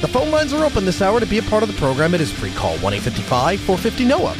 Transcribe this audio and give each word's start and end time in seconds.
The 0.00 0.06
phone 0.08 0.30
lines 0.30 0.52
are 0.52 0.64
open 0.64 0.84
this 0.84 1.02
hour 1.02 1.18
to 1.18 1.26
be 1.26 1.38
a 1.38 1.42
part 1.42 1.64
of 1.64 1.68
the 1.68 1.76
program. 1.76 2.14
It 2.14 2.20
is 2.20 2.30
free 2.30 2.52
call 2.52 2.78
1 2.78 2.94
855 2.94 3.60
450 3.60 4.04
NOAH. 4.04 4.36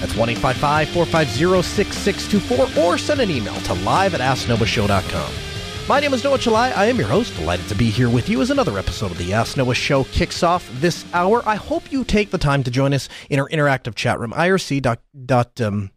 That's 0.00 0.16
1 0.16 0.28
855 0.30 0.88
450 0.88 1.62
6624 1.62 2.82
or 2.82 2.96
send 2.96 3.20
an 3.20 3.30
email 3.30 3.54
to 3.54 3.74
live 3.74 4.14
at 4.14 4.20
asknoahshow.com. 4.20 5.32
My 5.88 6.00
name 6.00 6.14
is 6.14 6.24
Noah 6.24 6.38
Chelliah. 6.38 6.76
I 6.76 6.86
am 6.86 6.96
your 6.96 7.08
host. 7.08 7.36
Delighted 7.36 7.68
to 7.68 7.74
be 7.74 7.90
here 7.90 8.08
with 8.08 8.28
you 8.28 8.40
as 8.40 8.50
another 8.50 8.78
episode 8.78 9.10
of 9.10 9.18
the 9.18 9.32
Ask 9.34 9.56
Noah 9.56 9.74
Show 9.74 10.04
kicks 10.04 10.42
off 10.42 10.68
this 10.80 11.04
hour. 11.12 11.42
I 11.46 11.54
hope 11.54 11.92
you 11.92 12.02
take 12.02 12.30
the 12.30 12.38
time 12.38 12.64
to 12.64 12.70
join 12.70 12.92
us 12.92 13.08
in 13.28 13.38
our 13.38 13.48
interactive 13.50 13.94
chat 13.94 14.18
room, 14.18 14.32
irc. 14.32 14.98
Dot, 15.26 15.60
um, 15.60 15.90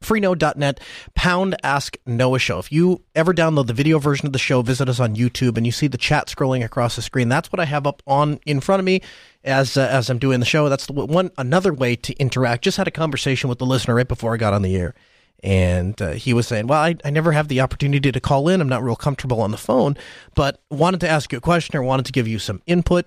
freenode.net 0.00 0.78
pound 1.14 1.56
ask 1.62 1.96
noah 2.04 2.38
show 2.38 2.58
if 2.58 2.70
you 2.70 3.02
ever 3.14 3.32
download 3.32 3.66
the 3.66 3.72
video 3.72 3.98
version 3.98 4.26
of 4.26 4.32
the 4.32 4.38
show 4.38 4.60
visit 4.60 4.88
us 4.88 5.00
on 5.00 5.16
youtube 5.16 5.56
and 5.56 5.64
you 5.64 5.72
see 5.72 5.86
the 5.86 5.96
chat 5.96 6.26
scrolling 6.26 6.64
across 6.64 6.96
the 6.96 7.02
screen 7.02 7.28
that's 7.28 7.50
what 7.50 7.58
i 7.58 7.64
have 7.64 7.86
up 7.86 8.02
on 8.06 8.38
in 8.44 8.60
front 8.60 8.78
of 8.78 8.84
me 8.84 9.00
as 9.42 9.76
uh, 9.76 9.88
as 9.90 10.10
i'm 10.10 10.18
doing 10.18 10.38
the 10.38 10.46
show 10.46 10.68
that's 10.68 10.86
the 10.86 10.92
one 10.92 11.30
another 11.38 11.72
way 11.72 11.96
to 11.96 12.14
interact 12.16 12.64
just 12.64 12.76
had 12.76 12.86
a 12.86 12.90
conversation 12.90 13.48
with 13.48 13.58
the 13.58 13.66
listener 13.66 13.94
right 13.94 14.08
before 14.08 14.34
i 14.34 14.36
got 14.36 14.52
on 14.52 14.62
the 14.62 14.76
air 14.76 14.94
and 15.42 16.00
uh, 16.00 16.12
he 16.12 16.32
was 16.32 16.46
saying, 16.46 16.66
Well, 16.66 16.80
I, 16.80 16.96
I 17.04 17.10
never 17.10 17.32
have 17.32 17.48
the 17.48 17.60
opportunity 17.60 18.10
to 18.10 18.20
call 18.20 18.48
in. 18.48 18.60
I'm 18.60 18.68
not 18.68 18.82
real 18.82 18.96
comfortable 18.96 19.40
on 19.40 19.50
the 19.50 19.56
phone, 19.56 19.96
but 20.34 20.62
wanted 20.70 21.00
to 21.00 21.08
ask 21.08 21.30
you 21.30 21.38
a 21.38 21.42
question 21.42 21.76
or 21.76 21.82
wanted 21.82 22.06
to 22.06 22.12
give 22.12 22.26
you 22.26 22.38
some 22.38 22.62
input. 22.66 23.06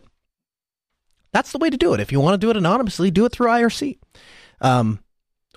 That's 1.31 1.51
the 1.51 1.57
way 1.57 1.69
to 1.69 1.77
do 1.77 1.93
it. 1.93 1.99
If 1.99 2.11
you 2.11 2.19
want 2.19 2.35
to 2.39 2.45
do 2.45 2.49
it 2.49 2.57
anonymously, 2.57 3.11
do 3.11 3.25
it 3.25 3.31
through 3.31 3.47
IRC. 3.47 3.97
Um, 4.61 4.99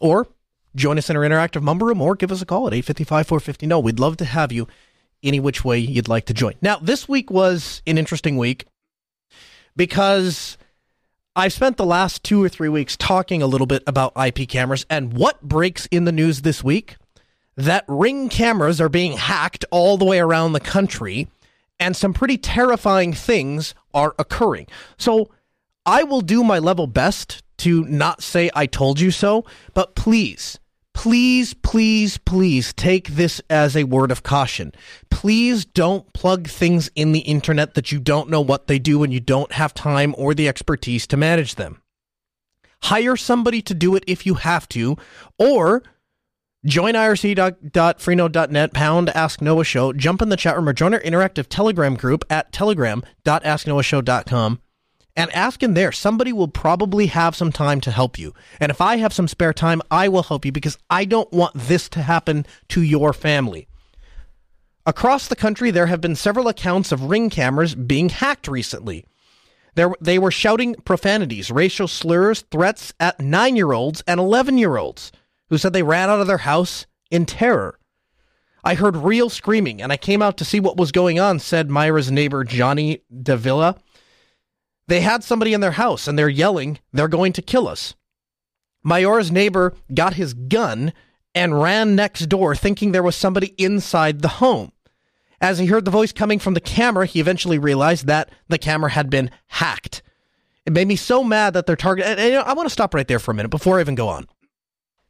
or 0.00 0.28
join 0.74 0.98
us 0.98 1.10
in 1.10 1.16
our 1.16 1.22
interactive 1.22 1.62
mumble 1.62 1.86
room 1.86 2.00
or 2.00 2.14
give 2.14 2.32
us 2.32 2.42
a 2.42 2.46
call 2.46 2.66
at 2.66 2.74
855 2.74 3.26
450. 3.26 3.66
No, 3.66 3.80
we'd 3.80 4.00
love 4.00 4.16
to 4.18 4.24
have 4.24 4.52
you 4.52 4.66
any 5.22 5.40
which 5.40 5.64
way 5.64 5.78
you'd 5.78 6.08
like 6.08 6.26
to 6.26 6.34
join. 6.34 6.54
Now, 6.60 6.76
this 6.76 7.08
week 7.08 7.30
was 7.30 7.82
an 7.86 7.98
interesting 7.98 8.36
week 8.36 8.66
because 9.76 10.58
I've 11.34 11.52
spent 11.52 11.76
the 11.76 11.86
last 11.86 12.22
two 12.24 12.42
or 12.42 12.48
three 12.48 12.68
weeks 12.68 12.96
talking 12.96 13.40
a 13.40 13.46
little 13.46 13.66
bit 13.66 13.82
about 13.86 14.12
IP 14.16 14.48
cameras, 14.48 14.84
and 14.90 15.14
what 15.14 15.40
breaks 15.42 15.86
in 15.86 16.04
the 16.04 16.12
news 16.12 16.42
this 16.42 16.62
week? 16.62 16.96
That 17.56 17.84
ring 17.86 18.28
cameras 18.28 18.80
are 18.80 18.88
being 18.88 19.12
hacked 19.12 19.64
all 19.70 19.96
the 19.96 20.04
way 20.04 20.18
around 20.18 20.52
the 20.52 20.60
country, 20.60 21.28
and 21.78 21.96
some 21.96 22.12
pretty 22.12 22.38
terrifying 22.38 23.12
things 23.12 23.74
are 23.94 24.14
occurring. 24.18 24.66
So 24.98 25.30
I 25.84 26.02
will 26.02 26.20
do 26.20 26.44
my 26.44 26.58
level 26.58 26.86
best 26.86 27.42
to 27.58 27.84
not 27.84 28.22
say 28.22 28.50
I 28.54 28.66
told 28.66 29.00
you 29.00 29.10
so, 29.10 29.44
but 29.74 29.94
please 29.94 30.58
please, 30.94 31.54
please, 31.54 32.18
please 32.18 32.72
take 32.72 33.08
this 33.08 33.40
as 33.50 33.76
a 33.76 33.84
word 33.84 34.10
of 34.10 34.22
caution. 34.22 34.72
Please 35.10 35.64
don't 35.64 36.12
plug 36.12 36.48
things 36.48 36.90
in 36.94 37.12
the 37.12 37.20
internet 37.20 37.74
that 37.74 37.92
you 37.92 37.98
don't 37.98 38.30
know 38.30 38.40
what 38.40 38.66
they 38.66 38.78
do 38.78 39.02
and 39.02 39.12
you 39.12 39.20
don't 39.20 39.52
have 39.52 39.74
time 39.74 40.14
or 40.16 40.34
the 40.34 40.48
expertise 40.48 41.06
to 41.08 41.16
manage 41.16 41.56
them. 41.56 41.82
Hire 42.84 43.16
somebody 43.16 43.62
to 43.62 43.74
do 43.74 43.94
it 43.94 44.04
if 44.06 44.26
you 44.26 44.34
have 44.34 44.68
to, 44.70 44.96
or 45.38 45.82
join 46.64 46.94
irc.freenode.net, 46.94 48.72
pound 48.72 49.10
Ask 49.10 49.40
Noah 49.40 49.64
Show, 49.64 49.92
jump 49.92 50.22
in 50.22 50.30
the 50.30 50.36
chat 50.36 50.56
room, 50.56 50.68
or 50.68 50.72
join 50.72 50.94
our 50.94 51.00
interactive 51.00 51.46
Telegram 51.48 51.94
group 51.94 52.24
at 52.28 52.52
telegram.asknoahshow.com 52.52 54.60
and 55.16 55.30
ask 55.32 55.62
in 55.62 55.74
there. 55.74 55.92
Somebody 55.92 56.32
will 56.32 56.48
probably 56.48 57.06
have 57.06 57.36
some 57.36 57.52
time 57.52 57.80
to 57.82 57.90
help 57.90 58.18
you. 58.18 58.34
And 58.60 58.70
if 58.70 58.80
I 58.80 58.96
have 58.96 59.12
some 59.12 59.28
spare 59.28 59.52
time, 59.52 59.82
I 59.90 60.08
will 60.08 60.22
help 60.22 60.44
you 60.44 60.52
because 60.52 60.78
I 60.88 61.04
don't 61.04 61.32
want 61.32 61.54
this 61.54 61.88
to 61.90 62.02
happen 62.02 62.46
to 62.68 62.82
your 62.82 63.12
family. 63.12 63.68
Across 64.84 65.28
the 65.28 65.36
country, 65.36 65.70
there 65.70 65.86
have 65.86 66.00
been 66.00 66.16
several 66.16 66.48
accounts 66.48 66.90
of 66.90 67.04
ring 67.04 67.30
cameras 67.30 67.74
being 67.74 68.08
hacked 68.08 68.48
recently. 68.48 69.04
There, 69.74 69.94
they 70.00 70.18
were 70.18 70.30
shouting 70.30 70.74
profanities, 70.84 71.50
racial 71.50 71.88
slurs, 71.88 72.42
threats 72.50 72.92
at 72.98 73.20
nine 73.20 73.56
year 73.56 73.72
olds 73.72 74.02
and 74.06 74.18
11 74.18 74.58
year 74.58 74.76
olds 74.76 75.12
who 75.48 75.58
said 75.58 75.72
they 75.72 75.82
ran 75.82 76.10
out 76.10 76.20
of 76.20 76.26
their 76.26 76.38
house 76.38 76.86
in 77.10 77.26
terror. 77.26 77.78
I 78.64 78.74
heard 78.74 78.96
real 78.96 79.28
screaming 79.28 79.82
and 79.82 79.92
I 79.92 79.96
came 79.96 80.22
out 80.22 80.36
to 80.38 80.44
see 80.44 80.60
what 80.60 80.76
was 80.76 80.92
going 80.92 81.18
on, 81.18 81.38
said 81.38 81.70
Myra's 81.70 82.10
neighbor 82.10 82.44
Johnny 82.44 83.02
Davila. 83.22 83.76
They 84.88 85.00
had 85.00 85.24
somebody 85.24 85.54
in 85.54 85.60
their 85.60 85.72
house 85.72 86.08
and 86.08 86.18
they're 86.18 86.28
yelling, 86.28 86.78
they're 86.92 87.08
going 87.08 87.32
to 87.34 87.42
kill 87.42 87.68
us. 87.68 87.94
Myra's 88.82 89.30
neighbor 89.30 89.74
got 89.94 90.14
his 90.14 90.34
gun 90.34 90.92
and 91.34 91.60
ran 91.60 91.94
next 91.94 92.26
door 92.26 92.54
thinking 92.54 92.92
there 92.92 93.02
was 93.02 93.16
somebody 93.16 93.54
inside 93.58 94.20
the 94.20 94.28
home. 94.28 94.72
As 95.40 95.58
he 95.58 95.66
heard 95.66 95.84
the 95.84 95.90
voice 95.90 96.12
coming 96.12 96.38
from 96.38 96.54
the 96.54 96.60
camera, 96.60 97.06
he 97.06 97.20
eventually 97.20 97.58
realized 97.58 98.06
that 98.06 98.30
the 98.48 98.58
camera 98.58 98.90
had 98.90 99.10
been 99.10 99.30
hacked. 99.48 100.02
It 100.64 100.72
made 100.72 100.86
me 100.86 100.96
so 100.96 101.24
mad 101.24 101.54
that 101.54 101.66
their 101.66 101.76
target. 101.76 102.06
And, 102.06 102.20
and, 102.20 102.36
I 102.36 102.52
want 102.52 102.66
to 102.66 102.72
stop 102.72 102.94
right 102.94 103.08
there 103.08 103.18
for 103.18 103.32
a 103.32 103.34
minute 103.34 103.48
before 103.48 103.78
I 103.78 103.80
even 103.80 103.96
go 103.96 104.08
on. 104.08 104.28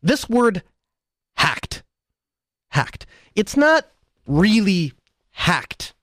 This 0.02 0.28
word 0.28 0.62
hacked, 1.36 1.82
hacked. 2.70 3.04
It's 3.34 3.56
not 3.56 3.86
really 4.26 4.92
hacked. 5.32 5.94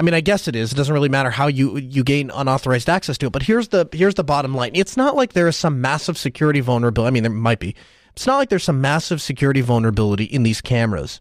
I 0.00 0.02
mean, 0.02 0.14
I 0.14 0.22
guess 0.22 0.48
it 0.48 0.56
is. 0.56 0.72
It 0.72 0.76
doesn't 0.76 0.94
really 0.94 1.10
matter 1.10 1.28
how 1.28 1.46
you 1.46 1.76
you 1.76 2.02
gain 2.02 2.30
unauthorized 2.30 2.88
access 2.88 3.18
to 3.18 3.26
it. 3.26 3.32
But 3.32 3.42
here's 3.42 3.68
the 3.68 3.86
here's 3.92 4.14
the 4.14 4.24
bottom 4.24 4.54
line. 4.54 4.70
It's 4.72 4.96
not 4.96 5.14
like 5.14 5.34
there 5.34 5.46
is 5.46 5.56
some 5.56 5.82
massive 5.82 6.16
security 6.16 6.60
vulnerability. 6.60 7.06
I 7.06 7.10
mean, 7.10 7.22
there 7.22 7.30
might 7.30 7.60
be. 7.60 7.76
It's 8.14 8.26
not 8.26 8.38
like 8.38 8.48
there's 8.48 8.64
some 8.64 8.80
massive 8.80 9.20
security 9.20 9.60
vulnerability 9.60 10.24
in 10.24 10.42
these 10.42 10.62
cameras. 10.62 11.20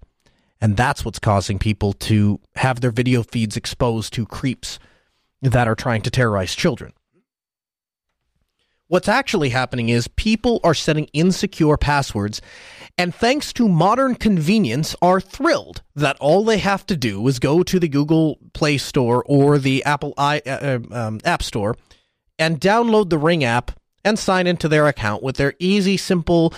And 0.62 0.78
that's 0.78 1.04
what's 1.04 1.20
causing 1.20 1.60
people 1.60 1.92
to 1.94 2.40
have 2.56 2.80
their 2.80 2.92
video 2.92 3.22
feeds 3.22 3.58
exposed 3.58 4.14
to 4.14 4.26
creeps 4.26 4.80
that 5.42 5.68
are 5.68 5.76
trying 5.76 6.02
to 6.04 6.10
terrorize 6.10 6.56
children. 6.56 6.94
What's 8.90 9.08
actually 9.08 9.50
happening 9.50 9.90
is 9.90 10.08
people 10.08 10.60
are 10.64 10.74
setting 10.74 11.06
insecure 11.14 11.78
passwords 11.78 12.42
and 12.98 13.14
thanks 13.14 13.54
to 13.54 13.70
modern 13.70 14.16
convenience 14.16 14.96
are 15.00 15.22
thrilled 15.22 15.84
that 15.96 16.18
all 16.20 16.44
they 16.44 16.58
have 16.58 16.88
to 16.88 16.98
do 16.98 17.28
is 17.28 17.38
go 17.38 17.62
to 17.62 17.80
the 17.80 17.88
Google 17.88 18.40
Play 18.54 18.80
Store 18.80 19.24
or 19.28 19.60
the 19.60 19.84
Apple 19.84 20.16
I, 20.18 20.42
uh, 20.44 20.50
uh, 20.50 20.80
um, 20.92 21.20
App 21.24 21.44
Store 21.44 21.78
and 22.40 22.60
download 22.60 23.12
the 23.12 23.20
Ring 23.20 23.44
app 23.44 23.80
and 24.04 24.18
sign 24.18 24.48
into 24.48 24.68
their 24.68 24.88
account 24.88 25.22
with 25.22 25.38
their 25.38 25.54
easy, 25.60 25.96
simple, 25.96 26.52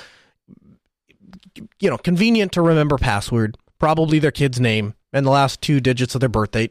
you 1.81 1.90
know, 1.90 1.97
convenient 1.97 2.53
to 2.53 2.62
remember 2.62 2.97
password, 2.97 3.58
probably 3.78 4.20
their 4.20 4.31
kid's 4.31 4.59
name 4.59 4.94
and 5.12 5.25
the 5.25 5.31
last 5.31 5.62
two 5.62 5.81
digits 5.81 6.16
of 6.16 6.22
their 6.22 6.30
birthday 6.30 6.70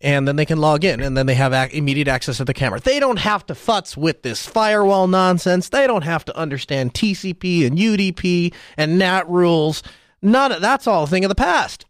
and 0.00 0.28
then 0.28 0.36
they 0.36 0.44
can 0.44 0.58
log 0.58 0.84
in 0.84 1.00
and 1.00 1.16
then 1.16 1.26
they 1.26 1.34
have 1.34 1.52
ac- 1.52 1.76
immediate 1.76 2.08
access 2.08 2.36
to 2.36 2.44
the 2.44 2.54
camera. 2.54 2.80
They 2.80 3.00
don't 3.00 3.18
have 3.18 3.46
to 3.46 3.54
futz 3.54 3.96
with 3.96 4.22
this 4.22 4.46
firewall 4.46 5.06
nonsense. 5.06 5.68
They 5.68 5.86
don't 5.86 6.04
have 6.04 6.24
to 6.26 6.36
understand 6.36 6.94
TCP 6.94 7.66
and 7.66 7.78
UDP 7.78 8.52
and 8.76 8.98
NAT 8.98 9.28
rules. 9.28 9.82
None 10.20 10.52
of 10.52 10.60
that's 10.60 10.86
all 10.86 11.04
a 11.04 11.06
thing 11.06 11.24
of 11.24 11.28
the 11.30 11.34
past. 11.34 11.86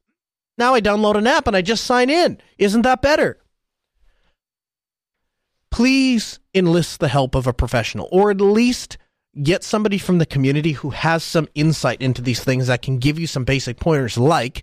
Now 0.59 0.75
I 0.75 0.81
download 0.81 1.17
an 1.17 1.27
app 1.27 1.47
and 1.47 1.57
I 1.57 1.63
just 1.63 1.85
sign 1.85 2.09
in. 2.09 2.39
Isn't 2.59 2.83
that 2.83 3.03
better? 3.03 3.39
Please 5.71 6.39
enlist 6.55 7.01
the 7.01 7.09
help 7.09 7.35
of 7.35 7.47
a 7.47 7.53
professional 7.53 8.09
or 8.11 8.31
at 8.31 8.41
least 8.41 8.97
get 9.43 9.63
somebody 9.63 9.99
from 9.99 10.19
the 10.19 10.25
community 10.25 10.73
who 10.73 10.91
has 10.91 11.23
some 11.23 11.49
insight 11.55 12.01
into 12.01 12.23
these 12.23 12.43
things 12.43 12.69
that 12.69 12.81
can 12.81 12.97
give 12.99 13.19
you 13.19 13.27
some 13.27 13.45
basic 13.45 13.79
pointers 13.79 14.17
like 14.17 14.63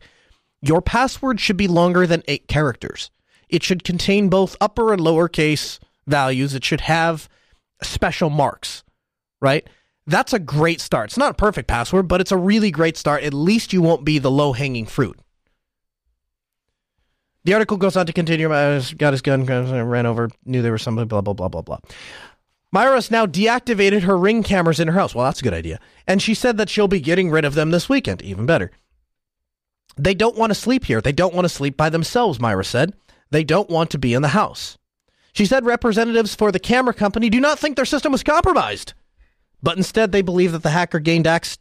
your 0.61 0.81
password 0.81 1.39
should 1.39 1.57
be 1.57 1.67
longer 1.67 2.07
than 2.07 2.23
8 2.27 2.47
characters. 2.47 3.11
It 3.53 3.61
should 3.61 3.83
contain 3.83 4.29
both 4.29 4.57
upper 4.59 4.91
and 4.91 4.99
lowercase 4.99 5.77
values. 6.07 6.55
It 6.55 6.65
should 6.65 6.81
have 6.81 7.29
special 7.83 8.31
marks, 8.31 8.83
right? 9.39 9.69
That's 10.07 10.33
a 10.33 10.39
great 10.39 10.81
start. 10.81 11.11
It's 11.11 11.17
not 11.19 11.31
a 11.31 11.35
perfect 11.35 11.67
password, 11.67 12.07
but 12.07 12.19
it's 12.19 12.31
a 12.31 12.37
really 12.37 12.71
great 12.71 12.97
start. 12.97 13.21
At 13.21 13.33
least 13.33 13.71
you 13.71 13.83
won't 13.83 14.03
be 14.03 14.17
the 14.17 14.31
low 14.31 14.53
hanging 14.53 14.87
fruit. 14.87 15.19
The 17.45 17.53
article 17.53 17.77
goes 17.77 17.95
on 17.95 18.07
to 18.07 18.13
continue. 18.13 18.51
I 18.51 18.81
got 18.97 19.13
his 19.13 19.21
gun, 19.21 19.45
ran 19.45 20.07
over, 20.07 20.29
knew 20.45 20.63
there 20.63 20.71
was 20.71 20.81
somebody, 20.81 21.07
blah, 21.07 21.21
blah, 21.21 21.33
blah, 21.33 21.49
blah, 21.49 21.61
blah. 21.61 21.77
Myra's 22.71 23.11
now 23.11 23.27
deactivated 23.27 24.01
her 24.01 24.17
ring 24.17 24.41
cameras 24.41 24.79
in 24.79 24.87
her 24.87 24.95
house. 24.95 25.13
Well, 25.13 25.25
that's 25.25 25.41
a 25.41 25.43
good 25.43 25.53
idea. 25.53 25.79
And 26.07 26.23
she 26.23 26.33
said 26.33 26.57
that 26.57 26.69
she'll 26.69 26.87
be 26.87 26.99
getting 26.99 27.29
rid 27.29 27.45
of 27.45 27.53
them 27.53 27.69
this 27.69 27.87
weekend. 27.87 28.23
Even 28.23 28.47
better. 28.47 28.71
They 29.95 30.15
don't 30.15 30.37
want 30.37 30.49
to 30.49 30.55
sleep 30.55 30.85
here. 30.85 31.01
They 31.01 31.11
don't 31.11 31.35
want 31.35 31.45
to 31.45 31.49
sleep 31.49 31.77
by 31.77 31.89
themselves, 31.91 32.39
Myra 32.39 32.65
said. 32.65 32.95
They 33.33 33.43
don't 33.43 33.69
want 33.69 33.89
to 33.89 33.97
be 33.97 34.13
in 34.13 34.21
the 34.21 34.29
house. 34.29 34.77
She 35.33 35.47
said 35.47 35.65
representatives 35.65 36.35
for 36.35 36.51
the 36.51 36.59
camera 36.59 36.93
company 36.93 37.31
do 37.31 37.39
not 37.39 37.57
think 37.57 37.75
their 37.75 37.83
system 37.83 38.11
was 38.11 38.21
compromised, 38.21 38.93
but 39.63 39.75
instead 39.75 40.11
they 40.11 40.21
believe 40.21 40.51
that 40.51 40.61
the 40.61 40.69
hacker 40.69 40.99
gained 40.99 41.25
access 41.25 41.57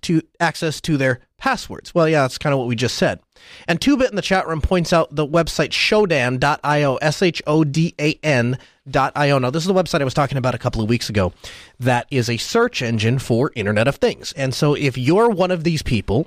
to, 0.82 0.96
their 0.98 1.20
passwords. 1.38 1.94
Well, 1.94 2.06
yeah, 2.06 2.20
that's 2.20 2.36
kind 2.36 2.52
of 2.52 2.58
what 2.58 2.68
we 2.68 2.76
just 2.76 2.98
said. 2.98 3.20
And 3.66 3.80
Two 3.80 3.96
Bit 3.96 4.10
in 4.10 4.16
the 4.16 4.22
chat 4.22 4.46
room 4.46 4.60
points 4.60 4.92
out 4.92 5.16
the 5.16 5.26
website 5.26 5.70
shodan.io, 5.70 6.96
S 6.96 7.22
H 7.22 7.42
O 7.46 7.64
D 7.64 7.94
A 7.98 8.18
N.io. 8.22 9.38
Now, 9.38 9.50
this 9.50 9.62
is 9.62 9.66
the 9.66 9.72
website 9.72 10.02
I 10.02 10.04
was 10.04 10.12
talking 10.12 10.36
about 10.36 10.54
a 10.54 10.58
couple 10.58 10.82
of 10.82 10.90
weeks 10.90 11.08
ago. 11.08 11.32
That 11.80 12.06
is 12.10 12.28
a 12.28 12.36
search 12.36 12.82
engine 12.82 13.18
for 13.18 13.50
Internet 13.56 13.88
of 13.88 13.96
Things. 13.96 14.34
And 14.34 14.54
so 14.54 14.74
if 14.74 14.98
you're 14.98 15.30
one 15.30 15.50
of 15.50 15.64
these 15.64 15.82
people 15.82 16.26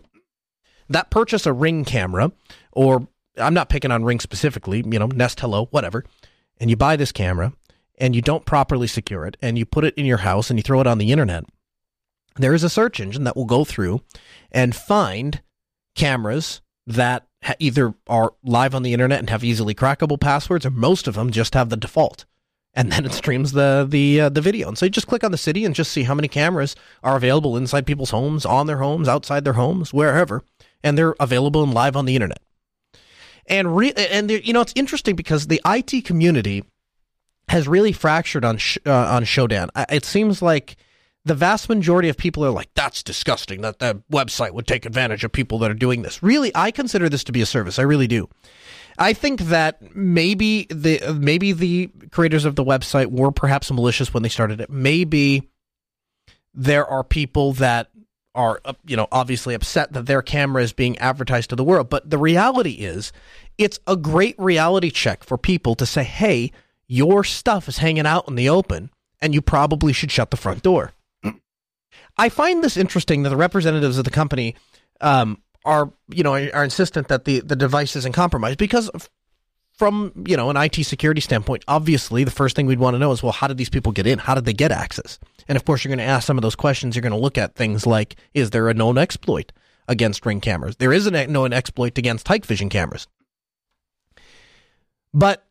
that 0.89 1.11
purchase 1.11 1.45
a 1.45 1.53
Ring 1.53 1.85
camera, 1.85 2.31
or 2.71 3.07
I'm 3.37 3.53
not 3.53 3.69
picking 3.69 3.91
on 3.91 4.03
Ring 4.03 4.19
specifically, 4.19 4.83
you 4.85 4.99
know, 4.99 5.07
Nest 5.07 5.39
Hello, 5.39 5.65
whatever, 5.71 6.03
and 6.59 6.69
you 6.69 6.75
buy 6.75 6.95
this 6.95 7.11
camera 7.11 7.53
and 7.97 8.15
you 8.15 8.21
don't 8.21 8.45
properly 8.45 8.87
secure 8.87 9.25
it 9.25 9.37
and 9.41 9.57
you 9.57 9.65
put 9.65 9.85
it 9.85 9.93
in 9.95 10.05
your 10.05 10.17
house 10.17 10.49
and 10.49 10.59
you 10.59 10.63
throw 10.63 10.81
it 10.81 10.87
on 10.87 10.97
the 10.97 11.11
internet, 11.11 11.45
there 12.37 12.53
is 12.53 12.63
a 12.63 12.69
search 12.69 12.99
engine 12.99 13.23
that 13.23 13.35
will 13.35 13.45
go 13.45 13.63
through 13.63 14.01
and 14.51 14.75
find 14.75 15.41
cameras 15.95 16.61
that 16.85 17.27
ha- 17.43 17.55
either 17.59 17.93
are 18.07 18.33
live 18.43 18.75
on 18.75 18.83
the 18.83 18.93
internet 18.93 19.19
and 19.19 19.29
have 19.29 19.43
easily 19.43 19.73
crackable 19.73 20.19
passwords, 20.19 20.65
or 20.65 20.71
most 20.71 21.07
of 21.07 21.15
them 21.15 21.31
just 21.31 21.53
have 21.53 21.69
the 21.69 21.77
default. 21.77 22.25
And 22.73 22.91
then 22.91 23.05
it 23.05 23.13
streams 23.13 23.53
the 23.53 23.87
the 23.89 24.19
uh, 24.19 24.29
the 24.29 24.41
video, 24.41 24.67
and 24.67 24.77
so 24.77 24.85
you 24.85 24.89
just 24.89 25.07
click 25.07 25.23
on 25.23 25.31
the 25.31 25.37
city 25.37 25.63
and 25.63 25.73
just 25.73 25.93
see 25.93 26.03
how 26.03 26.13
many 26.13 26.27
cameras 26.27 26.75
are 27.03 27.15
available 27.15 27.55
inside 27.55 27.85
people's 27.85 28.09
homes, 28.09 28.45
on 28.45 28.67
their 28.67 28.79
homes, 28.79 29.07
outside 29.07 29.45
their 29.45 29.53
homes, 29.53 29.93
wherever, 29.93 30.43
and 30.83 30.97
they're 30.97 31.15
available 31.17 31.63
and 31.63 31.73
live 31.73 31.95
on 31.95 32.05
the 32.05 32.15
internet. 32.15 32.41
And 33.47 33.75
re- 33.75 33.93
and 33.93 34.31
you 34.31 34.53
know 34.53 34.61
it's 34.61 34.73
interesting 34.75 35.15
because 35.15 35.47
the 35.47 35.61
IT 35.65 36.03
community 36.05 36.63
has 37.49 37.67
really 37.67 37.91
fractured 37.91 38.43
on 38.43 38.57
sh- 38.57 38.77
uh, 38.85 38.91
on 38.91 39.23
Shodan. 39.23 39.69
It 39.89 40.03
seems 40.05 40.41
like 40.41 40.77
the 41.25 41.35
vast 41.35 41.69
majority 41.69 42.07
of 42.07 42.17
people 42.17 42.45
are 42.45 42.51
like, 42.51 42.69
that's 42.75 43.01
disgusting 43.01 43.61
that 43.61 43.79
the 43.79 44.01
website 44.11 44.51
would 44.51 44.67
take 44.67 44.85
advantage 44.85 45.23
of 45.23 45.31
people 45.31 45.57
that 45.59 45.71
are 45.71 45.75
doing 45.75 46.03
this. 46.03 46.21
Really, 46.21 46.51
I 46.53 46.69
consider 46.69 47.09
this 47.09 47.23
to 47.25 47.31
be 47.31 47.41
a 47.41 47.47
service. 47.47 47.79
I 47.79 47.81
really 47.81 48.07
do. 48.07 48.29
I 48.97 49.13
think 49.13 49.41
that 49.41 49.95
maybe 49.95 50.67
the 50.69 51.17
maybe 51.19 51.51
the 51.51 51.91
creators 52.11 52.45
of 52.45 52.55
the 52.55 52.63
website 52.63 53.07
were 53.07 53.31
perhaps 53.31 53.71
malicious 53.71 54.13
when 54.13 54.23
they 54.23 54.29
started 54.29 54.61
it. 54.61 54.69
Maybe 54.69 55.49
there 56.53 56.85
are 56.87 57.03
people 57.03 57.53
that 57.53 57.89
are 58.35 58.59
you 58.85 58.95
know 58.95 59.07
obviously 59.11 59.53
upset 59.53 59.93
that 59.93 60.05
their 60.05 60.21
camera 60.21 60.61
is 60.61 60.73
being 60.73 60.97
advertised 60.99 61.49
to 61.49 61.55
the 61.55 61.63
world, 61.63 61.89
but 61.89 62.09
the 62.09 62.17
reality 62.17 62.73
is 62.73 63.11
it's 63.57 63.79
a 63.87 63.95
great 63.95 64.35
reality 64.37 64.91
check 64.91 65.23
for 65.23 65.37
people 65.37 65.73
to 65.75 65.85
say, 65.85 66.03
"Hey, 66.03 66.51
your 66.87 67.23
stuff 67.23 67.67
is 67.67 67.79
hanging 67.79 68.05
out 68.05 68.27
in 68.27 68.35
the 68.35 68.49
open 68.49 68.91
and 69.21 69.33
you 69.33 69.41
probably 69.41 69.93
should 69.93 70.11
shut 70.11 70.29
the 70.29 70.37
front 70.37 70.61
door." 70.61 70.91
I 72.17 72.29
find 72.29 72.63
this 72.63 72.77
interesting 72.77 73.23
that 73.23 73.29
the 73.29 73.37
representatives 73.37 73.97
of 73.97 74.03
the 74.05 74.11
company 74.11 74.55
um, 75.01 75.41
are, 75.65 75.91
you 76.09 76.23
know, 76.23 76.33
are 76.33 76.63
insistent 76.63 77.07
that 77.07 77.25
the, 77.25 77.39
the 77.41 77.55
device 77.55 77.95
isn't 77.95 78.13
compromised 78.13 78.59
because 78.59 78.89
from, 79.73 80.13
you 80.27 80.37
know, 80.37 80.49
an 80.49 80.57
IT 80.57 80.75
security 80.85 81.19
standpoint, 81.19 81.63
obviously 81.67 82.23
the 82.23 82.31
first 82.31 82.55
thing 82.55 82.65
we'd 82.65 82.79
want 82.79 82.93
to 82.93 82.99
know 82.99 83.11
is, 83.11 83.21
well, 83.21 83.31
how 83.31 83.47
did 83.47 83.57
these 83.57 83.69
people 83.69 83.91
get 83.91 84.07
in? 84.07 84.19
How 84.19 84.35
did 84.35 84.45
they 84.45 84.53
get 84.53 84.71
access? 84.71 85.19
And 85.47 85.55
of 85.55 85.65
course, 85.65 85.83
you're 85.83 85.95
going 85.95 86.05
to 86.05 86.11
ask 86.11 86.25
some 86.25 86.37
of 86.37 86.41
those 86.41 86.55
questions. 86.55 86.95
You're 86.95 87.01
going 87.03 87.11
to 87.11 87.19
look 87.19 87.37
at 87.37 87.55
things 87.55 87.85
like, 87.85 88.15
is 88.33 88.49
there 88.49 88.69
a 88.69 88.73
known 88.73 88.97
exploit 88.97 89.51
against 89.87 90.25
ring 90.25 90.41
cameras? 90.41 90.77
There 90.77 90.93
is 90.93 91.07
a 91.07 91.27
known 91.27 91.53
exploit 91.53 91.97
against 91.97 92.27
Hikvision 92.27 92.69
cameras. 92.69 93.07
But 95.13 95.45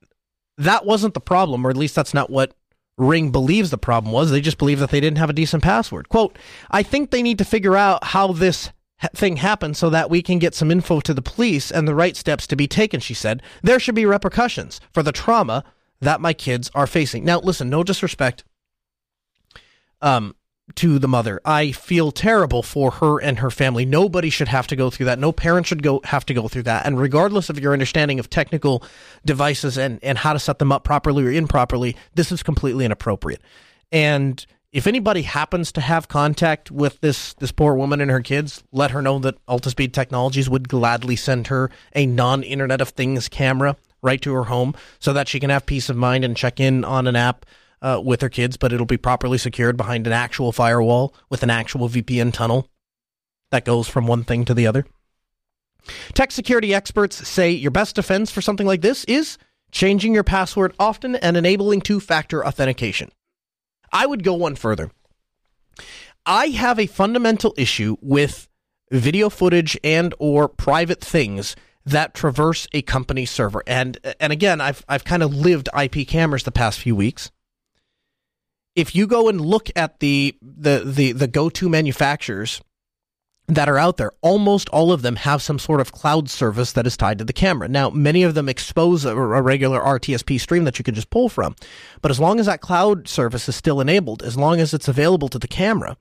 that 0.58 0.84
wasn't 0.84 1.14
the 1.14 1.20
problem, 1.20 1.66
or 1.66 1.70
at 1.70 1.76
least 1.76 1.94
that's 1.94 2.14
not 2.14 2.30
what 2.30 2.54
Ring 2.96 3.30
believes 3.30 3.70
the 3.70 3.78
problem 3.78 4.12
was. 4.12 4.30
They 4.30 4.40
just 4.40 4.58
believe 4.58 4.78
that 4.78 4.90
they 4.90 5.00
didn't 5.00 5.18
have 5.18 5.30
a 5.30 5.34
decent 5.34 5.62
password. 5.62 6.08
Quote, 6.08 6.38
I 6.70 6.82
think 6.82 7.10
they 7.10 7.22
need 7.22 7.38
to 7.38 7.44
figure 7.44 7.76
out 7.76 8.04
how 8.04 8.32
this 8.32 8.70
thing 9.14 9.36
happened 9.36 9.76
so 9.76 9.90
that 9.90 10.10
we 10.10 10.22
can 10.22 10.38
get 10.38 10.54
some 10.54 10.70
info 10.70 11.00
to 11.00 11.12
the 11.12 11.22
police 11.22 11.72
and 11.72 11.88
the 11.88 11.94
right 11.94 12.16
steps 12.16 12.46
to 12.46 12.56
be 12.56 12.68
taken, 12.68 13.00
she 13.00 13.14
said. 13.14 13.42
There 13.62 13.80
should 13.80 13.96
be 13.96 14.06
repercussions 14.06 14.80
for 14.92 15.02
the 15.02 15.12
trauma 15.12 15.64
that 16.00 16.20
my 16.20 16.32
kids 16.32 16.70
are 16.74 16.86
facing. 16.86 17.24
Now, 17.24 17.40
listen, 17.40 17.68
no 17.68 17.82
disrespect. 17.82 18.44
Um, 20.04 20.36
to 20.76 20.98
the 20.98 21.08
mother. 21.08 21.40
I 21.44 21.72
feel 21.72 22.10
terrible 22.10 22.62
for 22.62 22.90
her 22.92 23.20
and 23.20 23.38
her 23.38 23.50
family. 23.50 23.84
Nobody 23.84 24.30
should 24.30 24.48
have 24.48 24.66
to 24.68 24.76
go 24.76 24.90
through 24.90 25.06
that. 25.06 25.18
No 25.18 25.30
parent 25.30 25.66
should 25.66 25.82
go 25.82 26.00
have 26.04 26.24
to 26.26 26.34
go 26.34 26.48
through 26.48 26.62
that. 26.64 26.86
And 26.86 26.98
regardless 26.98 27.50
of 27.50 27.58
your 27.60 27.72
understanding 27.72 28.18
of 28.18 28.30
technical 28.30 28.82
devices 29.24 29.76
and, 29.76 29.98
and 30.02 30.16
how 30.16 30.32
to 30.32 30.38
set 30.38 30.58
them 30.58 30.72
up 30.72 30.84
properly 30.84 31.24
or 31.24 31.30
improperly, 31.30 31.96
this 32.14 32.32
is 32.32 32.42
completely 32.42 32.84
inappropriate. 32.84 33.42
And 33.92 34.44
if 34.72 34.86
anybody 34.86 35.22
happens 35.22 35.70
to 35.72 35.80
have 35.80 36.08
contact 36.08 36.70
with 36.70 37.00
this 37.00 37.34
this 37.34 37.52
poor 37.52 37.74
woman 37.74 38.00
and 38.00 38.10
her 38.10 38.22
kids, 38.22 38.64
let 38.72 38.90
her 38.90 39.02
know 39.02 39.18
that 39.20 39.44
Altispeed 39.46 39.92
Technologies 39.92 40.48
would 40.48 40.68
gladly 40.68 41.14
send 41.14 41.48
her 41.48 41.70
a 41.94 42.06
non-Internet 42.06 42.80
of 42.80 42.88
Things 42.88 43.28
camera 43.28 43.76
right 44.02 44.20
to 44.22 44.32
her 44.32 44.44
home 44.44 44.74
so 44.98 45.12
that 45.12 45.28
she 45.28 45.40
can 45.40 45.50
have 45.50 45.66
peace 45.66 45.88
of 45.88 45.96
mind 45.96 46.24
and 46.24 46.36
check 46.36 46.58
in 46.58 46.84
on 46.84 47.06
an 47.06 47.16
app 47.16 47.46
uh, 47.84 48.00
with 48.02 48.22
her 48.22 48.30
kids, 48.30 48.56
but 48.56 48.72
it'll 48.72 48.86
be 48.86 48.96
properly 48.96 49.36
secured 49.36 49.76
behind 49.76 50.06
an 50.06 50.12
actual 50.12 50.52
firewall 50.52 51.14
with 51.28 51.42
an 51.42 51.50
actual 51.50 51.88
VPN 51.88 52.32
tunnel 52.32 52.68
that 53.50 53.66
goes 53.66 53.86
from 53.86 54.06
one 54.06 54.24
thing 54.24 54.46
to 54.46 54.54
the 54.54 54.66
other. 54.66 54.86
Tech 56.14 56.32
security 56.32 56.72
experts 56.72 57.28
say 57.28 57.50
your 57.50 57.70
best 57.70 57.94
defense 57.94 58.30
for 58.30 58.40
something 58.40 58.66
like 58.66 58.80
this 58.80 59.04
is 59.04 59.36
changing 59.70 60.14
your 60.14 60.24
password 60.24 60.72
often 60.78 61.14
and 61.16 61.36
enabling 61.36 61.82
two 61.82 62.00
factor 62.00 62.44
authentication. 62.44 63.12
I 63.92 64.06
would 64.06 64.24
go 64.24 64.32
one 64.32 64.56
further. 64.56 64.90
I 66.24 66.46
have 66.46 66.80
a 66.80 66.86
fundamental 66.86 67.52
issue 67.58 67.96
with 68.00 68.48
video 68.90 69.28
footage 69.28 69.78
and 69.84 70.14
or 70.18 70.48
private 70.48 71.02
things 71.02 71.54
that 71.84 72.14
traverse 72.14 72.66
a 72.72 72.80
company 72.80 73.26
server. 73.26 73.62
And 73.66 73.98
and 74.18 74.32
again, 74.32 74.62
I've 74.62 74.82
I've 74.88 75.04
kind 75.04 75.22
of 75.22 75.34
lived 75.34 75.68
IP 75.78 76.08
cameras 76.08 76.44
the 76.44 76.50
past 76.50 76.80
few 76.80 76.96
weeks 76.96 77.30
if 78.74 78.94
you 78.94 79.06
go 79.06 79.28
and 79.28 79.40
look 79.40 79.70
at 79.76 80.00
the 80.00 80.36
the 80.42 80.82
the, 80.84 81.12
the 81.12 81.28
go 81.28 81.48
to 81.50 81.68
manufacturers 81.68 82.60
that 83.46 83.68
are 83.68 83.78
out 83.78 83.98
there, 83.98 84.10
almost 84.22 84.70
all 84.70 84.90
of 84.90 85.02
them 85.02 85.16
have 85.16 85.42
some 85.42 85.58
sort 85.58 85.80
of 85.80 85.92
cloud 85.92 86.30
service 86.30 86.72
that 86.72 86.86
is 86.86 86.96
tied 86.96 87.18
to 87.18 87.24
the 87.24 87.32
camera. 87.32 87.68
Now, 87.68 87.90
many 87.90 88.22
of 88.22 88.34
them 88.34 88.48
expose 88.48 89.04
a, 89.04 89.10
a, 89.10 89.42
regular 89.42 89.80
RTSP 89.80 90.40
stream 90.40 90.64
that 90.64 90.78
you 90.78 90.84
can 90.84 90.94
just 90.94 91.10
pull 91.10 91.28
from. 91.28 91.54
But 92.00 92.10
as 92.10 92.18
long 92.18 92.40
as 92.40 92.46
that 92.46 92.62
cloud 92.62 93.06
service 93.06 93.46
is 93.46 93.54
still 93.54 93.82
enabled, 93.82 94.22
as 94.22 94.38
long 94.38 94.60
as 94.60 94.72
it's 94.72 94.88
available 94.88 95.28
to 95.28 95.38
the 95.38 95.46
camera, 95.46 95.98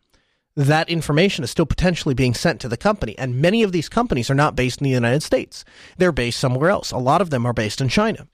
that 0.55 0.89
information 0.89 1.43
is 1.43 1.51
still 1.51 1.65
potentially 1.65 2.15
being 2.15 2.33
sent 2.33 2.61
to 2.61 2.69
the 2.69 2.77
company. 2.77 3.17
And 3.17 3.41
many 3.41 3.61
of 3.61 3.73
these 3.73 3.89
companies 3.89 4.29
are 4.29 4.35
not 4.35 4.55
based 4.55 4.79
in 4.79 4.85
the 4.85 4.91
United 4.91 5.21
States. 5.23 5.65
They're 5.97 6.13
based 6.13 6.39
somewhere 6.39 6.69
else. 6.69 6.91
A 6.91 6.97
lot 6.97 7.21
of 7.21 7.29
them 7.29 7.45
are 7.45 7.53
based 7.53 7.81
in 7.81 7.89
China. 7.89 8.27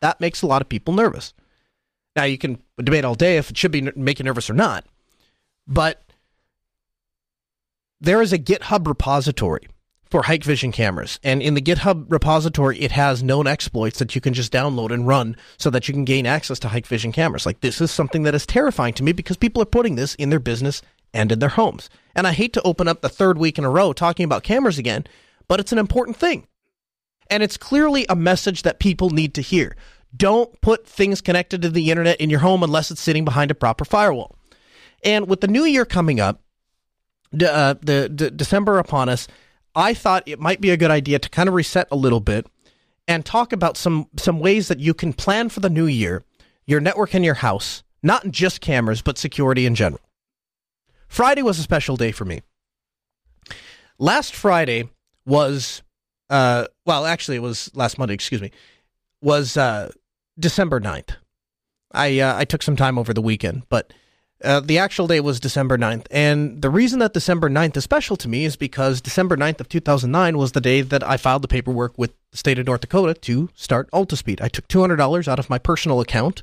That 0.00 0.20
makes 0.20 0.40
a 0.40 0.46
lot 0.46 0.62
of 0.62 0.70
people 0.70 0.94
nervous. 0.94 1.34
Now 2.18 2.24
you 2.24 2.36
can 2.36 2.60
debate 2.82 3.04
all 3.04 3.14
day 3.14 3.36
if 3.36 3.48
it 3.48 3.56
should 3.56 3.70
be 3.70 3.92
make 3.94 4.18
you 4.18 4.24
nervous 4.24 4.50
or 4.50 4.54
not, 4.54 4.84
but 5.68 6.02
there 8.00 8.20
is 8.20 8.32
a 8.32 8.38
GitHub 8.40 8.88
repository 8.88 9.68
for 10.10 10.22
Hikvision 10.22 10.72
cameras, 10.72 11.20
and 11.22 11.40
in 11.40 11.54
the 11.54 11.62
GitHub 11.62 12.10
repository, 12.10 12.76
it 12.80 12.90
has 12.90 13.22
known 13.22 13.46
exploits 13.46 14.00
that 14.00 14.16
you 14.16 14.20
can 14.20 14.34
just 14.34 14.52
download 14.52 14.90
and 14.90 15.06
run 15.06 15.36
so 15.58 15.70
that 15.70 15.86
you 15.86 15.94
can 15.94 16.04
gain 16.04 16.26
access 16.26 16.58
to 16.58 16.66
Hikvision 16.66 17.12
cameras. 17.12 17.46
Like 17.46 17.60
this 17.60 17.80
is 17.80 17.92
something 17.92 18.24
that 18.24 18.34
is 18.34 18.46
terrifying 18.46 18.94
to 18.94 19.04
me 19.04 19.12
because 19.12 19.36
people 19.36 19.62
are 19.62 19.66
putting 19.66 19.94
this 19.94 20.16
in 20.16 20.30
their 20.30 20.40
business 20.40 20.82
and 21.14 21.30
in 21.30 21.38
their 21.38 21.50
homes. 21.50 21.88
And 22.16 22.26
I 22.26 22.32
hate 22.32 22.52
to 22.54 22.62
open 22.62 22.88
up 22.88 23.00
the 23.00 23.08
third 23.08 23.38
week 23.38 23.58
in 23.58 23.64
a 23.64 23.70
row 23.70 23.92
talking 23.92 24.24
about 24.24 24.42
cameras 24.42 24.76
again, 24.76 25.06
but 25.46 25.60
it's 25.60 25.70
an 25.70 25.78
important 25.78 26.16
thing. 26.16 26.48
And 27.30 27.44
it's 27.44 27.56
clearly 27.56 28.06
a 28.08 28.16
message 28.16 28.62
that 28.62 28.80
people 28.80 29.10
need 29.10 29.34
to 29.34 29.40
hear. 29.40 29.76
Don't 30.16 30.58
put 30.60 30.86
things 30.86 31.20
connected 31.20 31.62
to 31.62 31.70
the 31.70 31.90
internet 31.90 32.20
in 32.20 32.30
your 32.30 32.40
home 32.40 32.62
unless 32.62 32.90
it's 32.90 33.00
sitting 33.00 33.24
behind 33.24 33.50
a 33.50 33.54
proper 33.54 33.84
firewall. 33.84 34.36
And 35.04 35.28
with 35.28 35.40
the 35.40 35.48
new 35.48 35.64
year 35.64 35.84
coming 35.84 36.18
up, 36.18 36.42
uh, 37.32 37.74
the, 37.82 38.32
December 38.34 38.78
upon 38.78 39.08
us, 39.08 39.28
I 39.74 39.94
thought 39.94 40.22
it 40.26 40.40
might 40.40 40.60
be 40.60 40.70
a 40.70 40.76
good 40.76 40.90
idea 40.90 41.18
to 41.18 41.28
kind 41.28 41.48
of 41.48 41.54
reset 41.54 41.88
a 41.90 41.96
little 41.96 42.20
bit 42.20 42.46
and 43.06 43.24
talk 43.24 43.52
about 43.52 43.76
some 43.76 44.08
some 44.16 44.40
ways 44.40 44.68
that 44.68 44.80
you 44.80 44.92
can 44.92 45.12
plan 45.12 45.48
for 45.50 45.60
the 45.60 45.70
new 45.70 45.86
year, 45.86 46.24
your 46.66 46.80
network 46.80 47.14
in 47.14 47.22
your 47.22 47.34
house, 47.34 47.82
not 48.02 48.30
just 48.30 48.60
cameras, 48.60 49.02
but 49.02 49.18
security 49.18 49.66
in 49.66 49.74
general. 49.74 50.00
Friday 51.06 51.42
was 51.42 51.58
a 51.58 51.62
special 51.62 51.96
day 51.96 52.12
for 52.12 52.24
me. 52.24 52.42
Last 53.98 54.34
Friday 54.34 54.88
was, 55.24 55.82
uh, 56.28 56.66
well, 56.84 57.06
actually, 57.06 57.36
it 57.36 57.42
was 57.42 57.70
last 57.74 57.98
Monday. 57.98 58.14
Excuse 58.14 58.42
me 58.42 58.50
was 59.20 59.56
uh, 59.56 59.90
December 60.38 60.80
9th. 60.80 61.16
I 61.92 62.20
uh, 62.20 62.36
I 62.36 62.44
took 62.44 62.62
some 62.62 62.76
time 62.76 62.98
over 62.98 63.14
the 63.14 63.22
weekend, 63.22 63.62
but 63.68 63.92
uh, 64.44 64.60
the 64.60 64.78
actual 64.78 65.06
day 65.06 65.20
was 65.20 65.40
December 65.40 65.76
9th. 65.76 66.06
And 66.10 66.62
the 66.62 66.70
reason 66.70 67.00
that 67.00 67.12
December 67.12 67.50
9th 67.50 67.76
is 67.76 67.84
special 67.84 68.16
to 68.16 68.28
me 68.28 68.44
is 68.44 68.56
because 68.56 69.00
December 69.00 69.36
9th 69.36 69.60
of 69.60 69.68
2009 69.68 70.38
was 70.38 70.52
the 70.52 70.60
day 70.60 70.80
that 70.82 71.02
I 71.02 71.16
filed 71.16 71.42
the 71.42 71.48
paperwork 71.48 71.98
with 71.98 72.12
the 72.30 72.36
state 72.36 72.58
of 72.58 72.66
North 72.66 72.82
Dakota 72.82 73.14
to 73.14 73.48
start 73.54 73.90
Altispeed. 73.90 74.40
I 74.40 74.48
took 74.48 74.68
$200 74.68 75.28
out 75.28 75.38
of 75.38 75.50
my 75.50 75.58
personal 75.58 76.00
account 76.00 76.42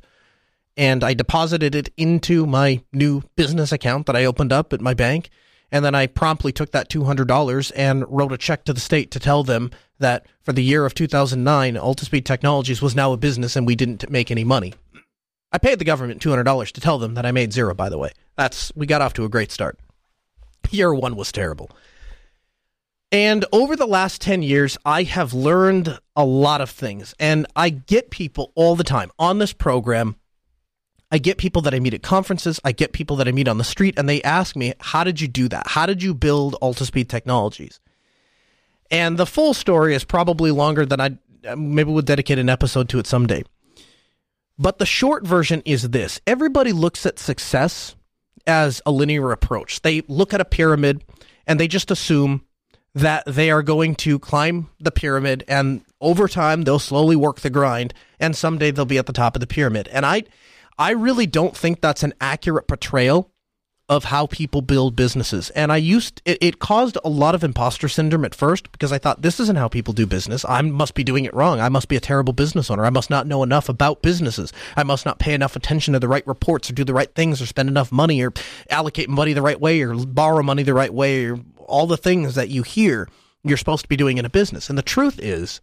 and 0.76 1.02
I 1.02 1.14
deposited 1.14 1.74
it 1.74 1.90
into 1.96 2.44
my 2.44 2.82
new 2.92 3.22
business 3.34 3.72
account 3.72 4.06
that 4.06 4.16
I 4.16 4.26
opened 4.26 4.52
up 4.52 4.72
at 4.74 4.80
my 4.82 4.92
bank. 4.92 5.30
And 5.72 5.84
then 5.84 5.94
I 5.94 6.06
promptly 6.06 6.52
took 6.52 6.72
that 6.72 6.90
$200 6.90 7.72
and 7.74 8.04
wrote 8.08 8.32
a 8.32 8.38
check 8.38 8.64
to 8.64 8.72
the 8.72 8.80
state 8.80 9.10
to 9.12 9.20
tell 9.20 9.42
them 9.42 9.70
that 9.98 10.26
for 10.42 10.52
the 10.52 10.62
year 10.62 10.84
of 10.84 10.94
2009, 10.94 11.74
Altispeed 11.74 12.24
Technologies 12.24 12.82
was 12.82 12.94
now 12.94 13.12
a 13.12 13.16
business 13.16 13.56
and 13.56 13.66
we 13.66 13.74
didn't 13.74 14.10
make 14.10 14.30
any 14.30 14.44
money. 14.44 14.74
I 15.52 15.58
paid 15.58 15.78
the 15.78 15.84
government 15.84 16.22
$200 16.22 16.72
to 16.72 16.80
tell 16.80 16.98
them 16.98 17.14
that 17.14 17.24
I 17.26 17.32
made 17.32 17.52
zero, 17.52 17.74
by 17.74 17.88
the 17.88 17.98
way. 17.98 18.12
That's, 18.36 18.72
we 18.74 18.86
got 18.86 19.00
off 19.00 19.14
to 19.14 19.24
a 19.24 19.28
great 19.28 19.52
start. 19.52 19.78
Year 20.70 20.94
one 20.94 21.16
was 21.16 21.32
terrible. 21.32 21.70
And 23.12 23.44
over 23.52 23.76
the 23.76 23.86
last 23.86 24.20
10 24.20 24.42
years, 24.42 24.76
I 24.84 25.04
have 25.04 25.32
learned 25.32 25.98
a 26.16 26.24
lot 26.24 26.60
of 26.60 26.70
things. 26.70 27.14
And 27.20 27.46
I 27.54 27.70
get 27.70 28.10
people 28.10 28.52
all 28.56 28.76
the 28.76 28.84
time 28.84 29.10
on 29.18 29.38
this 29.38 29.52
program 29.52 30.16
I 31.10 31.18
get 31.18 31.38
people 31.38 31.62
that 31.62 31.74
I 31.74 31.78
meet 31.78 31.94
at 31.94 32.02
conferences, 32.02 32.60
I 32.64 32.72
get 32.72 32.92
people 32.92 33.16
that 33.16 33.28
I 33.28 33.32
meet 33.32 33.48
on 33.48 33.58
the 33.58 33.64
street, 33.64 33.94
and 33.96 34.08
they 34.08 34.22
ask 34.22 34.56
me, 34.56 34.74
How 34.80 35.04
did 35.04 35.20
you 35.20 35.28
do 35.28 35.48
that? 35.48 35.68
How 35.68 35.86
did 35.86 36.02
you 36.02 36.14
build 36.14 36.56
Altispeed 36.60 37.08
Technologies? 37.08 37.80
And 38.90 39.18
the 39.18 39.26
full 39.26 39.54
story 39.54 39.94
is 39.94 40.04
probably 40.04 40.50
longer 40.50 40.86
than 40.86 41.00
I 41.00 41.18
uh, 41.46 41.56
maybe 41.56 41.90
we'll 41.90 42.02
dedicate 42.02 42.38
an 42.38 42.48
episode 42.48 42.88
to 42.90 42.98
it 42.98 43.06
someday. 43.06 43.44
But 44.58 44.78
the 44.78 44.86
short 44.86 45.26
version 45.26 45.62
is 45.64 45.90
this 45.90 46.20
everybody 46.26 46.72
looks 46.72 47.06
at 47.06 47.18
success 47.18 47.94
as 48.46 48.80
a 48.86 48.90
linear 48.90 49.32
approach. 49.32 49.82
They 49.82 50.02
look 50.08 50.32
at 50.32 50.40
a 50.40 50.44
pyramid 50.44 51.04
and 51.46 51.60
they 51.60 51.68
just 51.68 51.90
assume 51.90 52.44
that 52.94 53.24
they 53.26 53.50
are 53.50 53.62
going 53.62 53.94
to 53.94 54.18
climb 54.18 54.70
the 54.80 54.90
pyramid 54.90 55.44
and 55.46 55.82
over 56.00 56.26
time 56.28 56.62
they'll 56.62 56.78
slowly 56.78 57.14
work 57.14 57.40
the 57.40 57.50
grind 57.50 57.92
and 58.18 58.34
someday 58.34 58.70
they'll 58.70 58.86
be 58.86 58.98
at 58.98 59.06
the 59.06 59.12
top 59.12 59.36
of 59.36 59.40
the 59.40 59.46
pyramid. 59.46 59.88
And 59.88 60.06
I 60.06 60.24
I 60.78 60.90
really 60.92 61.26
don't 61.26 61.56
think 61.56 61.80
that's 61.80 62.02
an 62.02 62.14
accurate 62.20 62.68
portrayal 62.68 63.30
of 63.88 64.04
how 64.04 64.26
people 64.26 64.62
build 64.62 64.96
businesses. 64.96 65.50
And 65.50 65.70
I 65.70 65.76
used 65.76 66.20
it, 66.24 66.38
it, 66.40 66.58
caused 66.58 66.98
a 67.04 67.08
lot 67.08 67.36
of 67.36 67.44
imposter 67.44 67.88
syndrome 67.88 68.24
at 68.24 68.34
first 68.34 68.72
because 68.72 68.90
I 68.90 68.98
thought 68.98 69.22
this 69.22 69.38
isn't 69.38 69.58
how 69.58 69.68
people 69.68 69.94
do 69.94 70.06
business. 70.06 70.44
I 70.44 70.60
must 70.62 70.94
be 70.94 71.04
doing 71.04 71.24
it 71.24 71.34
wrong. 71.34 71.60
I 71.60 71.68
must 71.68 71.88
be 71.88 71.94
a 71.94 72.00
terrible 72.00 72.32
business 72.32 72.68
owner. 72.68 72.84
I 72.84 72.90
must 72.90 73.10
not 73.10 73.28
know 73.28 73.44
enough 73.44 73.68
about 73.68 74.02
businesses. 74.02 74.52
I 74.76 74.82
must 74.82 75.06
not 75.06 75.20
pay 75.20 75.34
enough 75.34 75.54
attention 75.54 75.92
to 75.92 76.00
the 76.00 76.08
right 76.08 76.26
reports 76.26 76.68
or 76.68 76.72
do 76.72 76.84
the 76.84 76.94
right 76.94 77.14
things 77.14 77.40
or 77.40 77.46
spend 77.46 77.68
enough 77.68 77.92
money 77.92 78.20
or 78.22 78.32
allocate 78.70 79.08
money 79.08 79.34
the 79.34 79.42
right 79.42 79.60
way 79.60 79.80
or 79.82 79.94
borrow 79.94 80.42
money 80.42 80.64
the 80.64 80.74
right 80.74 80.92
way 80.92 81.26
or 81.26 81.38
all 81.58 81.86
the 81.86 81.96
things 81.96 82.34
that 82.34 82.48
you 82.48 82.62
hear 82.64 83.08
you're 83.44 83.56
supposed 83.56 83.82
to 83.82 83.88
be 83.88 83.96
doing 83.96 84.18
in 84.18 84.24
a 84.24 84.30
business. 84.30 84.68
And 84.68 84.76
the 84.76 84.82
truth 84.82 85.20
is 85.22 85.60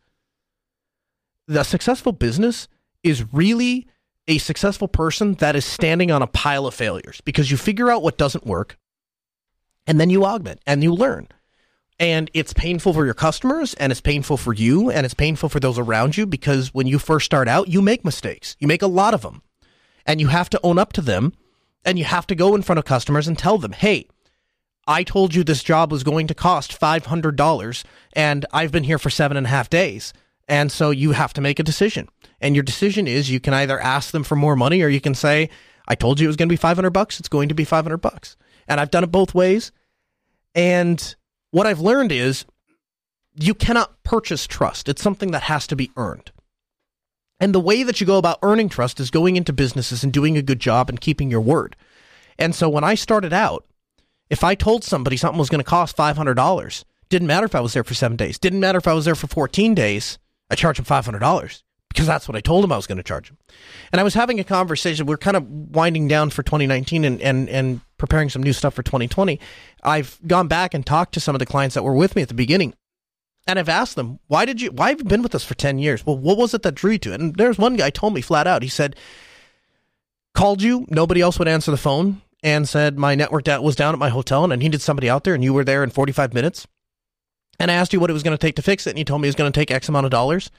the 1.48 1.64
successful 1.64 2.14
business 2.14 2.70
is 3.04 3.34
really 3.34 3.88
a 4.28 4.38
successful 4.38 4.88
person 4.88 5.36
that 5.36 5.56
is 5.56 5.66
standing 5.66 6.12
on 6.12 6.22
a 6.22 6.28
pile 6.28 6.66
of 6.66 6.74
failures 6.74 7.22
because 7.22 7.52
you 7.52 7.58
figure 7.58 7.90
out 7.90 8.04
what 8.04 8.18
doesn't 8.18 8.46
work 8.46 8.78
and 9.86 10.00
then 10.00 10.10
you 10.10 10.26
augment 10.26 10.62
and 10.66 10.84
you 10.84 10.94
learn. 10.94 11.28
And 12.00 12.30
it's 12.34 12.54
painful 12.54 12.94
for 12.94 13.06
your 13.06 13.14
customers 13.14 13.74
and 13.76 13.92
it's 13.92 14.02
painful 14.02 14.38
for 14.38 14.54
you 14.54 14.90
and 14.90 15.06
it's 15.06 15.14
painful 15.14 15.50
for 15.50 15.60
those 15.60 15.78
around 15.78 16.18
you 16.18 16.26
because 16.26 16.74
when 16.74 16.88
you 16.88 17.00
first 17.00 17.26
start 17.26 17.48
out, 17.48 17.68
you 17.68 17.82
make 17.82 18.04
mistakes. 18.04 18.56
You 18.60 18.68
make 18.68 18.82
a 18.82 18.88
lot 18.88 19.14
of 19.14 19.22
them 19.22 19.42
and 20.06 20.20
you 20.20 20.28
have 20.28 20.50
to 20.52 20.60
own 20.64 20.80
up 20.80 20.94
to 20.94 21.02
them 21.02 21.34
and 21.86 22.00
you 22.00 22.06
have 22.06 22.28
to 22.28 22.36
go 22.36 22.56
in 22.56 22.62
front 22.62 22.80
of 22.80 22.86
customers 22.86 23.28
and 23.28 23.38
tell 23.38 23.58
them, 23.58 23.74
hey, 23.74 24.08
I 24.88 25.04
told 25.04 25.36
you 25.36 25.44
this 25.44 25.64
job 25.64 25.92
was 25.92 26.04
going 26.04 26.28
to 26.28 26.34
cost 26.34 26.80
$500 26.80 27.84
and 28.14 28.46
I've 28.52 28.72
been 28.72 28.84
here 28.84 29.00
for 29.00 29.10
seven 29.10 29.38
and 29.38 29.46
a 29.46 29.50
half 29.50 29.70
days. 29.70 30.14
And 30.48 30.72
so 30.72 30.90
you 30.90 31.12
have 31.12 31.34
to 31.34 31.42
make 31.42 31.60
a 31.60 31.64
decision. 31.64 32.10
And 32.44 32.58
your 32.58 32.64
decision 32.64 33.08
is 33.08 33.32
you 33.32 33.40
can 33.40 33.54
either 33.54 33.80
ask 33.80 34.12
them 34.12 34.26
for 34.26 34.36
more 34.36 34.58
money 34.58 34.82
or 34.82 34.90
you 34.90 35.00
can 35.00 35.16
say, 35.16 35.50
I 35.88 35.96
told 35.96 36.20
you 36.20 36.26
it 36.26 36.28
was 36.28 36.36
going 36.36 36.50
to 36.50 36.54
be 36.54 36.58
500 36.58 36.90
bucks. 36.90 37.18
It's 37.18 37.30
going 37.30 37.48
to 37.48 37.56
be 37.56 37.64
500 37.64 37.98
bucks. 37.98 38.36
And 38.68 38.82
I've 38.82 38.92
done 38.92 39.06
it 39.06 39.12
both 39.14 39.34
ways. 39.34 39.72
And 40.54 41.16
what 41.52 41.66
I've 41.66 41.80
learned 41.80 42.12
is 42.12 42.44
you 43.34 43.54
cannot 43.54 44.04
purchase 44.04 44.46
trust. 44.46 44.90
It's 44.90 45.02
something 45.02 45.32
that 45.32 45.44
has 45.44 45.66
to 45.68 45.78
be 45.78 45.90
earned. 45.96 46.34
And 47.40 47.56
the 47.56 47.62
way 47.62 47.82
that 47.82 48.02
you 48.02 48.06
go 48.06 48.18
about 48.18 48.40
earning 48.44 48.68
trust 48.68 49.00
is 49.00 49.10
going 49.10 49.38
into 49.38 49.54
businesses 49.54 50.04
and 50.04 50.12
doing 50.12 50.38
a 50.38 50.42
good 50.42 50.60
job 50.60 50.90
and 50.90 51.00
keeping 51.00 51.32
your 51.32 51.42
word. 51.42 51.78
And 52.38 52.54
so 52.54 52.68
when 52.68 52.84
I 52.84 52.96
started 52.96 53.32
out, 53.32 53.66
if 54.30 54.44
I 54.44 54.54
told 54.54 54.84
somebody 54.84 55.16
something 55.16 55.40
was 55.40 55.50
going 55.50 55.64
to 55.64 55.70
cost 55.70 55.96
$500, 55.96 56.84
didn't 57.08 57.28
matter 57.28 57.46
if 57.46 57.56
I 57.56 57.62
was 57.62 57.72
there 57.72 57.86
for 57.86 57.94
seven 57.94 58.18
days, 58.18 58.38
didn't 58.38 58.60
matter 58.60 58.80
if 58.80 58.88
I 58.88 58.94
was 58.94 59.06
there 59.06 59.16
for 59.16 59.28
14 59.28 59.74
days, 59.74 60.20
I 60.50 60.56
charged 60.56 60.80
them 60.80 60.86
$500 60.86 61.64
because 61.94 62.08
that's 62.08 62.28
what 62.28 62.36
I 62.36 62.42
told 62.42 62.64
him 62.64 62.72
I 62.72 62.76
was 62.76 62.88
going 62.88 62.98
to 62.98 63.04
charge 63.04 63.30
him. 63.30 63.38
And 63.92 64.00
I 64.00 64.04
was 64.04 64.14
having 64.14 64.40
a 64.40 64.44
conversation. 64.44 65.06
We're 65.06 65.18
kind 65.18 65.38
of 65.38 65.48
winding 65.48 66.08
down 66.08 66.32
for 66.32 66.44
2019 66.44 67.06
and, 67.06 67.22
and, 67.22 67.50
and 67.50 67.82
preparing 67.98 68.30
some 68.30 68.44
new 68.44 68.54
stuff 68.54 68.74
for 68.74 68.84
2020. 68.84 69.40
I've 69.84 70.20
gone 70.28 70.48
back 70.48 70.74
and 70.74 70.86
talked 70.86 71.14
to 71.14 71.20
some 71.20 71.36
of 71.36 71.40
the 71.40 71.46
clients 71.46 71.76
that 71.76 71.84
were 71.84 71.96
with 71.96 72.16
me 72.16 72.22
at 72.22 72.28
the 72.28 72.34
beginning. 72.34 72.74
And 73.46 73.60
I've 73.60 73.70
asked 73.70 73.96
them, 73.96 74.20
why 74.28 74.46
did 74.46 74.62
you, 74.62 74.72
why 74.72 74.90
have 74.90 75.00
you 75.00 75.06
been 75.06 75.22
with 75.22 75.36
us 75.36 75.44
for 75.44 75.54
10 75.54 75.78
years? 75.78 76.06
Well, 76.06 76.18
what 76.18 76.38
was 76.38 76.54
it 76.54 76.64
that 76.64 76.76
drew 76.76 76.94
you 76.94 77.00
to 77.00 77.14
it? 77.14 77.22
And 77.22 77.36
there's 77.36 77.58
one 77.58 77.76
guy 77.76 77.90
told 77.90 78.14
me 78.14 78.22
flat 78.22 78.48
out, 78.48 78.64
he 78.64 78.70
said, 78.70 78.96
called 80.34 80.62
you, 80.62 80.86
nobody 80.90 81.22
else 81.22 81.38
would 81.40 81.48
answer 81.48 81.72
the 81.72 81.78
phone 81.78 82.22
and 82.42 82.68
said 82.68 82.98
my 82.98 83.16
network 83.16 83.46
was 83.62 83.76
down 83.76 83.94
at 83.94 84.00
my 84.00 84.10
hotel 84.10 84.44
and 84.44 84.52
I 84.52 84.56
needed 84.56 84.82
somebody 84.82 85.10
out 85.10 85.24
there 85.24 85.36
and 85.36 85.44
you 85.44 85.54
were 85.54 85.64
there 85.64 85.84
in 85.84 85.90
45 85.90 86.34
minutes 86.34 86.68
and 87.60 87.70
I 87.70 87.76
asked 87.76 87.94
you 87.94 88.00
what 88.00 88.10
it 88.10 88.14
was 88.14 88.24
going 88.24 88.38
to 88.38 88.42
take 88.42 88.56
to 88.56 88.62
fix 88.62 88.88
it, 88.88 88.92
and 88.92 89.00
you 89.00 89.06
told 89.06 89.22
me 89.22 89.28
it 89.28 89.30
was 89.30 89.36
going 89.36 89.52
to 89.52 89.58
take 89.58 89.72
X 89.72 89.90
amount 89.90 90.06
of 90.06 90.12
dollars. 90.12 90.50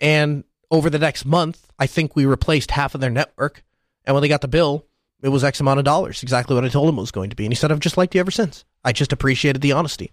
And 0.00 0.44
over 0.70 0.90
the 0.90 0.98
next 0.98 1.24
month, 1.24 1.70
I 1.78 1.86
think 1.86 2.14
we 2.14 2.26
replaced 2.26 2.72
half 2.72 2.94
of 2.94 3.00
their 3.00 3.10
network. 3.10 3.62
And 4.04 4.14
when 4.14 4.22
they 4.22 4.28
got 4.28 4.40
the 4.40 4.48
bill, 4.48 4.86
it 5.22 5.28
was 5.28 5.44
X 5.44 5.60
amount 5.60 5.78
of 5.78 5.84
dollars, 5.84 6.22
exactly 6.22 6.54
what 6.54 6.64
I 6.64 6.68
told 6.68 6.88
him 6.88 6.98
it 6.98 7.00
was 7.00 7.10
going 7.10 7.30
to 7.30 7.36
be. 7.36 7.44
And 7.44 7.52
he 7.52 7.56
said, 7.56 7.72
I've 7.72 7.80
just 7.80 7.96
liked 7.96 8.14
you 8.14 8.20
ever 8.20 8.30
since. 8.30 8.64
I 8.84 8.92
just 8.92 9.12
appreciated 9.12 9.62
the 9.62 9.72
honesty. 9.72 10.12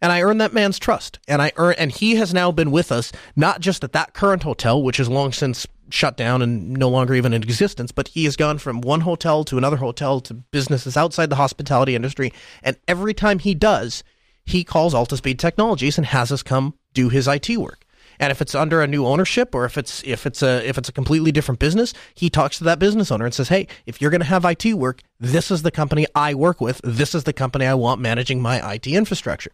And 0.00 0.12
I 0.12 0.22
earned 0.22 0.40
that 0.40 0.52
man's 0.52 0.78
trust. 0.78 1.18
And 1.28 1.40
I 1.40 1.52
earn, 1.56 1.74
and 1.78 1.90
he 1.90 2.16
has 2.16 2.34
now 2.34 2.52
been 2.52 2.70
with 2.70 2.92
us, 2.92 3.12
not 3.36 3.60
just 3.60 3.84
at 3.84 3.92
that 3.92 4.14
current 4.14 4.42
hotel, 4.42 4.82
which 4.82 5.00
is 5.00 5.08
long 5.08 5.32
since 5.32 5.66
shut 5.90 6.16
down 6.16 6.42
and 6.42 6.72
no 6.72 6.88
longer 6.88 7.14
even 7.14 7.32
in 7.32 7.42
existence, 7.42 7.92
but 7.92 8.08
he 8.08 8.24
has 8.24 8.36
gone 8.36 8.58
from 8.58 8.80
one 8.80 9.02
hotel 9.02 9.44
to 9.44 9.58
another 9.58 9.76
hotel 9.76 10.20
to 10.20 10.34
businesses 10.34 10.96
outside 10.96 11.30
the 11.30 11.36
hospitality 11.36 11.94
industry. 11.94 12.32
And 12.62 12.76
every 12.88 13.14
time 13.14 13.38
he 13.38 13.54
does, 13.54 14.02
he 14.44 14.64
calls 14.64 14.94
Altispeed 14.94 15.38
Technologies 15.38 15.98
and 15.98 16.06
has 16.06 16.32
us 16.32 16.42
come 16.42 16.74
do 16.92 17.08
his 17.08 17.28
IT 17.28 17.56
work. 17.56 17.83
And 18.18 18.30
if 18.30 18.40
it's 18.40 18.54
under 18.54 18.82
a 18.82 18.86
new 18.86 19.06
ownership 19.06 19.54
or 19.54 19.64
if 19.64 19.76
it's 19.76 20.02
if 20.04 20.26
it's 20.26 20.42
a 20.42 20.66
if 20.66 20.78
it's 20.78 20.88
a 20.88 20.92
completely 20.92 21.32
different 21.32 21.58
business, 21.58 21.92
he 22.14 22.30
talks 22.30 22.58
to 22.58 22.64
that 22.64 22.78
business 22.78 23.10
owner 23.10 23.24
and 23.24 23.34
says, 23.34 23.48
"Hey, 23.48 23.66
if 23.86 24.00
you're 24.00 24.10
going 24.10 24.20
to 24.20 24.26
have 24.26 24.44
IT 24.44 24.74
work, 24.74 25.02
this 25.18 25.50
is 25.50 25.62
the 25.62 25.70
company 25.70 26.06
I 26.14 26.34
work 26.34 26.60
with. 26.60 26.80
This 26.84 27.14
is 27.14 27.24
the 27.24 27.32
company 27.32 27.66
I 27.66 27.74
want 27.74 28.00
managing 28.00 28.40
my 28.40 28.74
IT 28.74 28.86
infrastructure." 28.86 29.52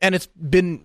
And 0.00 0.14
it's 0.14 0.26
been 0.26 0.84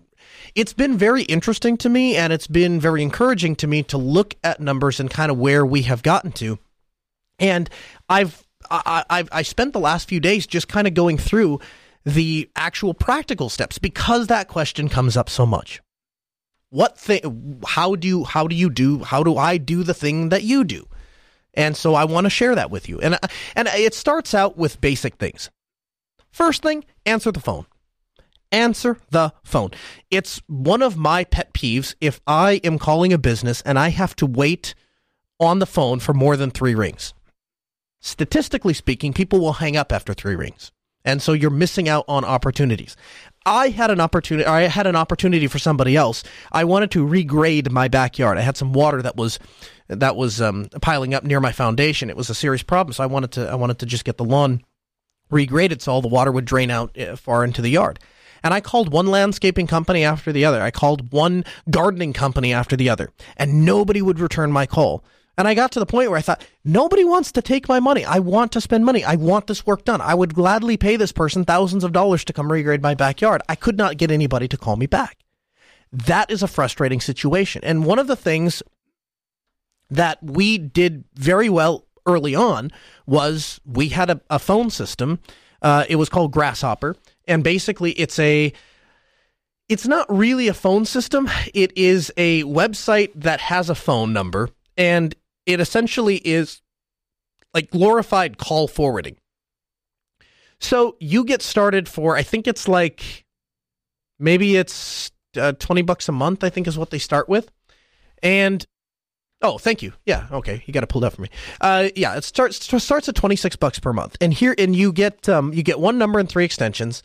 it's 0.54 0.72
been 0.72 0.96
very 0.96 1.22
interesting 1.24 1.76
to 1.78 1.88
me 1.88 2.16
and 2.16 2.32
it's 2.32 2.46
been 2.46 2.80
very 2.80 3.02
encouraging 3.02 3.56
to 3.56 3.66
me 3.66 3.82
to 3.84 3.98
look 3.98 4.34
at 4.42 4.60
numbers 4.60 5.00
and 5.00 5.10
kind 5.10 5.30
of 5.30 5.38
where 5.38 5.64
we 5.64 5.82
have 5.82 6.02
gotten 6.02 6.32
to. 6.32 6.58
And 7.38 7.68
I've 8.08 8.46
I, 8.70 9.04
I've 9.08 9.28
I 9.32 9.42
spent 9.42 9.72
the 9.72 9.80
last 9.80 10.08
few 10.08 10.20
days 10.20 10.46
just 10.46 10.68
kind 10.68 10.86
of 10.86 10.94
going 10.94 11.18
through 11.18 11.60
the 12.04 12.48
actual 12.56 12.94
practical 12.94 13.48
steps 13.48 13.78
because 13.78 14.28
that 14.28 14.48
question 14.48 14.88
comes 14.88 15.16
up 15.16 15.28
so 15.28 15.44
much. 15.44 15.80
What 16.70 16.98
thing 16.98 17.62
how 17.66 17.94
do 17.94 18.08
you 18.08 18.24
how 18.24 18.46
do 18.46 18.56
you 18.56 18.70
do 18.70 19.02
how 19.02 19.22
do 19.22 19.36
I 19.36 19.56
do 19.56 19.82
the 19.82 19.94
thing 19.94 20.30
that 20.30 20.42
you 20.42 20.64
do? 20.64 20.88
And 21.54 21.76
so 21.76 21.94
I 21.94 22.04
want 22.04 22.24
to 22.24 22.30
share 22.30 22.54
that 22.54 22.70
with 22.70 22.88
you. 22.88 23.00
And 23.00 23.14
uh, 23.14 23.28
and 23.54 23.68
it 23.68 23.94
starts 23.94 24.34
out 24.34 24.56
with 24.56 24.80
basic 24.80 25.16
things. 25.16 25.50
First 26.30 26.62
thing, 26.62 26.84
answer 27.06 27.32
the 27.32 27.40
phone. 27.40 27.66
Answer 28.52 28.98
the 29.10 29.32
phone. 29.42 29.70
It's 30.10 30.40
one 30.46 30.82
of 30.82 30.96
my 30.96 31.24
pet 31.24 31.52
peeves 31.52 31.94
if 32.00 32.20
I 32.26 32.60
am 32.62 32.78
calling 32.78 33.12
a 33.12 33.18
business 33.18 33.62
and 33.62 33.78
I 33.78 33.88
have 33.88 34.14
to 34.16 34.26
wait 34.26 34.74
on 35.40 35.58
the 35.58 35.66
phone 35.66 35.98
for 35.98 36.14
more 36.14 36.36
than 36.36 36.50
3 36.50 36.74
rings. 36.74 37.12
Statistically 38.00 38.74
speaking, 38.74 39.12
people 39.12 39.40
will 39.40 39.54
hang 39.54 39.76
up 39.76 39.92
after 39.92 40.14
3 40.14 40.36
rings 40.36 40.72
and 41.06 41.22
so 41.22 41.32
you're 41.32 41.50
missing 41.50 41.88
out 41.88 42.04
on 42.08 42.24
opportunities. 42.24 42.96
I 43.46 43.68
had 43.68 43.92
an 43.92 44.00
opportunity. 44.00 44.44
I 44.44 44.62
had 44.62 44.88
an 44.88 44.96
opportunity 44.96 45.46
for 45.46 45.60
somebody 45.60 45.96
else. 45.96 46.24
I 46.50 46.64
wanted 46.64 46.90
to 46.90 47.06
regrade 47.06 47.70
my 47.70 47.86
backyard. 47.86 48.36
I 48.36 48.40
had 48.40 48.56
some 48.56 48.72
water 48.72 49.00
that 49.00 49.16
was 49.16 49.38
that 49.88 50.16
was 50.16 50.40
um, 50.40 50.68
piling 50.82 51.14
up 51.14 51.22
near 51.22 51.38
my 51.40 51.52
foundation. 51.52 52.10
It 52.10 52.16
was 52.16 52.28
a 52.28 52.34
serious 52.34 52.64
problem, 52.64 52.92
so 52.92 53.04
I 53.04 53.06
wanted 53.06 53.30
to 53.32 53.48
I 53.48 53.54
wanted 53.54 53.78
to 53.78 53.86
just 53.86 54.04
get 54.04 54.16
the 54.18 54.24
lawn 54.24 54.62
regraded 55.30 55.80
so 55.80 55.92
all 55.92 56.02
the 56.02 56.08
water 56.08 56.32
would 56.32 56.44
drain 56.44 56.70
out 56.70 56.98
uh, 56.98 57.16
far 57.16 57.44
into 57.44 57.62
the 57.62 57.70
yard. 57.70 58.00
And 58.42 58.52
I 58.52 58.60
called 58.60 58.92
one 58.92 59.06
landscaping 59.06 59.66
company 59.66 60.04
after 60.04 60.32
the 60.32 60.44
other. 60.44 60.60
I 60.60 60.70
called 60.70 61.12
one 61.12 61.44
gardening 61.70 62.12
company 62.12 62.52
after 62.52 62.76
the 62.76 62.88
other, 62.88 63.10
and 63.36 63.64
nobody 63.64 64.02
would 64.02 64.20
return 64.20 64.52
my 64.52 64.66
call. 64.66 65.04
And 65.38 65.46
I 65.46 65.54
got 65.54 65.72
to 65.72 65.78
the 65.78 65.86
point 65.86 66.08
where 66.08 66.18
I 66.18 66.22
thought, 66.22 66.46
nobody 66.64 67.04
wants 67.04 67.32
to 67.32 67.42
take 67.42 67.68
my 67.68 67.78
money. 67.78 68.04
I 68.04 68.20
want 68.20 68.52
to 68.52 68.60
spend 68.60 68.86
money. 68.86 69.04
I 69.04 69.16
want 69.16 69.46
this 69.46 69.66
work 69.66 69.84
done. 69.84 70.00
I 70.00 70.14
would 70.14 70.34
gladly 70.34 70.76
pay 70.76 70.96
this 70.96 71.12
person 71.12 71.44
thousands 71.44 71.84
of 71.84 71.92
dollars 71.92 72.24
to 72.24 72.32
come 72.32 72.48
regrade 72.48 72.82
my 72.82 72.94
backyard. 72.94 73.42
I 73.48 73.54
could 73.54 73.76
not 73.76 73.98
get 73.98 74.10
anybody 74.10 74.48
to 74.48 74.56
call 74.56 74.76
me 74.76 74.86
back. 74.86 75.18
That 75.92 76.30
is 76.30 76.42
a 76.42 76.48
frustrating 76.48 77.00
situation. 77.00 77.62
And 77.64 77.84
one 77.84 77.98
of 77.98 78.06
the 78.06 78.16
things 78.16 78.62
that 79.90 80.22
we 80.22 80.58
did 80.58 81.04
very 81.14 81.48
well 81.48 81.86
early 82.06 82.34
on 82.34 82.70
was 83.06 83.60
we 83.64 83.88
had 83.90 84.10
a, 84.10 84.20
a 84.30 84.38
phone 84.38 84.70
system. 84.70 85.20
Uh, 85.62 85.84
it 85.88 85.96
was 85.96 86.08
called 86.08 86.32
Grasshopper, 86.32 86.96
and 87.26 87.42
basically 87.44 87.92
it's 87.92 88.18
a 88.18 88.52
it's 89.68 89.86
not 89.86 90.06
really 90.08 90.48
a 90.48 90.54
phone 90.54 90.84
system. 90.84 91.28
It 91.52 91.76
is 91.76 92.12
a 92.16 92.44
website 92.44 93.10
that 93.16 93.40
has 93.40 93.68
a 93.68 93.74
phone 93.74 94.12
number, 94.12 94.50
and 94.76 95.14
it 95.46 95.60
essentially 95.60 96.16
is 96.16 96.60
like 97.54 97.70
glorified 97.70 98.36
call 98.38 98.68
forwarding. 98.68 99.16
So 100.58 100.96
you 101.00 101.24
get 101.24 101.42
started 101.42 101.88
for, 101.88 102.16
I 102.16 102.22
think 102.22 102.46
it's 102.46 102.66
like, 102.66 103.24
maybe 104.18 104.56
it's 104.56 105.10
uh, 105.36 105.52
20 105.52 105.82
bucks 105.82 106.08
a 106.08 106.12
month, 106.12 106.42
I 106.42 106.50
think 106.50 106.66
is 106.66 106.78
what 106.78 106.90
they 106.90 106.98
start 106.98 107.28
with. 107.28 107.50
And 108.22 108.66
Oh, 109.42 109.58
thank 109.58 109.82
you. 109.82 109.92
Yeah, 110.06 110.26
okay. 110.32 110.62
You 110.66 110.72
got 110.72 110.82
it 110.82 110.88
pulled 110.88 111.04
up 111.04 111.12
for 111.12 111.22
me. 111.22 111.28
Uh, 111.60 111.90
yeah, 111.94 112.16
it 112.16 112.24
starts 112.24 112.56
starts 112.82 113.08
at 113.08 113.14
twenty 113.14 113.36
six 113.36 113.54
bucks 113.54 113.78
per 113.78 113.92
month, 113.92 114.16
and 114.20 114.32
here 114.32 114.54
and 114.56 114.74
you 114.74 114.92
get 114.92 115.28
um, 115.28 115.52
you 115.52 115.62
get 115.62 115.78
one 115.78 115.98
number 115.98 116.18
and 116.18 116.26
three 116.28 116.44
extensions, 116.44 117.02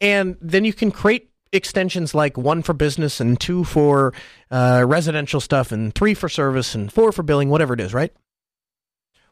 and 0.00 0.36
then 0.40 0.64
you 0.64 0.72
can 0.72 0.90
create 0.90 1.27
extensions 1.52 2.14
like 2.14 2.36
one 2.36 2.62
for 2.62 2.72
business 2.72 3.20
and 3.20 3.38
two 3.40 3.64
for 3.64 4.12
uh, 4.50 4.84
residential 4.86 5.40
stuff, 5.40 5.72
and 5.72 5.94
three 5.94 6.14
for 6.14 6.28
service 6.28 6.74
and 6.74 6.92
four 6.92 7.12
for 7.12 7.22
billing, 7.22 7.48
whatever 7.48 7.74
it 7.74 7.80
is, 7.80 7.94
right? 7.94 8.12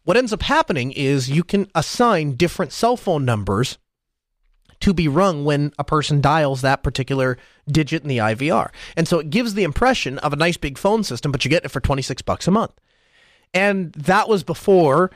What 0.05 0.17
ends 0.17 0.33
up 0.33 0.43
happening 0.43 0.93
is 0.93 1.29
you 1.31 1.43
can 1.43 1.69
assign 1.75 2.37
different 2.37 2.73
cell 2.73 2.97
phone 2.97 3.25
numbers 3.25 3.79
to 4.81 4.95
be 4.95 5.09
rung 5.09 5.45
when 5.45 5.73
a 5.79 5.85
person 5.85 6.21
dials 6.21 6.61
that 6.61 6.83
particular 6.83 7.39
digit 7.67 8.03
in 8.03 8.09
the 8.09 8.19
IVR. 8.19 8.71
And 8.97 9.09
so 9.09 9.19
it 9.19 9.31
gives 9.31 9.55
the 9.55 9.65
impression 9.65 10.19
of 10.19 10.33
a 10.33 10.37
nice 10.37 10.57
big 10.57 10.79
phone 10.79 11.03
system, 11.03 11.33
but 11.33 11.45
you 11.45 11.49
get 11.49 11.65
it 11.65 11.71
for 11.71 11.81
26 11.81 12.23
bucks 12.23 12.47
a 12.47 12.51
month. 12.51 12.73
And 13.55 13.93
that 13.95 14.29
was 14.29 14.45
before 14.45 15.11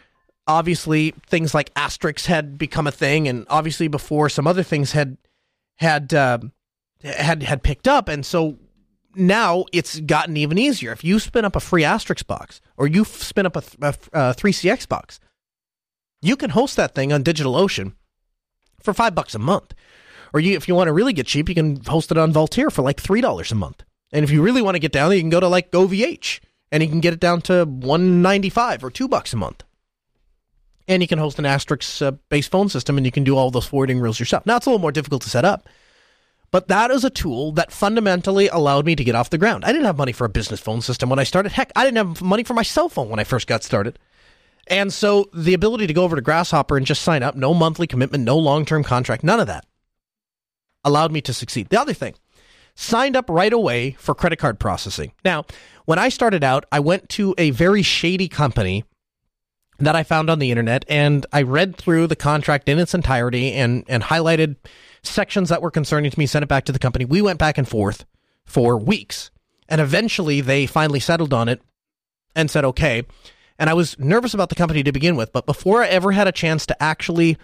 obviously 0.46 1.12
things 1.26 1.54
like 1.54 1.70
asterisks 1.76 2.26
had 2.26 2.58
become 2.58 2.86
a 2.86 2.92
thing 2.92 3.28
and 3.28 3.46
obviously 3.48 3.86
before 3.86 4.28
some 4.28 4.46
other 4.46 4.62
things 4.62 4.92
had 4.92 5.16
had 5.76 6.12
uh, 6.12 6.38
had 7.02 7.42
had 7.42 7.62
picked 7.62 7.88
up 7.88 8.08
and 8.08 8.24
so 8.24 8.58
now 9.14 9.64
it's 9.72 9.98
gotten 10.00 10.36
even 10.36 10.58
easier. 10.58 10.92
If 10.92 11.02
you 11.02 11.18
spin 11.18 11.44
up 11.44 11.56
a 11.56 11.60
free 11.60 11.84
asterisk 11.84 12.26
box 12.26 12.60
or 12.76 12.86
you 12.86 13.04
spin 13.04 13.46
up 13.46 13.56
a, 13.56 13.62
a, 13.82 13.94
a 14.12 14.34
3CX 14.34 14.88
box, 14.88 15.20
you 16.22 16.36
can 16.36 16.50
host 16.50 16.76
that 16.76 16.94
thing 16.94 17.12
on 17.12 17.24
DigitalOcean 17.24 17.94
for 18.82 18.94
five 18.94 19.14
bucks 19.14 19.34
a 19.34 19.38
month. 19.38 19.74
Or 20.32 20.40
you, 20.40 20.54
if 20.56 20.68
you 20.68 20.74
want 20.74 20.88
to 20.88 20.92
really 20.92 21.12
get 21.12 21.26
cheap, 21.26 21.48
you 21.48 21.54
can 21.54 21.82
host 21.84 22.10
it 22.10 22.18
on 22.18 22.32
Vultr 22.32 22.70
for 22.70 22.82
like 22.82 23.00
three 23.00 23.20
dollars 23.20 23.50
a 23.50 23.56
month. 23.56 23.82
And 24.12 24.24
if 24.24 24.30
you 24.30 24.42
really 24.42 24.62
want 24.62 24.74
to 24.76 24.80
get 24.80 24.92
down, 24.92 25.12
you 25.12 25.20
can 25.20 25.30
go 25.30 25.40
to 25.40 25.48
like 25.48 25.70
OVH 25.72 26.40
and 26.70 26.82
you 26.82 26.88
can 26.88 27.00
get 27.00 27.12
it 27.12 27.20
down 27.20 27.40
to 27.42 27.64
one 27.64 28.22
ninety 28.22 28.48
five 28.48 28.84
or 28.84 28.90
two 28.90 29.08
bucks 29.08 29.32
a 29.32 29.36
month. 29.36 29.64
And 30.86 31.02
you 31.02 31.08
can 31.08 31.18
host 31.18 31.38
an 31.38 31.46
asterisk 31.46 32.02
uh, 32.02 32.12
based 32.28 32.50
phone 32.50 32.68
system, 32.68 32.96
and 32.96 33.06
you 33.06 33.12
can 33.12 33.24
do 33.24 33.36
all 33.36 33.50
those 33.50 33.66
forwarding 33.66 34.00
rules 34.00 34.18
yourself. 34.18 34.46
Now 34.46 34.56
it's 34.56 34.66
a 34.66 34.70
little 34.70 34.80
more 34.80 34.92
difficult 34.92 35.22
to 35.22 35.30
set 35.30 35.44
up, 35.44 35.68
but 36.50 36.68
that 36.68 36.90
is 36.90 37.04
a 37.04 37.10
tool 37.10 37.52
that 37.52 37.72
fundamentally 37.72 38.48
allowed 38.48 38.86
me 38.86 38.96
to 38.96 39.04
get 39.04 39.14
off 39.14 39.30
the 39.30 39.38
ground. 39.38 39.64
I 39.64 39.72
didn't 39.72 39.86
have 39.86 39.98
money 39.98 40.12
for 40.12 40.24
a 40.24 40.28
business 40.28 40.60
phone 40.60 40.80
system 40.80 41.08
when 41.08 41.18
I 41.18 41.24
started. 41.24 41.52
Heck, 41.52 41.72
I 41.76 41.84
didn't 41.84 41.98
have 41.98 42.22
money 42.22 42.42
for 42.42 42.54
my 42.54 42.62
cell 42.62 42.88
phone 42.88 43.08
when 43.08 43.20
I 43.20 43.24
first 43.24 43.46
got 43.46 43.62
started. 43.62 43.98
And 44.66 44.92
so 44.92 45.28
the 45.34 45.54
ability 45.54 45.86
to 45.86 45.92
go 45.92 46.04
over 46.04 46.16
to 46.16 46.22
Grasshopper 46.22 46.76
and 46.76 46.86
just 46.86 47.02
sign 47.02 47.22
up, 47.22 47.34
no 47.34 47.54
monthly 47.54 47.86
commitment, 47.86 48.24
no 48.24 48.36
long 48.36 48.64
term 48.64 48.84
contract, 48.84 49.24
none 49.24 49.40
of 49.40 49.46
that 49.46 49.64
allowed 50.84 51.12
me 51.12 51.20
to 51.20 51.32
succeed. 51.32 51.68
The 51.68 51.80
other 51.80 51.92
thing, 51.92 52.14
signed 52.74 53.16
up 53.16 53.28
right 53.28 53.52
away 53.52 53.92
for 53.98 54.14
credit 54.14 54.36
card 54.36 54.58
processing. 54.58 55.12
Now, 55.24 55.44
when 55.84 55.98
I 55.98 56.08
started 56.08 56.42
out, 56.42 56.64
I 56.72 56.80
went 56.80 57.08
to 57.10 57.34
a 57.36 57.50
very 57.50 57.82
shady 57.82 58.28
company 58.28 58.84
that 59.78 59.96
I 59.96 60.02
found 60.02 60.30
on 60.30 60.38
the 60.38 60.50
internet 60.50 60.84
and 60.88 61.26
I 61.32 61.42
read 61.42 61.76
through 61.76 62.06
the 62.06 62.16
contract 62.16 62.68
in 62.68 62.78
its 62.78 62.94
entirety 62.94 63.52
and, 63.52 63.84
and 63.88 64.02
highlighted 64.02 64.56
sections 65.02 65.48
that 65.48 65.62
were 65.62 65.70
concerning 65.70 66.10
to 66.10 66.18
me, 66.18 66.26
sent 66.26 66.42
it 66.42 66.48
back 66.48 66.64
to 66.64 66.72
the 66.72 66.78
company. 66.78 67.04
We 67.04 67.22
went 67.22 67.38
back 67.38 67.58
and 67.58 67.68
forth 67.68 68.04
for 68.44 68.76
weeks. 68.76 69.30
And 69.68 69.80
eventually 69.80 70.40
they 70.40 70.66
finally 70.66 71.00
settled 71.00 71.32
on 71.32 71.48
it 71.48 71.62
and 72.34 72.50
said, 72.50 72.64
okay, 72.64 73.04
and 73.58 73.70
I 73.70 73.74
was 73.74 73.98
nervous 73.98 74.34
about 74.34 74.48
the 74.48 74.54
company 74.54 74.82
to 74.82 74.92
begin 74.92 75.16
with, 75.16 75.32
but 75.32 75.46
before 75.46 75.82
I 75.82 75.88
ever 75.88 76.12
had 76.12 76.26
a 76.26 76.32
chance 76.32 76.66
to 76.66 76.82
actually 76.82 77.36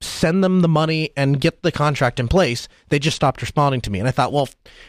send 0.00 0.44
them 0.44 0.60
the 0.60 0.68
money 0.68 1.10
and 1.16 1.40
get 1.40 1.62
the 1.62 1.72
contract 1.72 2.20
in 2.20 2.28
place, 2.28 2.68
they 2.90 2.98
just 2.98 3.16
stopped 3.16 3.40
responding 3.40 3.80
to 3.80 3.90
me. 3.90 3.98
And 3.98 4.06
I 4.06 4.10
thought, 4.10 4.32
well, 4.32 4.48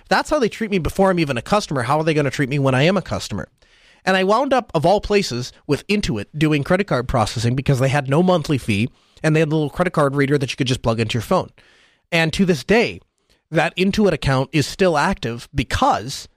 that's 0.09 0.29
how 0.29 0.39
they 0.39 0.49
treat 0.49 0.69
me 0.69 0.79
before 0.79 1.09
I'm 1.09 1.19
even 1.19 1.37
a 1.37 1.41
customer, 1.41 1.83
how 1.83 1.97
are 1.97 2.03
they 2.03 2.13
going 2.13 2.25
to 2.25 2.31
treat 2.31 2.49
me 2.49 2.59
when 2.59 2.75
I 2.75 2.83
am 2.83 2.97
a 2.97 3.01
customer? 3.01 3.47
And 4.03 4.15
I 4.15 4.23
wound 4.23 4.53
up, 4.53 4.71
of 4.73 4.85
all 4.85 5.01
places, 5.01 5.51
with 5.65 5.87
Intuit 5.87 6.25
doing 6.37 6.63
credit 6.63 6.87
card 6.87 7.07
processing 7.07 7.55
because 7.55 7.79
they 7.79 7.89
had 7.89 8.09
no 8.09 8.21
monthly 8.21 8.57
fee 8.57 8.89
and 9.23 9.35
they 9.35 9.39
had 9.39 9.49
a 9.49 9.55
little 9.55 9.69
credit 9.69 9.91
card 9.91 10.15
reader 10.15 10.37
that 10.37 10.51
you 10.51 10.57
could 10.57 10.67
just 10.67 10.81
plug 10.81 10.99
into 10.99 11.15
your 11.15 11.21
phone. 11.21 11.49
And 12.11 12.31
to 12.33 12.45
this 12.45 12.63
day, 12.63 13.01
that 13.51 13.75
Intuit 13.75 14.13
account 14.13 14.49
is 14.51 14.67
still 14.67 14.97
active 14.97 15.47
because 15.53 16.27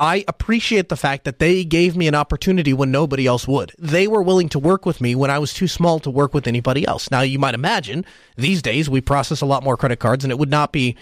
I 0.00 0.24
appreciate 0.28 0.88
the 0.88 0.96
fact 0.96 1.24
that 1.24 1.40
they 1.40 1.64
gave 1.64 1.96
me 1.96 2.06
an 2.06 2.14
opportunity 2.14 2.72
when 2.72 2.92
nobody 2.92 3.26
else 3.26 3.48
would. 3.48 3.72
They 3.78 4.06
were 4.06 4.22
willing 4.22 4.48
to 4.50 4.58
work 4.58 4.86
with 4.86 5.00
me 5.00 5.16
when 5.16 5.30
I 5.30 5.40
was 5.40 5.52
too 5.52 5.66
small 5.66 5.98
to 6.00 6.10
work 6.10 6.34
with 6.34 6.46
anybody 6.46 6.86
else. 6.86 7.10
Now 7.10 7.22
you 7.22 7.38
might 7.38 7.54
imagine 7.54 8.04
these 8.36 8.62
days 8.62 8.88
we 8.88 9.00
process 9.00 9.40
a 9.40 9.46
lot 9.46 9.64
more 9.64 9.76
credit 9.76 9.98
cards 9.98 10.24
and 10.24 10.30
it 10.30 10.38
would 10.38 10.50
not 10.50 10.72
be 10.72 10.96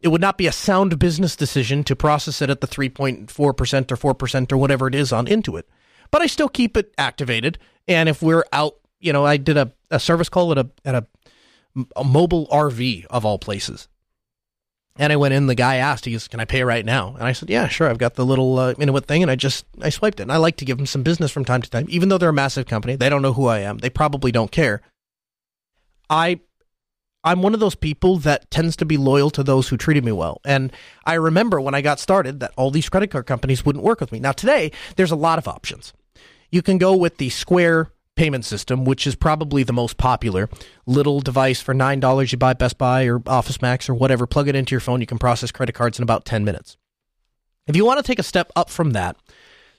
it 0.00 0.08
would 0.08 0.20
not 0.20 0.36
be 0.36 0.48
a 0.48 0.52
sound 0.52 0.98
business 0.98 1.36
decision 1.36 1.84
to 1.84 1.94
process 1.94 2.42
it 2.42 2.50
at 2.50 2.60
the 2.60 2.66
3.4% 2.66 3.30
or 3.38 4.14
4% 4.14 4.52
or 4.52 4.56
whatever 4.56 4.88
it 4.88 4.96
is 4.96 5.12
on 5.12 5.26
Intuit. 5.26 5.62
But 6.10 6.22
I 6.22 6.26
still 6.26 6.48
keep 6.48 6.76
it 6.76 6.92
activated 6.98 7.58
and 7.86 8.08
if 8.08 8.22
we're 8.22 8.44
out, 8.52 8.74
you 8.98 9.12
know, 9.12 9.24
I 9.24 9.36
did 9.36 9.56
a, 9.56 9.72
a 9.92 10.00
service 10.00 10.28
call 10.28 10.50
at 10.50 10.58
a 10.58 10.68
at 10.84 10.96
a, 10.96 11.06
a 11.96 12.04
mobile 12.04 12.46
RV 12.48 13.06
of 13.06 13.24
all 13.24 13.38
places 13.38 13.88
and 14.96 15.12
I 15.12 15.16
went 15.16 15.34
in. 15.34 15.46
The 15.46 15.54
guy 15.54 15.76
asked, 15.76 16.04
"He 16.04 16.12
goes, 16.12 16.28
can 16.28 16.40
I 16.40 16.44
pay 16.44 16.62
right 16.62 16.84
now?" 16.84 17.14
And 17.14 17.24
I 17.24 17.32
said, 17.32 17.48
"Yeah, 17.48 17.68
sure. 17.68 17.88
I've 17.88 17.98
got 17.98 18.14
the 18.14 18.26
little 18.26 18.58
uh, 18.58 18.74
Intuit 18.74 19.06
thing." 19.06 19.22
And 19.22 19.30
I 19.30 19.36
just 19.36 19.64
I 19.80 19.88
swiped 19.88 20.20
it. 20.20 20.24
And 20.24 20.32
I 20.32 20.36
like 20.36 20.56
to 20.56 20.64
give 20.64 20.76
them 20.76 20.86
some 20.86 21.02
business 21.02 21.30
from 21.30 21.44
time 21.44 21.62
to 21.62 21.70
time, 21.70 21.86
even 21.88 22.08
though 22.08 22.18
they're 22.18 22.28
a 22.28 22.34
massive 22.34 22.66
company. 22.66 22.96
They 22.96 23.08
don't 23.08 23.22
know 23.22 23.32
who 23.32 23.46
I 23.46 23.60
am. 23.60 23.78
They 23.78 23.90
probably 23.90 24.32
don't 24.32 24.50
care. 24.50 24.82
I 26.10 26.40
I'm 27.24 27.40
one 27.40 27.54
of 27.54 27.60
those 27.60 27.74
people 27.74 28.18
that 28.18 28.50
tends 28.50 28.76
to 28.76 28.84
be 28.84 28.96
loyal 28.96 29.30
to 29.30 29.42
those 29.42 29.68
who 29.68 29.76
treated 29.76 30.04
me 30.04 30.12
well. 30.12 30.40
And 30.44 30.72
I 31.06 31.14
remember 31.14 31.60
when 31.60 31.74
I 31.74 31.80
got 31.80 32.00
started 32.00 32.40
that 32.40 32.52
all 32.56 32.70
these 32.70 32.88
credit 32.88 33.10
card 33.10 33.26
companies 33.26 33.64
wouldn't 33.64 33.84
work 33.84 34.00
with 34.00 34.12
me. 34.12 34.18
Now 34.18 34.32
today, 34.32 34.72
there's 34.96 35.12
a 35.12 35.16
lot 35.16 35.38
of 35.38 35.48
options. 35.48 35.92
You 36.50 36.60
can 36.60 36.76
go 36.76 36.94
with 36.94 37.16
the 37.16 37.30
Square 37.30 37.90
payment 38.14 38.44
system, 38.44 38.84
which 38.84 39.06
is 39.06 39.14
probably 39.14 39.62
the 39.62 39.72
most 39.72 39.96
popular. 39.96 40.48
Little 40.86 41.20
device 41.20 41.60
for 41.60 41.74
$9 41.74 42.32
you 42.32 42.38
buy 42.38 42.52
Best 42.52 42.78
Buy 42.78 43.04
or 43.04 43.22
Office 43.26 43.62
Max 43.62 43.88
or 43.88 43.94
whatever, 43.94 44.26
plug 44.26 44.48
it 44.48 44.56
into 44.56 44.72
your 44.72 44.80
phone, 44.80 45.00
you 45.00 45.06
can 45.06 45.18
process 45.18 45.50
credit 45.50 45.74
cards 45.74 45.98
in 45.98 46.02
about 46.02 46.24
10 46.24 46.44
minutes. 46.44 46.76
If 47.66 47.76
you 47.76 47.84
want 47.84 47.98
to 47.98 48.02
take 48.02 48.18
a 48.18 48.24
step 48.24 48.50
up 48.56 48.70
from 48.70 48.90
that, 48.90 49.16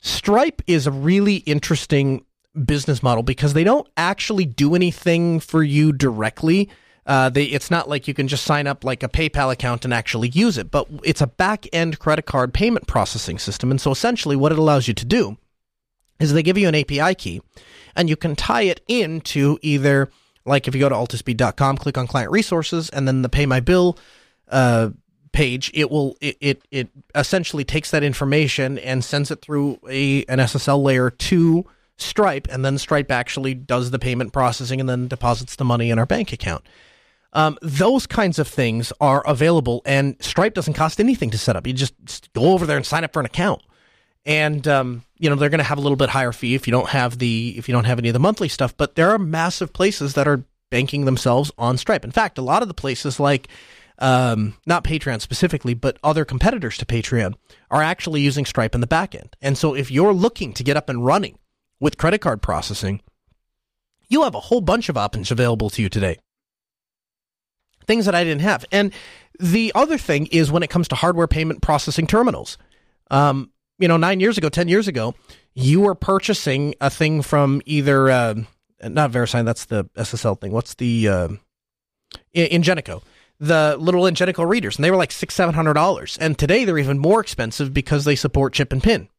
Stripe 0.01 0.61
is 0.67 0.87
a 0.87 0.91
really 0.91 1.37
interesting 1.37 2.25
business 2.65 3.01
model 3.01 3.23
because 3.23 3.53
they 3.53 3.63
don't 3.63 3.87
actually 3.97 4.45
do 4.45 4.75
anything 4.75 5.39
for 5.39 5.63
you 5.63 5.91
directly. 5.91 6.69
Uh, 7.05 7.29
they, 7.29 7.45
it's 7.45 7.69
not 7.69 7.89
like 7.89 8.07
you 8.07 8.13
can 8.13 8.27
just 8.27 8.45
sign 8.45 8.67
up 8.67 8.83
like 8.83 9.03
a 9.03 9.09
PayPal 9.09 9.51
account 9.51 9.83
and 9.85 9.93
actually 9.93 10.29
use 10.29 10.57
it, 10.57 10.71
but 10.71 10.87
it's 11.03 11.21
a 11.21 11.27
back 11.27 11.67
end 11.73 11.99
credit 11.99 12.25
card 12.25 12.53
payment 12.53 12.87
processing 12.87 13.37
system. 13.37 13.71
And 13.71 13.79
so 13.79 13.91
essentially, 13.91 14.35
what 14.35 14.51
it 14.51 14.57
allows 14.57 14.87
you 14.87 14.93
to 14.93 15.05
do 15.05 15.37
is 16.29 16.33
they 16.33 16.43
give 16.43 16.57
you 16.57 16.67
an 16.67 16.75
API 16.75 17.15
key 17.15 17.41
and 17.95 18.09
you 18.09 18.15
can 18.15 18.35
tie 18.35 18.63
it 18.63 18.81
into 18.87 19.57
either 19.61 20.09
like 20.45 20.67
if 20.67 20.75
you 20.75 20.81
go 20.81 20.89
to 20.89 20.95
altispeed.com, 20.95 21.77
click 21.77 21.97
on 21.97 22.07
client 22.07 22.31
resources, 22.31 22.89
and 22.89 23.07
then 23.07 23.21
the 23.21 23.29
pay 23.29 23.45
my 23.45 23.59
bill 23.59 23.97
uh, 24.49 24.89
page, 25.31 25.71
it 25.73 25.89
will 25.89 26.17
it, 26.21 26.37
it 26.41 26.61
it 26.71 26.89
essentially 27.15 27.63
takes 27.63 27.91
that 27.91 28.03
information 28.03 28.77
and 28.79 29.03
sends 29.03 29.31
it 29.31 29.41
through 29.41 29.79
a 29.89 30.23
an 30.25 30.39
SSL 30.39 30.81
layer 30.83 31.09
to 31.09 31.65
Stripe, 31.95 32.47
and 32.51 32.65
then 32.65 32.77
Stripe 32.77 33.11
actually 33.11 33.53
does 33.53 33.91
the 33.91 33.99
payment 33.99 34.33
processing 34.33 34.79
and 34.79 34.89
then 34.89 35.07
deposits 35.07 35.55
the 35.55 35.65
money 35.65 35.89
in 35.89 35.99
our 35.99 36.05
bank 36.05 36.33
account. 36.33 36.65
Um, 37.31 37.57
those 37.61 38.05
kinds 38.05 38.37
of 38.37 38.47
things 38.47 38.91
are 38.99 39.25
available, 39.25 39.81
and 39.85 40.21
Stripe 40.21 40.53
doesn't 40.53 40.73
cost 40.73 40.99
anything 40.99 41.29
to 41.31 41.37
set 41.37 41.55
up. 41.55 41.65
You 41.65 41.73
just 41.73 42.31
go 42.33 42.51
over 42.51 42.65
there 42.65 42.77
and 42.77 42.85
sign 42.85 43.03
up 43.03 43.13
for 43.13 43.19
an 43.19 43.25
account 43.25 43.61
and 44.25 44.67
um, 44.67 45.03
you 45.17 45.29
know 45.29 45.35
they're 45.35 45.49
going 45.49 45.59
to 45.59 45.63
have 45.63 45.77
a 45.77 45.81
little 45.81 45.95
bit 45.95 46.09
higher 46.09 46.31
fee 46.31 46.55
if 46.55 46.67
you 46.67 46.71
don't 46.71 46.89
have 46.89 47.17
the 47.19 47.55
if 47.57 47.67
you 47.67 47.73
don't 47.73 47.85
have 47.85 47.99
any 47.99 48.09
of 48.09 48.13
the 48.13 48.19
monthly 48.19 48.49
stuff. 48.49 48.75
But 48.75 48.95
there 48.95 49.11
are 49.11 49.19
massive 49.19 49.73
places 49.73 50.13
that 50.13 50.27
are 50.27 50.43
banking 50.69 51.05
themselves 51.05 51.51
on 51.57 51.77
Stripe. 51.77 52.03
In 52.03 52.11
fact, 52.11 52.37
a 52.37 52.41
lot 52.41 52.61
of 52.61 52.67
the 52.67 52.73
places 52.73 53.19
like 53.19 53.47
um, 53.99 54.55
not 54.65 54.83
Patreon 54.83 55.21
specifically, 55.21 55.73
but 55.73 55.97
other 56.03 56.25
competitors 56.25 56.77
to 56.77 56.85
Patreon 56.85 57.35
are 57.69 57.81
actually 57.81 58.21
using 58.21 58.45
Stripe 58.45 58.75
in 58.75 58.81
the 58.81 58.87
back 58.87 59.15
end. 59.15 59.35
And 59.41 59.57
so 59.57 59.75
if 59.75 59.91
you're 59.91 60.13
looking 60.13 60.53
to 60.53 60.63
get 60.63 60.77
up 60.77 60.89
and 60.89 61.05
running 61.05 61.37
with 61.79 61.97
credit 61.97 62.19
card 62.19 62.41
processing, 62.41 63.01
you 64.09 64.23
have 64.23 64.35
a 64.35 64.39
whole 64.39 64.61
bunch 64.61 64.89
of 64.89 64.97
options 64.97 65.31
available 65.31 65.69
to 65.69 65.81
you 65.81 65.89
today. 65.89 66.17
Things 67.85 68.05
that 68.05 68.15
I 68.15 68.23
didn't 68.23 68.41
have. 68.41 68.65
And 68.71 68.93
the 69.39 69.71
other 69.75 69.97
thing 69.97 70.27
is 70.27 70.51
when 70.51 70.63
it 70.63 70.69
comes 70.69 70.87
to 70.89 70.95
hardware 70.95 71.27
payment 71.27 71.61
processing 71.61 72.07
terminals. 72.07 72.57
Um, 73.11 73.51
you 73.83 73.89
know, 73.89 73.97
nine 73.97 74.21
years 74.21 74.37
ago, 74.37 74.47
10 74.47 74.69
years 74.69 74.87
ago, 74.87 75.13
you 75.55 75.81
were 75.81 75.93
purchasing 75.93 76.73
a 76.79 76.89
thing 76.89 77.21
from 77.21 77.61
either 77.65 78.09
uh, 78.09 78.33
not 78.81 79.11
VeriSign. 79.11 79.43
That's 79.43 79.65
the 79.65 79.83
SSL 79.97 80.39
thing. 80.39 80.53
What's 80.53 80.75
the 80.75 81.09
uh, 81.09 81.27
Ingenico? 82.33 83.03
The 83.41 83.75
little 83.77 84.03
Ingenico 84.03 84.47
readers, 84.47 84.77
and 84.77 84.85
they 84.85 84.91
were 84.91 84.95
like 84.95 85.11
six, 85.11 85.35
seven 85.35 85.53
hundred 85.53 85.73
dollars. 85.73 86.17
And 86.21 86.39
today 86.39 86.63
they're 86.63 86.77
even 86.77 86.97
more 86.97 87.19
expensive 87.19 87.73
because 87.73 88.05
they 88.05 88.15
support 88.15 88.53
chip 88.53 88.71
and 88.71 88.81
pin. 88.81 89.09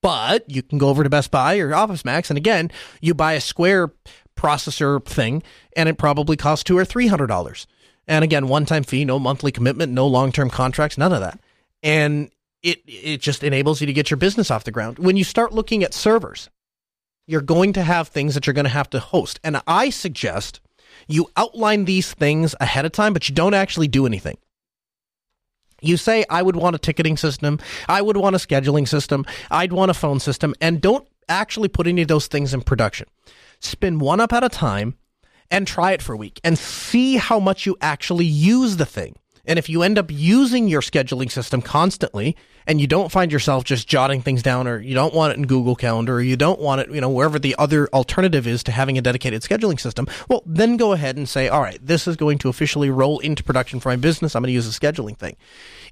But 0.00 0.48
you 0.50 0.62
can 0.62 0.78
go 0.78 0.88
over 0.88 1.04
to 1.04 1.10
Best 1.10 1.30
Buy 1.30 1.58
or 1.58 1.74
Office 1.74 2.02
Max, 2.02 2.30
and 2.30 2.38
again, 2.38 2.70
you 3.02 3.12
buy 3.12 3.34
a 3.34 3.42
Square 3.42 3.92
processor 4.36 5.04
thing, 5.04 5.42
and 5.76 5.86
it 5.86 5.98
probably 5.98 6.38
costs 6.38 6.64
two 6.64 6.78
or 6.78 6.86
three 6.86 7.08
hundred 7.08 7.26
dollars. 7.26 7.66
And 8.08 8.24
again, 8.24 8.48
one 8.48 8.64
time 8.64 8.84
fee, 8.84 9.04
no 9.04 9.18
monthly 9.18 9.52
commitment, 9.52 9.92
no 9.92 10.06
long 10.06 10.32
term 10.32 10.48
contracts, 10.48 10.96
none 10.96 11.12
of 11.12 11.20
that. 11.20 11.38
And 11.82 12.30
it 12.64 12.82
it 12.86 13.20
just 13.20 13.44
enables 13.44 13.80
you 13.80 13.86
to 13.86 13.92
get 13.92 14.10
your 14.10 14.16
business 14.16 14.50
off 14.50 14.64
the 14.64 14.72
ground. 14.72 14.98
When 14.98 15.16
you 15.16 15.22
start 15.22 15.52
looking 15.52 15.84
at 15.84 15.94
servers, 15.94 16.50
you're 17.26 17.42
going 17.42 17.72
to 17.74 17.82
have 17.82 18.08
things 18.08 18.34
that 18.34 18.46
you're 18.46 18.54
going 18.54 18.64
to 18.64 18.70
have 18.70 18.90
to 18.90 18.98
host. 18.98 19.38
And 19.44 19.60
I 19.66 19.90
suggest 19.90 20.60
you 21.06 21.28
outline 21.36 21.84
these 21.84 22.12
things 22.12 22.54
ahead 22.60 22.84
of 22.84 22.92
time, 22.92 23.12
but 23.12 23.28
you 23.28 23.34
don't 23.34 23.54
actually 23.54 23.88
do 23.88 24.06
anything. 24.06 24.38
You 25.80 25.96
say, 25.98 26.24
I 26.30 26.42
would 26.42 26.56
want 26.56 26.76
a 26.76 26.78
ticketing 26.78 27.18
system, 27.18 27.58
I 27.88 28.00
would 28.00 28.16
want 28.16 28.36
a 28.36 28.38
scheduling 28.38 28.88
system, 28.88 29.26
I'd 29.50 29.72
want 29.72 29.90
a 29.90 29.94
phone 29.94 30.18
system, 30.18 30.54
and 30.60 30.80
don't 30.80 31.06
actually 31.28 31.68
put 31.68 31.86
any 31.86 32.02
of 32.02 32.08
those 32.08 32.26
things 32.26 32.54
in 32.54 32.62
production. 32.62 33.06
Spin 33.60 33.98
one 33.98 34.20
up 34.20 34.32
at 34.32 34.44
a 34.44 34.48
time 34.48 34.96
and 35.50 35.66
try 35.66 35.92
it 35.92 36.00
for 36.00 36.14
a 36.14 36.16
week 36.16 36.40
and 36.42 36.58
see 36.58 37.16
how 37.16 37.38
much 37.38 37.66
you 37.66 37.76
actually 37.82 38.24
use 38.24 38.76
the 38.76 38.86
thing. 38.86 39.16
And 39.46 39.58
if 39.58 39.68
you 39.68 39.82
end 39.82 39.98
up 39.98 40.10
using 40.10 40.68
your 40.68 40.80
scheduling 40.80 41.30
system 41.30 41.60
constantly 41.60 42.36
and 42.66 42.80
you 42.80 42.86
don't 42.86 43.12
find 43.12 43.30
yourself 43.30 43.64
just 43.64 43.86
jotting 43.86 44.22
things 44.22 44.42
down 44.42 44.66
or 44.66 44.80
you 44.80 44.94
don't 44.94 45.14
want 45.14 45.32
it 45.32 45.36
in 45.36 45.46
Google 45.46 45.76
Calendar 45.76 46.14
or 46.14 46.22
you 46.22 46.36
don't 46.36 46.60
want 46.60 46.80
it, 46.80 46.90
you 46.90 47.00
know, 47.00 47.10
wherever 47.10 47.38
the 47.38 47.54
other 47.58 47.88
alternative 47.88 48.46
is 48.46 48.62
to 48.64 48.72
having 48.72 48.96
a 48.96 49.02
dedicated 49.02 49.42
scheduling 49.42 49.78
system, 49.78 50.06
well, 50.28 50.42
then 50.46 50.76
go 50.76 50.92
ahead 50.92 51.16
and 51.16 51.28
say, 51.28 51.48
all 51.48 51.60
right, 51.60 51.78
this 51.84 52.08
is 52.08 52.16
going 52.16 52.38
to 52.38 52.48
officially 52.48 52.88
roll 52.88 53.18
into 53.18 53.44
production 53.44 53.80
for 53.80 53.90
my 53.90 53.96
business. 53.96 54.34
I'm 54.34 54.42
going 54.42 54.48
to 54.48 54.52
use 54.52 54.68
a 54.68 54.78
scheduling 54.78 55.16
thing. 55.16 55.36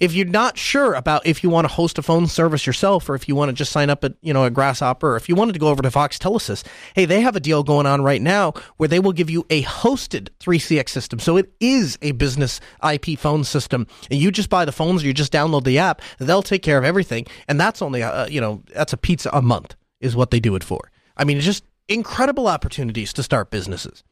If 0.01 0.15
you're 0.15 0.27
not 0.27 0.59
sure 0.59 0.95
about 0.95 1.27
if 1.27 1.43
you 1.43 1.51
want 1.51 1.67
to 1.67 1.73
host 1.73 1.99
a 1.99 2.03
phone 2.03 2.27
service 2.27 2.67
yourself 2.67 3.09
or 3.09 3.15
if 3.15 3.29
you 3.29 3.35
want 3.35 3.51
to 3.51 3.53
just 3.53 3.73
sign 3.73 3.91
up 3.91 4.05
at, 4.05 4.15
you 4.21 4.33
know, 4.33 4.45
a 4.45 4.51
Grasshopper 4.51 5.13
or 5.13 5.17
if 5.17 5.29
you 5.29 5.35
wanted 5.35 5.53
to 5.53 5.59
go 5.59 5.69
over 5.69 5.83
to 5.83 5.91
Vox 5.91 6.19
Telesys, 6.19 6.65
hey, 6.95 7.05
they 7.05 7.21
have 7.21 7.37
a 7.37 7.41
deal 7.41 7.63
going 7.63 7.87
on 7.87 8.03
right 8.03 8.23
now 8.23 8.53
where 8.77 8.89
they 8.89 9.01
will 9.01 9.13
give 9.13 9.31
you 9.31 9.47
a 9.51 9.63
hosted 9.63 10.29
3CX 10.41 10.89
system. 10.89 11.19
So 11.19 11.37
it 11.37 11.53
is 11.61 11.99
a 12.03 12.13
business 12.13 12.61
IP 12.89 13.19
phone 13.19 13.45
system 13.45 13.87
and 14.11 14.21
you 14.21 14.31
just 14.31 14.51
buy 14.51 14.65
the 14.65 14.73
phones 14.73 15.03
or 15.03 15.07
you 15.07 15.15
just 15.15 15.33
download 15.33 15.65
the 15.65 15.79
app. 15.79 16.03
They'll 16.19 16.43
take 16.43 16.63
care 16.63 16.79
of 16.79 16.85
everything. 16.85 17.27
And 17.49 17.61
that's 17.61 17.83
only, 17.83 18.03
uh, 18.03 18.27
you 18.27 18.41
know, 18.41 18.63
that's 18.75 18.93
a 18.93 18.97
pizza 18.97 19.31
a 19.33 19.43
month 19.43 19.75
is 20.01 20.17
what 20.17 20.31
they 20.31 20.41
do 20.41 20.57
it 20.57 20.65
for. 20.65 20.91
I 21.17 21.25
mean, 21.25 21.37
it's 21.37 21.47
just 21.47 21.65
incredible 21.89 22.49
opportunities 22.49 23.13
to 23.15 23.23
start 23.23 23.51
businesses. 23.51 24.03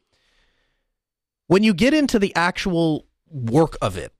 When 1.47 1.63
you 1.63 1.73
get 1.73 1.93
into 1.93 2.17
the 2.17 2.33
actual 2.35 3.05
work 3.27 3.77
of 3.81 3.97
it, 3.97 4.13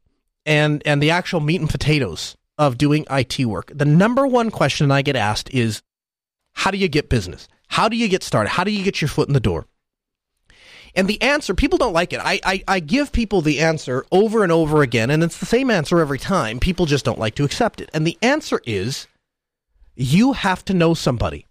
and 0.45 0.82
and 0.86 1.01
the 1.01 1.12
actual 1.12 1.39
meat 1.39 1.62
and 1.62 1.69
potatoes 1.69 2.36
of 2.58 2.77
doing 2.77 3.06
IT 3.10 3.45
work. 3.45 3.71
The 3.73 3.86
number 3.86 4.27
one 4.27 4.51
question 4.51 4.91
I 4.91 5.01
get 5.01 5.15
asked 5.15 5.54
is 5.54 5.82
how 6.54 6.71
do 6.71 6.77
you 6.77 6.88
get 6.88 7.10
business? 7.10 7.47
How 7.67 7.89
do 7.89 7.95
you 7.95 8.08
get 8.08 8.23
started? 8.23 8.49
How 8.49 8.63
do 8.63 8.71
you 8.71 8.84
get 8.84 9.01
your 9.01 9.08
foot 9.08 9.27
in 9.27 9.34
the 9.34 9.39
door? 9.39 9.65
And 10.93 11.08
the 11.08 11.21
answer, 11.21 11.54
people 11.54 11.77
don't 11.77 11.93
like 11.93 12.12
it. 12.12 12.19
I, 12.21 12.39
I, 12.43 12.63
I, 12.67 12.80
give 12.82 13.13
people 13.13 13.41
the 13.41 13.62
answer 13.62 14.06
over 14.12 14.43
and 14.43 14.51
over 14.51 14.82
again, 14.82 15.10
and 15.10 15.23
it's 15.23 15.38
the 15.38 15.45
same 15.45 15.71
answer 15.71 15.99
every 15.99 16.19
time. 16.19 16.60
People 16.60 16.86
just 16.86 17.06
don't 17.06 17.17
like 17.17 17.36
to 17.36 17.45
accept 17.45 17.80
it. 17.80 17.89
And 17.93 18.06
the 18.06 18.17
answer 18.21 18.60
is 18.65 19.08
you 19.95 20.34
have 20.34 20.65
to 20.65 20.73
know 20.73 20.93
somebody. 20.93 21.45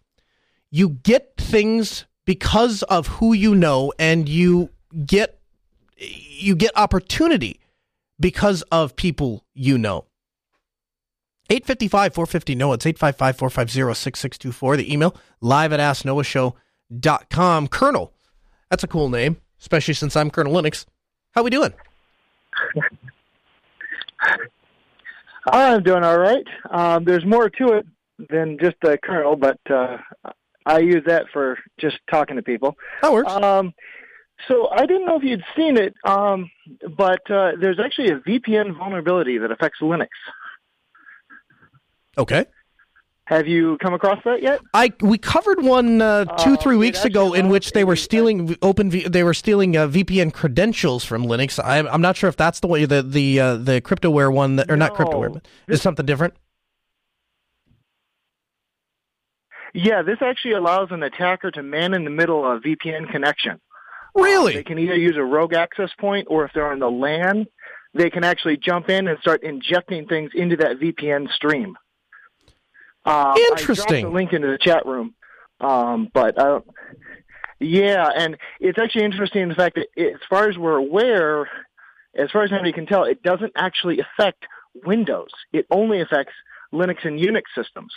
You 0.70 0.90
get 0.90 1.32
things 1.38 2.04
because 2.26 2.82
of 2.84 3.06
who 3.06 3.32
you 3.32 3.54
know, 3.54 3.92
and 3.98 4.28
you 4.28 4.68
get 5.06 5.40
you 5.96 6.54
get 6.54 6.72
opportunity 6.76 7.59
because 8.20 8.62
of 8.70 8.94
people 8.94 9.44
you 9.54 9.78
know. 9.78 10.04
855 11.48 12.14
450 12.14 12.54
NOAH. 12.54 12.74
It's 12.74 12.86
855 12.86 13.36
450 13.36 13.94
6624. 13.94 14.76
The 14.76 14.92
email 14.92 15.16
live 15.40 15.72
at 15.72 15.80
asknoahshow.com. 15.80 17.68
Colonel, 17.68 18.12
that's 18.68 18.84
a 18.84 18.86
cool 18.86 19.08
name, 19.08 19.38
especially 19.60 19.94
since 19.94 20.14
I'm 20.14 20.30
Colonel 20.30 20.52
Linux. 20.52 20.86
How 21.32 21.42
we 21.42 21.50
doing? 21.50 21.74
I'm 25.46 25.82
doing 25.82 26.04
all 26.04 26.18
right. 26.18 26.46
Um, 26.70 27.04
there's 27.04 27.24
more 27.24 27.48
to 27.48 27.72
it 27.72 27.86
than 28.28 28.58
just 28.60 28.76
a 28.84 28.98
Colonel, 28.98 29.34
but 29.34 29.58
uh, 29.70 29.96
I 30.66 30.78
use 30.80 31.02
that 31.06 31.26
for 31.32 31.58
just 31.80 31.96
talking 32.10 32.36
to 32.36 32.42
people. 32.42 32.76
That 33.02 33.12
works. 33.12 33.32
Um, 33.32 33.72
so 34.48 34.68
I 34.70 34.86
didn't 34.86 35.06
know 35.06 35.16
if 35.16 35.22
you'd 35.22 35.44
seen 35.56 35.76
it, 35.76 35.94
um, 36.04 36.50
but 36.96 37.28
uh, 37.30 37.52
there's 37.60 37.78
actually 37.78 38.10
a 38.10 38.18
VPN 38.18 38.76
vulnerability 38.76 39.38
that 39.38 39.50
affects 39.50 39.80
Linux. 39.80 40.08
Okay. 42.18 42.46
Have 43.30 43.46
you 43.46 43.78
come 43.78 43.94
across 43.94 44.18
that 44.24 44.42
yet? 44.42 44.60
I 44.74 44.92
we 45.00 45.16
covered 45.16 45.62
one 45.62 46.02
uh, 46.02 46.24
two 46.38 46.56
three 46.56 46.74
uh, 46.74 46.80
weeks 46.80 47.04
ago 47.04 47.32
in 47.32 47.48
which 47.48 47.70
they 47.70 47.84
were 47.84 47.94
stealing 47.94 48.56
open 48.60 48.90
v, 48.90 49.06
they 49.06 49.22
were 49.22 49.34
stealing 49.34 49.76
uh, 49.76 49.86
VPN 49.86 50.32
credentials 50.32 51.04
from 51.04 51.24
Linux. 51.24 51.62
I, 51.62 51.78
am 51.78 52.00
not 52.00 52.16
sure 52.16 52.28
if 52.28 52.36
that's 52.36 52.58
the 52.58 52.66
way 52.66 52.86
the 52.86 53.04
the 53.04 53.38
uh, 53.38 53.54
the 53.54 53.80
cryptoware 53.82 54.34
one 54.34 54.56
that, 54.56 54.68
or 54.68 54.76
no. 54.76 54.86
not 54.86 54.96
cryptoware, 54.96 55.32
but 55.32 55.46
is 55.68 55.80
something 55.80 56.04
different. 56.04 56.34
Yeah, 59.72 60.02
this 60.02 60.18
actually 60.20 60.54
allows 60.54 60.88
an 60.90 61.04
attacker 61.04 61.52
to 61.52 61.62
man 61.62 61.94
in 61.94 62.02
the 62.02 62.10
middle 62.10 62.44
a 62.44 62.58
VPN 62.58 63.12
connection. 63.12 63.60
Really? 64.14 64.52
Um, 64.52 64.58
they 64.58 64.64
can 64.64 64.78
either 64.78 64.96
use 64.96 65.16
a 65.16 65.22
rogue 65.22 65.54
access 65.54 65.90
point 65.98 66.26
or 66.30 66.44
if 66.44 66.52
they're 66.52 66.70
on 66.70 66.78
the 66.78 66.90
LAN, 66.90 67.46
they 67.94 68.10
can 68.10 68.24
actually 68.24 68.56
jump 68.56 68.88
in 68.88 69.08
and 69.08 69.18
start 69.20 69.42
injecting 69.42 70.06
things 70.06 70.30
into 70.34 70.56
that 70.56 70.78
VPN 70.78 71.30
stream. 71.32 71.76
Um, 73.04 73.34
Interesting. 73.50 73.96
I 73.96 74.00
dropped 74.00 74.12
the 74.12 74.16
link 74.16 74.32
into 74.32 74.48
the 74.48 74.58
chat 74.58 74.86
room, 74.86 75.14
um, 75.60 76.10
but 76.12 76.38
uh, 76.38 76.60
yeah, 77.58 78.08
and 78.14 78.36
it's 78.60 78.78
actually 78.78 79.04
interesting 79.04 79.48
the 79.48 79.54
fact 79.54 79.76
that 79.76 79.88
it, 79.96 80.14
as 80.14 80.20
far 80.28 80.48
as 80.48 80.58
we're 80.58 80.76
aware, 80.76 81.48
as 82.14 82.30
far 82.30 82.42
as 82.42 82.52
anybody 82.52 82.72
can 82.72 82.86
tell, 82.86 83.04
it 83.04 83.22
doesn't 83.22 83.52
actually 83.56 84.00
affect 84.00 84.44
Windows. 84.84 85.30
It 85.52 85.66
only 85.70 86.00
affects 86.00 86.34
Linux 86.72 87.04
and 87.04 87.18
Unix 87.18 87.42
systems. 87.54 87.92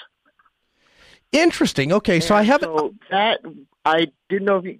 Interesting. 1.31 1.91
Okay, 1.91 2.15
and 2.15 2.23
so 2.23 2.35
I 2.35 2.43
haven't. 2.43 2.77
So 2.77 2.93
that 3.09 3.41
I 3.83 4.07
didn't 4.29 4.45
know 4.45 4.57
if 4.57 4.65
you, 4.65 4.79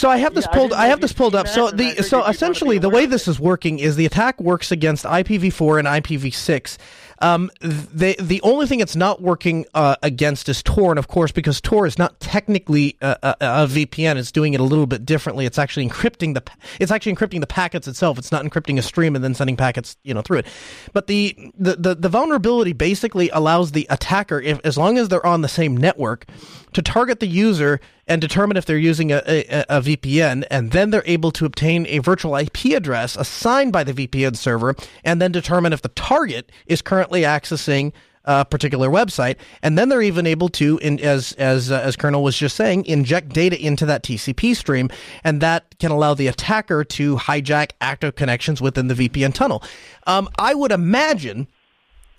so 0.00 0.08
I 0.08 0.16
have 0.16 0.34
this 0.34 0.46
yeah, 0.46 0.56
pulled. 0.56 0.72
I, 0.72 0.84
I 0.84 0.86
have 0.86 1.02
this 1.02 1.12
pulled 1.12 1.34
up. 1.34 1.46
So 1.46 1.70
the 1.70 2.02
so 2.02 2.24
essentially 2.24 2.78
the 2.78 2.88
way 2.88 3.04
this 3.04 3.28
is 3.28 3.38
working 3.38 3.78
is 3.78 3.96
the 3.96 4.06
attack 4.06 4.40
works 4.40 4.72
against 4.72 5.04
IPv4 5.04 5.78
and 5.78 5.86
IPv6. 5.86 6.78
Um, 7.22 7.50
the 7.60 8.16
the 8.18 8.40
only 8.40 8.66
thing 8.66 8.80
it's 8.80 8.96
not 8.96 9.20
working 9.20 9.66
uh, 9.74 9.96
against 10.02 10.48
is 10.48 10.62
Tor, 10.62 10.90
and 10.90 10.98
of 10.98 11.06
course, 11.06 11.32
because 11.32 11.60
Tor 11.60 11.86
is 11.86 11.98
not 11.98 12.18
technically 12.18 12.96
a, 13.02 13.18
a, 13.22 13.36
a, 13.40 13.66
VPN, 13.66 14.16
it's 14.16 14.32
doing 14.32 14.54
it 14.54 14.60
a 14.60 14.64
little 14.64 14.86
bit 14.86 15.04
differently. 15.04 15.44
It's 15.44 15.58
actually 15.58 15.86
encrypting 15.86 16.32
the 16.32 16.42
it's 16.78 16.90
actually 16.90 17.14
encrypting 17.14 17.40
the 17.40 17.46
packets 17.46 17.86
itself. 17.86 18.16
It's 18.16 18.32
not 18.32 18.42
encrypting 18.42 18.78
a 18.78 18.82
stream 18.82 19.14
and 19.14 19.22
then 19.22 19.34
sending 19.34 19.58
packets 19.58 19.98
you 20.02 20.14
know 20.14 20.22
through 20.22 20.38
it. 20.38 20.46
But 20.94 21.08
the 21.08 21.36
the 21.58 21.76
the, 21.76 21.94
the 21.94 22.08
vulnerability 22.08 22.72
basically 22.72 23.28
allows 23.30 23.72
the 23.72 23.86
attacker, 23.90 24.40
if, 24.40 24.58
as 24.64 24.78
long 24.78 24.96
as 24.96 25.08
they're 25.10 25.26
on 25.26 25.42
the 25.42 25.48
same 25.48 25.76
network, 25.76 26.24
to 26.72 26.80
target 26.80 27.20
the 27.20 27.26
user 27.26 27.80
and 28.06 28.20
determine 28.20 28.56
if 28.56 28.64
they're 28.64 28.78
using 28.78 29.12
a, 29.12 29.22
a, 29.26 29.64
a, 29.68 29.80
VPN, 29.96 30.44
and 30.50 30.70
then 30.72 30.90
they're 30.90 31.02
able 31.06 31.30
to 31.32 31.44
obtain 31.44 31.86
a 31.86 31.98
virtual 31.98 32.36
IP 32.36 32.66
address 32.76 33.16
assigned 33.16 33.72
by 33.72 33.84
the 33.84 33.92
VPN 33.92 34.36
server, 34.36 34.74
and 35.04 35.20
then 35.20 35.32
determine 35.32 35.72
if 35.72 35.82
the 35.82 35.88
target 35.88 36.50
is 36.66 36.82
currently 36.82 37.22
accessing 37.22 37.92
a 38.24 38.44
particular 38.44 38.88
website, 38.88 39.36
and 39.62 39.78
then 39.78 39.88
they're 39.88 40.02
even 40.02 40.26
able 40.26 40.48
to, 40.50 40.78
in, 40.78 41.00
as 41.00 41.32
as 41.32 41.70
uh, 41.72 41.80
as 41.80 41.96
Colonel 41.96 42.22
was 42.22 42.36
just 42.36 42.54
saying, 42.54 42.84
inject 42.84 43.30
data 43.30 43.60
into 43.60 43.86
that 43.86 44.02
TCP 44.02 44.54
stream, 44.54 44.90
and 45.24 45.40
that 45.40 45.78
can 45.78 45.90
allow 45.90 46.14
the 46.14 46.26
attacker 46.26 46.84
to 46.84 47.16
hijack 47.16 47.72
active 47.80 48.14
connections 48.16 48.60
within 48.60 48.88
the 48.88 48.94
VPN 48.94 49.32
tunnel. 49.32 49.62
Um, 50.06 50.28
I 50.38 50.54
would 50.54 50.70
imagine 50.70 51.48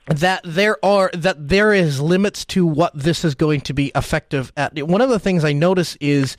that 0.07 0.41
there 0.43 0.83
are 0.83 1.11
that 1.13 1.47
there 1.47 1.73
is 1.73 2.01
limits 2.01 2.45
to 2.45 2.65
what 2.65 2.91
this 2.95 3.23
is 3.23 3.35
going 3.35 3.61
to 3.61 3.73
be 3.73 3.91
effective 3.95 4.51
at. 4.57 4.81
One 4.87 5.01
of 5.01 5.09
the 5.09 5.19
things 5.19 5.43
I 5.43 5.53
notice 5.53 5.97
is 6.01 6.35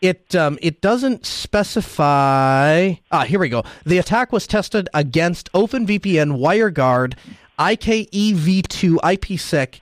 it 0.00 0.34
um, 0.34 0.58
it 0.62 0.80
doesn't 0.80 1.26
specify. 1.26 2.94
Ah, 3.10 3.24
here 3.24 3.38
we 3.38 3.48
go. 3.48 3.64
The 3.84 3.98
attack 3.98 4.32
was 4.32 4.46
tested 4.46 4.88
against 4.94 5.52
OpenVPN, 5.52 6.38
WireGuard, 6.38 7.14
IKEv2, 7.58 8.96
IPsec. 8.96 9.80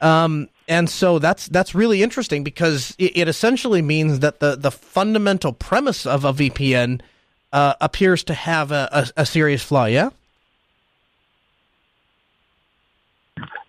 Um, 0.00 0.48
and 0.68 0.88
so 0.88 1.18
that's 1.18 1.48
that's 1.48 1.74
really 1.74 2.02
interesting 2.02 2.44
because 2.44 2.94
it, 2.98 3.16
it, 3.16 3.28
essentially 3.28 3.82
means 3.82 4.20
that 4.20 4.40
the, 4.40 4.54
the 4.54 4.70
fundamental 4.70 5.52
premise 5.52 6.06
of 6.06 6.24
a 6.24 6.32
VPN 6.32 7.00
uh, 7.52 7.74
appears 7.80 8.22
to 8.24 8.34
have 8.34 8.70
a, 8.70 8.88
a, 8.92 9.22
a 9.22 9.26
serious 9.26 9.62
flaw. 9.62 9.86
Yeah. 9.86 10.10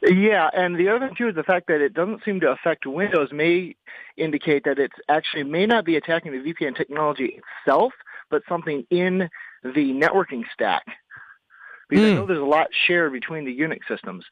Yeah, 0.10 0.50
and 0.54 0.76
the 0.76 0.90
other 0.90 1.08
thing 1.08 1.16
too 1.16 1.28
is 1.30 1.36
the 1.36 1.44
fact 1.44 1.68
that 1.68 1.82
it 1.82 1.94
doesn't 1.94 2.24
seem 2.24 2.40
to 2.40 2.50
affect 2.50 2.88
Windows 2.88 3.30
may 3.32 3.76
indicate 4.18 4.64
that 4.64 4.80
it's 4.80 4.96
actually 5.08 5.44
may 5.44 5.68
not 5.68 5.86
be 5.86 5.98
attacking 5.98 6.32
the 6.32 6.54
VPN 6.54 6.76
technology 6.76 7.40
itself, 7.64 7.94
but 8.32 8.42
something 8.50 8.86
in 8.90 9.30
the 9.64 9.94
networking 9.94 10.44
stack. 10.54 10.84
Because 11.90 12.06
mm. 12.06 12.12
I 12.12 12.16
know 12.16 12.26
there's 12.26 12.40
a 12.40 12.44
lot 12.44 12.68
shared 12.88 13.14
between 13.14 13.46
the 13.46 13.60
Unix 13.60 13.80
systems. 13.88 14.26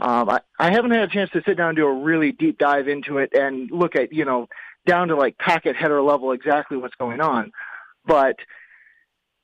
Um, 0.00 0.30
I, 0.30 0.40
I 0.58 0.72
haven't 0.72 0.92
had 0.92 1.02
a 1.02 1.12
chance 1.12 1.30
to 1.30 1.42
sit 1.46 1.56
down 1.56 1.70
and 1.70 1.76
do 1.76 1.86
a 1.86 2.02
really 2.02 2.32
deep 2.32 2.58
dive 2.58 2.88
into 2.88 3.18
it 3.18 3.30
and 3.34 3.70
look 3.70 3.94
at, 3.94 4.12
you 4.12 4.24
know, 4.24 4.48
down 4.86 5.08
to 5.08 5.16
like 5.16 5.38
packet 5.38 5.76
header 5.76 6.02
level 6.02 6.32
exactly 6.32 6.76
what's 6.76 6.94
going 6.96 7.20
on. 7.20 7.52
But 8.06 8.36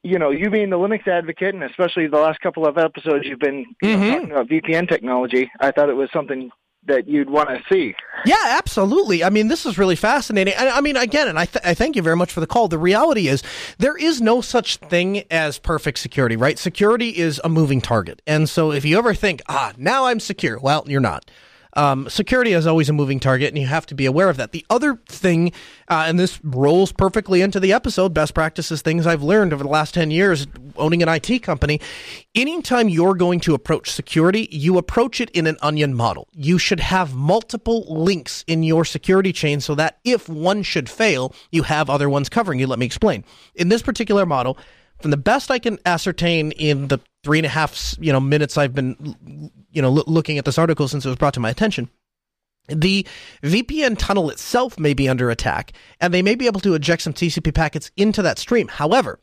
you 0.07 0.19
know, 0.19 0.31
you 0.31 0.51
being 0.51 0.71
the 0.71 0.77
Linux 0.77 1.09
advocate, 1.09 1.55
and 1.55 1.65
especially 1.65 2.07
the 2.07 2.19
last 2.19 2.41
couple 2.41 2.67
of 2.67 2.79
episodes 2.79 3.27
you've 3.27 3.41
been 3.41 3.67
mm-hmm. 3.83 4.01
know, 4.01 4.13
talking 4.13 4.31
about 4.31 4.49
VPN 4.49 4.89
technology, 4.89 5.51
I 5.61 5.73
thought 5.73 5.89
it 5.89 5.97
was 5.97 6.09
something 6.13 6.51
that 6.87 7.09
you'd 7.09 7.29
want 7.29 7.49
to 7.49 7.61
see. 7.69 7.97
Yeah, 8.25 8.37
absolutely. 8.45 9.25
I 9.25 9.31
mean, 9.31 9.49
this 9.49 9.67
is 9.67 9.77
really 9.77 9.97
fascinating. 9.97 10.55
I, 10.57 10.69
I 10.69 10.81
mean, 10.81 10.97
again, 10.97 11.27
and 11.27 11.37
I, 11.37 11.47
th- 11.47 11.65
I 11.65 11.75
thank 11.75 11.97
you 11.97 12.03
very 12.03 12.15
much 12.15 12.33
for 12.33 12.39
the 12.39 12.47
call. 12.47 12.69
The 12.69 12.79
reality 12.79 13.27
is 13.27 13.43
there 13.79 13.97
is 13.97 14.21
no 14.21 14.41
such 14.41 14.77
thing 14.77 15.25
as 15.29 15.59
perfect 15.59 15.99
security, 15.99 16.37
right? 16.37 16.57
Security 16.57 17.11
is 17.11 17.41
a 17.43 17.49
moving 17.49 17.81
target. 17.81 18.23
And 18.25 18.49
so 18.49 18.71
if 18.71 18.85
you 18.85 18.99
ever 18.99 19.15
think, 19.15 19.43
ah, 19.49 19.73
now 19.77 20.05
I'm 20.05 20.21
secure, 20.21 20.61
well, 20.61 20.85
you're 20.87 21.01
not. 21.01 21.29
Um, 21.77 22.09
security 22.09 22.53
is 22.55 22.67
always 22.67 22.89
a 22.89 22.93
moving 22.93 23.21
target, 23.21 23.49
and 23.51 23.59
you 23.59 23.67
have 23.67 23.87
to 23.87 23.95
be 23.95 24.07
aware 24.07 24.31
of 24.31 24.39
that. 24.39 24.53
The 24.53 24.65
other 24.71 24.97
thing, 25.07 25.53
uh, 25.89 26.05
and 26.07 26.19
this 26.19 26.41
rolls 26.43 26.91
perfectly 26.91 27.43
into 27.43 27.61
the 27.61 27.73
episode 27.73 28.15
best 28.15 28.35
practices, 28.35 28.83
things 28.83 29.07
I've 29.07 29.23
learned 29.23 29.53
over 29.53 29.63
the 29.63 29.69
last 29.69 29.95
10 29.95 30.11
years 30.11 30.47
owning 30.77 31.03
an 31.03 31.09
IT 31.09 31.43
company. 31.43 31.81
Anytime 32.35 32.89
you're 32.89 33.15
going 33.15 33.41
to 33.41 33.55
approach 33.55 33.91
security, 33.91 34.49
you 34.51 34.79
approach 34.79 35.21
it 35.21 35.31
in 35.31 35.47
an 35.47 35.57
onion 35.61 35.95
model. 35.95 36.29
You 36.33 36.59
should 36.59 36.81
have 36.81 37.15
multiple 37.15 37.85
links 37.89 38.43
in 38.47 38.63
your 38.63 38.85
security 38.85 39.33
chain 39.33 39.61
so 39.61 39.75
that 39.75 39.99
if 40.05 40.29
one 40.29 40.63
should 40.63 40.89
fail, 40.89 41.35
you 41.51 41.63
have 41.65 41.91
other 41.91 42.09
ones 42.09 42.29
covering 42.29 42.59
you. 42.59 42.67
Let 42.67 42.79
me 42.79 42.87
explain. 42.87 43.25
In 43.55 43.69
this 43.69 43.83
particular 43.83 44.25
model, 44.25 44.59
from 45.01 45.11
the 45.11 45.17
best 45.19 45.51
I 45.51 45.59
can 45.59 45.79
ascertain 45.85 46.53
in 46.53 46.89
the 46.89 47.01
three 47.27 47.41
and 47.41 47.47
a 47.47 47.49
half 47.49 47.97
you 47.99 48.13
know 48.13 48.21
minutes 48.21 48.57
I've 48.57 48.73
been 48.73 49.51
you 49.73 49.83
know 49.83 49.91
looking 49.91 50.39
at 50.39 50.45
this 50.45 50.59
article 50.59 50.87
since 50.87 51.05
it 51.05 51.09
was 51.09 51.19
brought 51.19 51.35
to 51.35 51.41
my 51.41 51.51
attention. 51.51 51.91
The 52.69 53.05
VPN 53.43 53.97
tunnel 53.99 54.31
itself 54.31 54.79
may 54.79 54.95
be 54.95 55.09
under 55.09 55.29
attack, 55.29 55.73
and 56.01 56.15
they 56.15 56.23
may 56.23 56.37
be 56.37 56.47
able 56.47 56.61
to 56.61 56.75
eject 56.75 57.03
some 57.03 57.13
TCP 57.13 57.53
packets 57.53 57.91
into 57.97 58.23
that 58.23 58.39
stream. 58.39 58.69
However, 58.69 59.19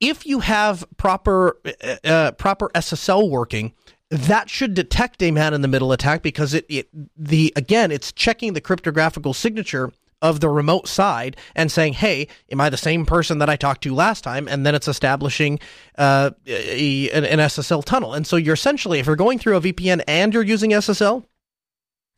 if 0.00 0.26
you 0.26 0.40
have 0.40 0.84
proper 0.98 1.58
uh, 2.04 2.32
proper 2.32 2.68
SSL 2.74 3.30
working, 3.30 3.72
that 4.10 4.50
should 4.50 4.74
detect 4.74 5.22
a 5.22 5.30
man 5.30 5.54
in 5.54 5.62
the 5.62 5.68
middle 5.68 5.92
attack 5.92 6.20
because 6.20 6.52
it, 6.52 6.66
it 6.68 6.88
the 7.16 7.54
again 7.56 7.90
it's 7.90 8.12
checking 8.12 8.52
the 8.52 8.60
cryptographical 8.60 9.32
signature 9.32 9.92
of 10.22 10.40
the 10.40 10.48
remote 10.48 10.88
side 10.88 11.36
and 11.54 11.70
saying, 11.70 11.94
"Hey, 11.94 12.28
am 12.50 12.60
I 12.60 12.70
the 12.70 12.76
same 12.76 13.06
person 13.06 13.38
that 13.38 13.48
I 13.48 13.56
talked 13.56 13.82
to 13.84 13.94
last 13.94 14.22
time?" 14.24 14.48
And 14.48 14.66
then 14.66 14.74
it's 14.74 14.88
establishing 14.88 15.58
uh, 15.96 16.30
a, 16.46 17.10
an, 17.10 17.38
SSL 17.38 17.84
tunnel. 17.84 18.14
And 18.14 18.26
so 18.26 18.36
you're 18.36 18.54
essentially, 18.54 18.98
if 18.98 19.06
you're 19.06 19.16
going 19.16 19.38
through 19.38 19.56
a 19.56 19.60
VPN 19.60 20.02
and 20.06 20.32
you're 20.34 20.42
using 20.42 20.70
SSL, 20.70 21.24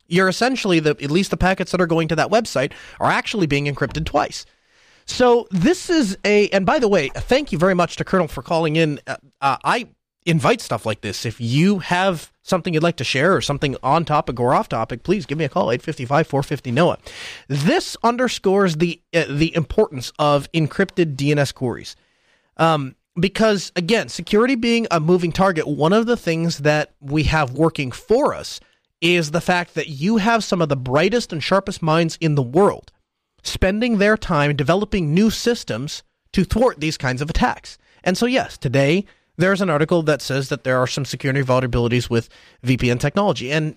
you're 0.07 0.29
essentially 0.29 0.79
the 0.79 0.91
at 1.01 1.11
least 1.11 1.31
the 1.31 1.37
packets 1.37 1.71
that 1.71 1.81
are 1.81 1.87
going 1.87 2.07
to 2.09 2.15
that 2.15 2.29
website 2.29 2.73
are 2.99 3.11
actually 3.11 3.47
being 3.47 3.65
encrypted 3.65 4.05
twice. 4.05 4.45
So 5.05 5.47
this 5.51 5.89
is 5.89 6.17
a, 6.23 6.49
and 6.49 6.65
by 6.65 6.79
the 6.79 6.87
way, 6.87 7.09
thank 7.09 7.51
you 7.51 7.57
very 7.57 7.73
much 7.73 7.97
to 7.97 8.05
Colonel 8.05 8.27
for 8.27 8.41
calling 8.41 8.75
in. 8.75 8.99
Uh, 9.05 9.17
uh, 9.41 9.57
I 9.63 9.87
invite 10.25 10.61
stuff 10.61 10.85
like 10.85 11.01
this. 11.01 11.25
If 11.25 11.39
you 11.39 11.79
have 11.79 12.31
something 12.41 12.73
you'd 12.73 12.83
like 12.83 12.97
to 12.97 13.03
share 13.03 13.35
or 13.35 13.41
something 13.41 13.75
on 13.83 14.05
topic 14.05 14.39
or 14.39 14.53
off 14.53 14.69
topic, 14.69 15.03
please 15.03 15.25
give 15.25 15.37
me 15.37 15.45
a 15.45 15.49
call 15.49 15.67
855-450-NOAH. 15.67 16.97
This 17.47 17.97
underscores 18.03 18.75
the 18.75 19.01
uh, 19.13 19.25
the 19.29 19.55
importance 19.55 20.11
of 20.19 20.51
encrypted 20.51 21.15
DNS 21.15 21.53
queries. 21.53 21.95
Um, 22.57 22.95
because 23.19 23.71
again, 23.75 24.09
security 24.09 24.55
being 24.55 24.87
a 24.89 24.99
moving 24.99 25.31
target, 25.31 25.67
one 25.67 25.93
of 25.93 26.05
the 26.05 26.17
things 26.17 26.59
that 26.59 26.93
we 26.99 27.23
have 27.23 27.53
working 27.53 27.91
for 27.91 28.33
us 28.33 28.59
is 29.01 29.31
the 29.31 29.41
fact 29.41 29.75
that 29.75 29.89
you 29.89 30.17
have 30.17 30.43
some 30.43 30.61
of 30.61 30.69
the 30.69 30.75
brightest 30.75 31.33
and 31.33 31.43
sharpest 31.43 31.81
minds 31.81 32.17
in 32.21 32.35
the 32.35 32.41
world 32.41 32.91
spending 33.43 33.97
their 33.97 34.17
time 34.17 34.55
developing 34.55 35.13
new 35.13 35.29
systems 35.29 36.03
to 36.31 36.43
thwart 36.43 36.79
these 36.79 36.97
kinds 36.97 37.21
of 37.21 37.29
attacks. 37.29 37.77
And 38.03 38.17
so 38.17 38.25
yes, 38.25 38.57
today 38.57 39.05
there's 39.37 39.61
an 39.61 39.69
article 39.69 40.03
that 40.03 40.21
says 40.21 40.49
that 40.49 40.63
there 40.63 40.77
are 40.77 40.87
some 40.87 41.05
security 41.05 41.41
vulnerabilities 41.41 42.09
with 42.09 42.29
VPN 42.63 42.99
technology. 42.99 43.51
And 43.51 43.75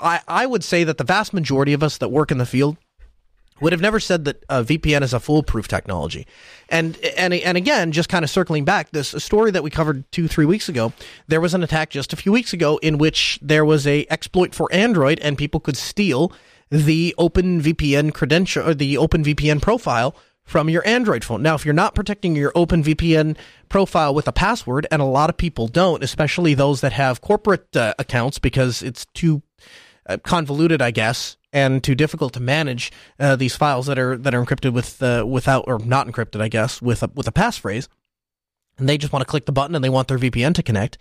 I, 0.00 0.20
I 0.28 0.46
would 0.46 0.62
say 0.62 0.84
that 0.84 0.98
the 0.98 1.04
vast 1.04 1.32
majority 1.32 1.72
of 1.72 1.82
us 1.82 1.98
that 1.98 2.08
work 2.08 2.30
in 2.30 2.38
the 2.38 2.46
field 2.46 2.76
would 3.60 3.72
have 3.72 3.80
never 3.80 3.98
said 3.98 4.24
that 4.24 4.44
uh, 4.48 4.62
VPN 4.62 5.02
is 5.02 5.12
a 5.12 5.20
foolproof 5.20 5.66
technology. 5.66 6.26
And 6.68 6.96
and 7.16 7.34
and 7.34 7.56
again, 7.56 7.92
just 7.92 8.08
kind 8.08 8.24
of 8.24 8.30
circling 8.30 8.64
back, 8.64 8.90
this 8.90 9.08
story 9.18 9.50
that 9.50 9.62
we 9.62 9.70
covered 9.70 10.10
two 10.12 10.28
three 10.28 10.44
weeks 10.44 10.68
ago, 10.68 10.92
there 11.26 11.40
was 11.40 11.54
an 11.54 11.62
attack 11.62 11.90
just 11.90 12.12
a 12.12 12.16
few 12.16 12.30
weeks 12.30 12.52
ago 12.52 12.78
in 12.78 12.98
which 12.98 13.38
there 13.42 13.64
was 13.64 13.86
a 13.86 14.06
exploit 14.10 14.54
for 14.54 14.72
Android, 14.72 15.18
and 15.20 15.36
people 15.36 15.60
could 15.60 15.76
steal 15.76 16.32
the 16.70 17.14
OpenVPN 17.18 18.12
credential 18.12 18.68
or 18.68 18.74
the 18.74 18.94
OpenVPN 18.94 19.62
profile 19.62 20.14
from 20.48 20.70
your 20.70 20.84
Android 20.88 21.22
phone. 21.24 21.42
Now, 21.42 21.54
if 21.54 21.66
you're 21.66 21.74
not 21.74 21.94
protecting 21.94 22.34
your 22.34 22.50
OpenVPN 22.52 23.36
profile 23.68 24.14
with 24.14 24.26
a 24.26 24.32
password, 24.32 24.86
and 24.90 25.02
a 25.02 25.04
lot 25.04 25.28
of 25.28 25.36
people 25.36 25.68
don't, 25.68 26.02
especially 26.02 26.54
those 26.54 26.80
that 26.80 26.94
have 26.94 27.20
corporate 27.20 27.76
uh, 27.76 27.92
accounts 27.98 28.38
because 28.38 28.82
it's 28.82 29.04
too 29.12 29.42
uh, 30.08 30.16
convoluted, 30.22 30.80
I 30.80 30.90
guess, 30.90 31.36
and 31.52 31.84
too 31.84 31.94
difficult 31.94 32.32
to 32.32 32.40
manage 32.40 32.90
uh, 33.20 33.36
these 33.36 33.56
files 33.56 33.86
that 33.86 33.98
are 33.98 34.16
that 34.16 34.34
are 34.34 34.42
encrypted 34.42 34.72
with 34.72 35.02
uh, 35.02 35.22
without 35.28 35.64
or 35.66 35.78
not 35.80 36.06
encrypted, 36.06 36.40
I 36.40 36.48
guess, 36.48 36.80
with 36.80 37.02
a, 37.02 37.10
with 37.14 37.28
a 37.28 37.32
passphrase, 37.32 37.88
and 38.78 38.88
they 38.88 38.96
just 38.96 39.12
want 39.12 39.20
to 39.20 39.30
click 39.30 39.44
the 39.44 39.52
button 39.52 39.74
and 39.74 39.84
they 39.84 39.90
want 39.90 40.08
their 40.08 40.18
VPN 40.18 40.54
to 40.54 40.62
connect. 40.62 40.96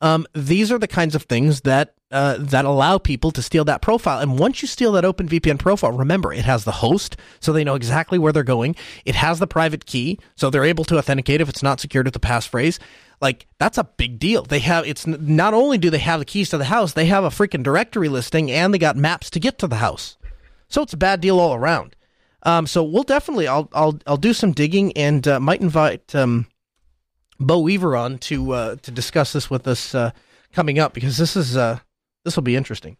Um, 0.00 0.26
these 0.34 0.72
are 0.72 0.78
the 0.78 0.88
kinds 0.88 1.14
of 1.14 1.24
things 1.24 1.62
that 1.62 1.94
uh, 2.10 2.36
that 2.38 2.64
allow 2.64 2.98
people 2.98 3.30
to 3.30 3.42
steal 3.42 3.64
that 3.64 3.82
profile. 3.82 4.18
And 4.18 4.38
once 4.38 4.62
you 4.62 4.68
steal 4.68 4.92
that 4.92 5.04
OpenVPN 5.04 5.58
profile, 5.58 5.92
remember 5.92 6.32
it 6.32 6.44
has 6.44 6.64
the 6.64 6.72
host, 6.72 7.16
so 7.38 7.52
they 7.52 7.62
know 7.62 7.76
exactly 7.76 8.18
where 8.18 8.32
they're 8.32 8.42
going. 8.42 8.74
It 9.04 9.14
has 9.14 9.38
the 9.38 9.46
private 9.46 9.86
key, 9.86 10.18
so 10.34 10.50
they're 10.50 10.64
able 10.64 10.84
to 10.86 10.98
authenticate 10.98 11.40
if 11.40 11.48
it's 11.48 11.62
not 11.62 11.78
secured 11.78 12.06
with 12.06 12.14
the 12.14 12.20
passphrase. 12.20 12.78
Like 13.20 13.46
that's 13.58 13.78
a 13.78 13.84
big 13.84 14.18
deal. 14.18 14.42
They 14.42 14.60
have 14.60 14.86
it's 14.86 15.06
not 15.06 15.54
only 15.54 15.78
do 15.78 15.90
they 15.90 15.98
have 15.98 16.20
the 16.20 16.24
keys 16.24 16.48
to 16.50 16.58
the 16.58 16.64
house, 16.64 16.94
they 16.94 17.06
have 17.06 17.24
a 17.24 17.28
freaking 17.28 17.62
directory 17.62 18.08
listing, 18.08 18.50
and 18.50 18.72
they 18.72 18.78
got 18.78 18.96
maps 18.96 19.30
to 19.30 19.40
get 19.40 19.58
to 19.58 19.66
the 19.66 19.76
house. 19.76 20.16
So 20.68 20.82
it's 20.82 20.94
a 20.94 20.98
bad 20.98 21.20
deal 21.20 21.38
all 21.38 21.54
around. 21.54 21.94
Um, 22.42 22.66
so 22.66 22.82
we'll 22.82 23.02
definitely 23.02 23.46
I'll 23.46 23.68
I'll 23.72 24.00
I'll 24.06 24.16
do 24.16 24.32
some 24.32 24.52
digging 24.52 24.92
and 24.96 25.28
uh, 25.28 25.38
might 25.38 25.60
invite 25.60 26.14
um, 26.14 26.46
Bo 27.40 27.58
Weaver 27.60 27.96
on 27.96 28.18
to 28.18 28.52
uh, 28.52 28.76
to 28.76 28.90
discuss 28.90 29.32
this 29.32 29.50
with 29.50 29.66
us 29.66 29.94
uh, 29.94 30.12
coming 30.52 30.78
up 30.78 30.92
because 30.92 31.16
this 31.16 31.36
is 31.36 31.56
uh, 31.56 31.78
this 32.24 32.36
will 32.36 32.42
be 32.42 32.54
interesting. 32.54 32.98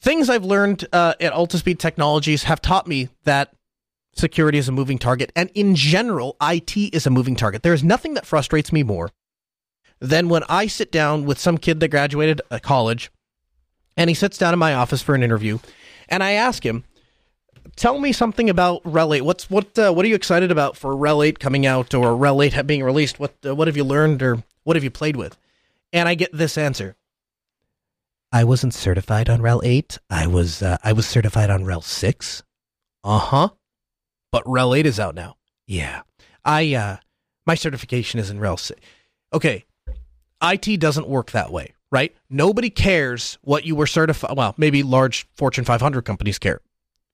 Things 0.00 0.28
I've 0.28 0.44
learned 0.44 0.86
uh, 0.92 1.14
at 1.18 1.32
Altispeed 1.32 1.78
Technologies 1.78 2.44
have 2.44 2.60
taught 2.60 2.86
me 2.86 3.08
that 3.24 3.52
security 4.14 4.58
is 4.58 4.68
a 4.68 4.72
moving 4.72 4.98
target, 4.98 5.32
and 5.34 5.50
in 5.54 5.74
general, 5.74 6.36
IT 6.42 6.76
is 6.76 7.06
a 7.06 7.10
moving 7.10 7.34
target. 7.34 7.62
There 7.62 7.74
is 7.74 7.82
nothing 7.82 8.14
that 8.14 8.26
frustrates 8.26 8.72
me 8.72 8.82
more 8.82 9.10
than 9.98 10.28
when 10.28 10.44
I 10.48 10.68
sit 10.68 10.92
down 10.92 11.24
with 11.24 11.38
some 11.38 11.58
kid 11.58 11.80
that 11.80 11.88
graduated 11.88 12.40
a 12.50 12.60
college, 12.60 13.10
and 13.96 14.08
he 14.08 14.14
sits 14.14 14.38
down 14.38 14.52
in 14.52 14.58
my 14.58 14.74
office 14.74 15.02
for 15.02 15.14
an 15.14 15.22
interview, 15.22 15.58
and 16.08 16.22
I 16.22 16.32
ask 16.32 16.64
him, 16.64 16.84
tell 17.76 17.98
me 17.98 18.12
something 18.12 18.50
about 18.50 18.82
RHEL 18.84 19.16
8. 19.16 19.20
What's 19.22 19.50
what? 19.50 19.78
Uh, 19.78 19.92
what 19.92 20.04
are 20.04 20.08
you 20.08 20.14
excited 20.14 20.50
about 20.50 20.76
for 20.76 20.94
RHEL 20.94 21.26
8 21.26 21.38
coming 21.38 21.66
out 21.66 21.94
or 21.94 22.16
RHEL 22.16 22.58
8 22.58 22.66
being 22.66 22.82
released? 22.82 23.18
What 23.18 23.34
uh, 23.44 23.54
what 23.54 23.68
have 23.68 23.76
you 23.76 23.84
learned 23.84 24.22
or 24.22 24.42
what 24.64 24.76
have 24.76 24.84
you 24.84 24.90
played 24.90 25.16
with? 25.16 25.36
And 25.92 26.08
I 26.08 26.14
get 26.14 26.30
this 26.32 26.58
answer. 26.58 26.96
I 28.30 28.44
wasn't 28.44 28.74
certified 28.74 29.30
on 29.30 29.40
RHEL 29.40 29.62
8. 29.64 29.98
I 30.10 30.26
was 30.26 30.62
uh, 30.62 30.76
I 30.84 30.92
was 30.92 31.06
certified 31.06 31.50
on 31.50 31.64
RHEL 31.64 31.82
6. 31.82 32.42
Uh 33.04 33.18
huh. 33.18 33.48
But 34.30 34.44
RHEL 34.44 34.78
8 34.78 34.86
is 34.86 35.00
out 35.00 35.14
now. 35.14 35.36
Yeah. 35.66 36.02
I 36.44 36.74
uh 36.74 36.96
my 37.46 37.54
certification 37.54 38.20
is 38.20 38.30
in 38.30 38.38
RHEL 38.38 38.58
6. 38.58 38.80
Okay. 39.32 39.64
IT 40.42 40.78
doesn't 40.78 41.08
work 41.08 41.32
that 41.32 41.50
way, 41.50 41.74
right? 41.90 42.14
Nobody 42.30 42.70
cares 42.70 43.38
what 43.42 43.64
you 43.64 43.74
were 43.74 43.86
certified. 43.86 44.36
Well, 44.36 44.54
maybe 44.56 44.82
large 44.82 45.26
Fortune 45.34 45.64
500 45.64 46.02
companies 46.04 46.38
care 46.38 46.60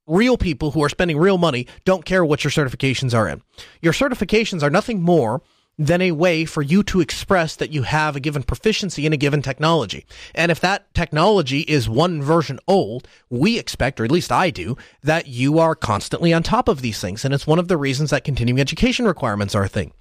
real 0.06 0.36
people 0.36 0.72
who 0.72 0.82
are 0.82 0.88
spending 0.88 1.18
real 1.18 1.38
money 1.38 1.66
don't 1.84 2.04
care 2.04 2.24
what 2.24 2.44
your 2.44 2.50
certifications 2.50 3.16
are 3.16 3.28
in. 3.28 3.42
Your 3.80 3.92
certifications 3.92 4.62
are 4.62 4.70
nothing 4.70 5.02
more 5.02 5.42
than 5.76 6.00
a 6.00 6.12
way 6.12 6.44
for 6.44 6.62
you 6.62 6.82
to 6.84 7.00
express 7.00 7.56
that 7.56 7.72
you 7.72 7.82
have 7.82 8.14
a 8.14 8.20
given 8.20 8.42
proficiency 8.42 9.06
in 9.06 9.12
a 9.12 9.16
given 9.16 9.42
technology. 9.42 10.06
And 10.34 10.52
if 10.52 10.60
that 10.60 10.92
technology 10.94 11.60
is 11.60 11.88
one 11.88 12.22
version 12.22 12.60
old, 12.68 13.08
we 13.28 13.58
expect, 13.58 13.98
or 13.98 14.04
at 14.04 14.12
least 14.12 14.30
I 14.30 14.50
do, 14.50 14.76
that 15.02 15.26
you 15.26 15.58
are 15.58 15.74
constantly 15.74 16.32
on 16.32 16.42
top 16.42 16.68
of 16.68 16.80
these 16.80 17.00
things. 17.00 17.24
And 17.24 17.34
it's 17.34 17.46
one 17.46 17.58
of 17.58 17.68
the 17.68 17.76
reasons 17.76 18.10
that 18.10 18.24
continuing 18.24 18.60
education 18.60 19.06
requirements 19.06 19.54
are 19.54 19.64
a 19.64 19.68
thing. 19.68 19.92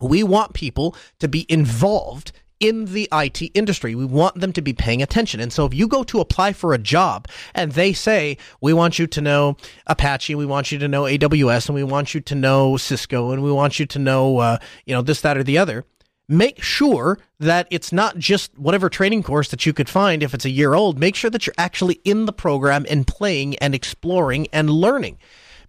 We 0.00 0.22
want 0.22 0.54
people 0.54 0.96
to 1.20 1.28
be 1.28 1.46
involved 1.48 2.32
in 2.60 2.86
the 2.86 3.08
IT 3.12 3.42
industry. 3.54 3.94
We 3.94 4.04
want 4.04 4.40
them 4.40 4.52
to 4.52 4.62
be 4.62 4.72
paying 4.72 5.02
attention. 5.02 5.40
And 5.40 5.52
so 5.52 5.66
if 5.66 5.74
you 5.74 5.88
go 5.88 6.02
to 6.04 6.20
apply 6.20 6.52
for 6.52 6.72
a 6.72 6.78
job 6.78 7.28
and 7.54 7.72
they 7.72 7.92
say, 7.92 8.38
we 8.60 8.72
want 8.72 8.98
you 8.98 9.06
to 9.06 9.20
know 9.20 9.56
Apache, 9.86 10.34
we 10.34 10.46
want 10.46 10.72
you 10.72 10.78
to 10.78 10.88
know 10.88 11.02
AWS, 11.02 11.68
and 11.68 11.74
we 11.74 11.84
want 11.84 12.14
you 12.14 12.20
to 12.20 12.34
know 12.34 12.76
Cisco, 12.76 13.32
and 13.32 13.42
we 13.42 13.52
want 13.52 13.78
you 13.78 13.86
to 13.86 13.98
know, 13.98 14.38
uh, 14.38 14.58
you 14.86 14.94
know, 14.94 15.02
this, 15.02 15.20
that, 15.20 15.36
or 15.36 15.42
the 15.42 15.58
other, 15.58 15.84
make 16.28 16.62
sure 16.62 17.18
that 17.38 17.66
it's 17.70 17.92
not 17.92 18.18
just 18.18 18.56
whatever 18.58 18.88
training 18.88 19.22
course 19.22 19.48
that 19.48 19.66
you 19.66 19.72
could 19.72 19.88
find 19.88 20.22
if 20.22 20.32
it's 20.32 20.44
a 20.44 20.50
year 20.50 20.74
old. 20.74 20.98
Make 20.98 21.16
sure 21.16 21.30
that 21.30 21.46
you're 21.46 21.54
actually 21.58 22.00
in 22.04 22.26
the 22.26 22.32
program 22.32 22.86
and 22.88 23.06
playing 23.06 23.56
and 23.56 23.74
exploring 23.74 24.46
and 24.52 24.70
learning 24.70 25.18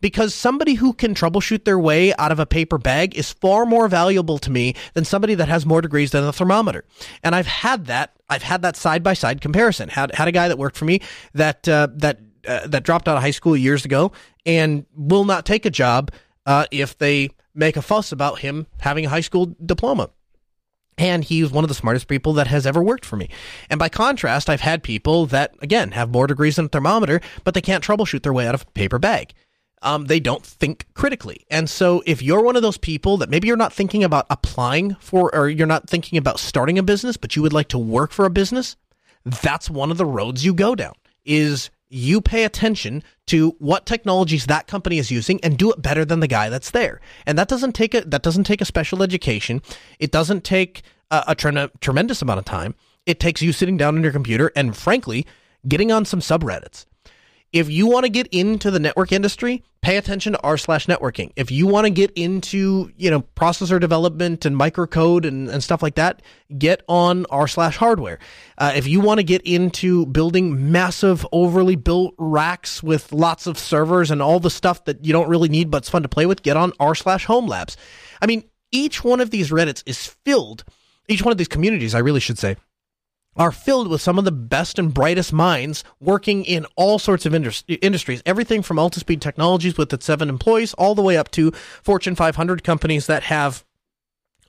because 0.02 0.34
somebody 0.34 0.76
who 0.76 0.94
can 0.94 1.14
troubleshoot 1.14 1.66
their 1.66 1.80
way 1.80 2.14
out 2.16 2.32
of 2.32 2.40
a 2.40 2.46
paper 2.46 2.78
bag 2.78 3.16
is 3.18 3.32
far 3.32 3.66
more 3.66 3.88
valuable 3.88 4.38
to 4.40 4.52
me 4.52 4.76
than 4.94 5.06
somebody 5.06 5.36
that 5.36 5.48
has 5.48 5.66
more 5.66 5.82
degrees 5.82 6.12
than 6.12 6.24
a 6.24 6.34
thermometer. 6.34 6.86
And 7.24 7.36
I've 7.36 7.48
had 7.48 7.86
that. 7.86 8.16
I've 8.30 8.44
had 8.44 8.62
that 8.64 8.76
side 8.76 9.04
by 9.04 9.14
side 9.14 9.42
comparison. 9.42 9.90
Had 9.90 10.14
had 10.16 10.28
a 10.28 10.32
guy 10.32 10.48
that 10.48 10.58
worked 10.58 10.78
for 10.78 10.86
me 10.86 11.02
that 11.34 11.68
uh, 11.68 11.88
that 11.96 12.20
uh, 12.48 12.68
that 12.68 12.84
dropped 12.84 13.08
out 13.08 13.18
of 13.18 13.24
high 13.24 13.32
school 13.32 13.56
years 13.58 13.86
ago 13.86 14.12
and 14.46 14.86
will 14.96 15.26
not 15.26 15.46
take 15.46 15.66
a 15.66 15.70
job 15.70 16.12
uh, 16.46 16.66
if 16.72 16.98
they 16.98 17.30
make 17.54 17.78
a 17.78 17.82
fuss 17.82 18.12
about 18.12 18.40
him 18.40 18.68
having 18.80 19.06
a 19.06 19.10
high 19.10 19.22
school 19.22 19.56
diploma. 19.66 20.10
And 20.98 21.26
he's 21.26 21.52
one 21.52 21.64
of 21.64 21.68
the 21.68 21.74
smartest 21.76 22.08
people 22.08 22.34
that 22.34 22.48
has 22.48 22.66
ever 22.66 22.82
worked 22.82 23.04
for 23.04 23.18
me. 23.18 23.30
And 23.70 23.78
by 23.78 23.90
contrast, 23.90 24.50
I've 24.50 24.62
had 24.62 24.82
people 24.82 25.26
that, 25.26 25.54
again, 25.62 25.92
have 25.92 26.10
more 26.10 26.26
degrees 26.26 26.56
than 26.56 26.66
a 26.66 26.70
thermometer, 26.70 27.20
but 27.44 27.54
they 27.54 27.62
can't 27.62 27.84
troubleshoot 27.84 28.24
their 28.24 28.32
way 28.32 28.48
out 28.48 28.56
of 28.56 28.62
a 28.62 28.72
paper 28.72 28.98
bag 28.98 29.34
um, 29.86 30.06
they 30.06 30.20
don't 30.20 30.44
think 30.44 30.88
critically. 30.96 31.46
And 31.50 31.70
so 31.70 32.04
if 32.06 32.22
you're 32.22 32.42
one 32.42 32.56
of 32.56 32.64
those 32.64 32.78
people 32.78 33.18
that 33.18 33.30
maybe 33.30 33.48
you're 33.48 33.56
not 33.56 33.72
thinking 33.72 34.04
about 34.04 34.26
applying 34.30 34.96
for, 34.96 35.34
or 35.34 35.48
you're 35.48 35.68
not 35.68 35.88
thinking 35.88 36.18
about 36.18 36.40
starting 36.40 36.78
a 36.78 36.84
business, 36.84 37.16
but 37.16 37.36
you 37.36 37.42
would 37.44 37.54
like 37.54 37.70
to 37.70 37.78
work 37.78 38.12
for 38.12 38.26
a 38.26 38.30
business, 38.30 38.76
that's 39.24 39.70
one 39.70 39.92
of 39.92 39.98
the 39.98 40.06
roads 40.06 40.44
you 40.44 40.54
go 40.54 40.76
down 40.76 40.94
is 41.24 41.70
you 41.88 42.20
pay 42.20 42.44
attention 42.44 43.04
to 43.28 43.52
what 43.60 43.86
technologies 43.86 44.48
that 44.48 44.68
company 44.68 44.98
is 44.98 45.12
using 45.12 45.40
and 45.44 45.58
do 45.58 45.72
it 45.72 45.82
better 45.82 46.04
than 46.04 46.20
the 46.20 46.28
guy 46.28 46.50
that's 46.50 46.72
there. 46.72 47.00
And 47.26 47.38
that 47.38 47.48
doesn't 47.48 47.74
take 47.74 47.94
a, 47.94 48.02
that 48.02 48.24
doesn't 48.24 48.44
take 48.46 48.62
a 48.62 48.66
special 48.66 49.04
education. 49.04 49.62
It 50.00 50.12
doesn't 50.12 50.44
take 50.44 50.82
a, 51.12 51.24
a 51.30 51.36
tre- 51.36 51.70
tremendous 51.80 52.22
amount 52.22 52.40
of 52.40 52.46
time. 52.46 52.76
It 53.06 53.20
takes 53.20 53.42
you 53.42 53.54
sitting 53.54 53.78
down 53.78 53.96
on 53.96 54.04
your 54.04 54.12
computer 54.12 54.52
and 54.56 54.76
frankly, 54.76 55.28
getting 55.68 55.92
on 55.92 56.06
some 56.06 56.20
subreddits 56.20 56.86
if 57.54 57.70
you 57.70 57.88
want 57.88 58.06
to 58.06 58.10
get 58.10 58.28
into 58.28 58.70
the 58.70 58.80
network 58.80 59.12
industry, 59.12 59.64
pay 59.82 59.98
attention 59.98 60.34
to 60.34 60.42
r 60.42 60.58
slash 60.58 60.88
networking. 60.88 61.32
If 61.36 61.52
you 61.52 61.68
want 61.68 61.86
to 61.86 61.90
get 61.90 62.12
into, 62.12 62.92
you 62.98 63.10
know, 63.10 63.22
processor 63.36 63.80
development 63.80 64.46
and 64.46 64.60
microcode 64.60 65.26
and, 65.26 65.50
and 65.50 65.64
stuff 65.64 65.82
like 65.82 65.96
that, 65.96 66.22
get 66.58 66.84
on 66.90 67.26
r 67.30 67.48
slash 67.48 67.78
hardware. 67.78 68.20
Uh, 68.58 68.74
if 68.76 68.88
you 68.88 69.00
want 69.00 69.20
to 69.20 69.24
get 69.24 69.42
into 69.44 70.06
building 70.08 70.72
massive, 70.72 71.26
overly 71.32 71.76
built 71.76 72.14
racks 72.18 72.84
with 72.84 73.14
lots 73.14 73.48
of 73.48 73.58
servers 73.58 74.12
and 74.12 74.22
all 74.22 74.40
the 74.40 74.50
stuff 74.50 74.84
that 74.86 75.06
you 75.06 75.14
don't 75.14 75.30
really 75.30 75.50
need 75.50 75.72
but 75.72 75.78
it's 75.78 75.90
fun 75.90 76.02
to 76.02 76.10
play 76.10 76.26
with, 76.26 76.44
get 76.44 76.58
on 76.58 76.74
r 76.80 76.96
slash 76.96 77.26
home 77.26 77.48
labs. 77.48 77.78
I 78.22 78.26
mean, 78.26 78.44
each 78.72 79.04
one 79.04 79.22
of 79.22 79.30
these 79.30 79.52
Reddits 79.52 79.84
is 79.86 80.08
filled, 80.26 80.64
each 81.08 81.24
one 81.24 81.32
of 81.32 81.38
these 81.38 81.48
communities, 81.48 81.96
I 81.96 82.00
really 82.00 82.20
should 82.20 82.38
say, 82.38 82.58
are 83.36 83.52
filled 83.52 83.88
with 83.88 84.02
some 84.02 84.18
of 84.18 84.26
the 84.26 84.32
best 84.32 84.80
and 84.80 84.94
brightest 84.94 85.34
minds 85.34 85.84
working 86.00 86.46
in 86.46 86.66
all 86.76 87.00
sorts 87.00 87.26
of 87.26 87.36
indus- 87.36 87.64
industries. 87.68 88.24
Everything 88.26 88.62
from 88.62 88.78
Altispeed 88.78 89.22
Technologies 89.22 89.78
with 89.78 89.92
its 89.94 90.06
seven 90.06 90.30
employees, 90.30 90.74
all 90.76 90.96
the 90.96 91.02
way 91.02 91.18
up 91.18 91.32
to 91.32 91.52
Fortune 91.84 92.16
500 92.16 92.64
companies 92.64 93.08
that 93.08 93.24
have 93.24 93.64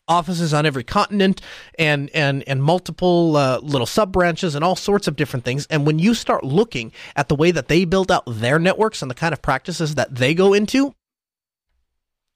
offices 0.08 0.54
on 0.54 0.64
every 0.64 0.84
continent 0.84 1.40
and 1.78 2.10
and 2.14 2.44
and 2.46 2.62
multiple 2.62 3.36
uh, 3.36 3.58
little 3.58 3.86
sub 3.86 4.12
branches 4.12 4.54
and 4.54 4.64
all 4.64 4.76
sorts 4.76 5.08
of 5.08 5.16
different 5.16 5.44
things. 5.44 5.66
And 5.68 5.86
when 5.86 5.98
you 5.98 6.14
start 6.14 6.44
looking 6.44 6.92
at 7.16 7.28
the 7.28 7.34
way 7.34 7.50
that 7.50 7.68
they 7.68 7.84
build 7.84 8.12
out 8.12 8.22
their 8.26 8.58
networks 8.58 9.02
and 9.02 9.10
the 9.10 9.16
kind 9.16 9.32
of 9.32 9.42
practices 9.42 9.96
that 9.96 10.14
they 10.14 10.34
go 10.34 10.54
into, 10.54 10.94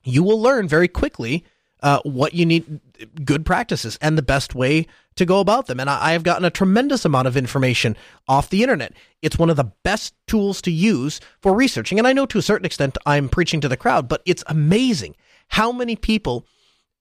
you 0.02 0.22
will 0.22 0.40
learn 0.40 0.66
very 0.66 0.88
quickly 0.88 1.44
uh, 1.82 2.00
what 2.04 2.34
you 2.34 2.46
need 2.46 2.80
good 3.24 3.44
practices 3.44 3.98
and 4.00 4.16
the 4.16 4.22
best 4.22 4.54
way 4.54 4.86
to 5.16 5.24
go 5.24 5.40
about 5.40 5.66
them. 5.66 5.80
And 5.80 5.88
I, 5.90 6.12
have 6.12 6.22
gotten 6.22 6.44
a 6.44 6.50
tremendous 6.50 7.04
amount 7.04 7.28
of 7.28 7.36
information 7.36 7.96
off 8.28 8.50
the 8.50 8.62
internet. 8.62 8.92
It's 9.22 9.38
one 9.38 9.50
of 9.50 9.56
the 9.56 9.72
best 9.82 10.14
tools 10.26 10.62
to 10.62 10.70
use 10.70 11.20
for 11.40 11.54
researching. 11.54 11.98
And 11.98 12.06
I 12.06 12.12
know 12.12 12.26
to 12.26 12.38
a 12.38 12.42
certain 12.42 12.66
extent 12.66 12.98
I'm 13.06 13.28
preaching 13.28 13.60
to 13.62 13.68
the 13.68 13.76
crowd, 13.76 14.08
but 14.08 14.22
it's 14.26 14.44
amazing 14.46 15.16
how 15.48 15.72
many 15.72 15.96
people 15.96 16.46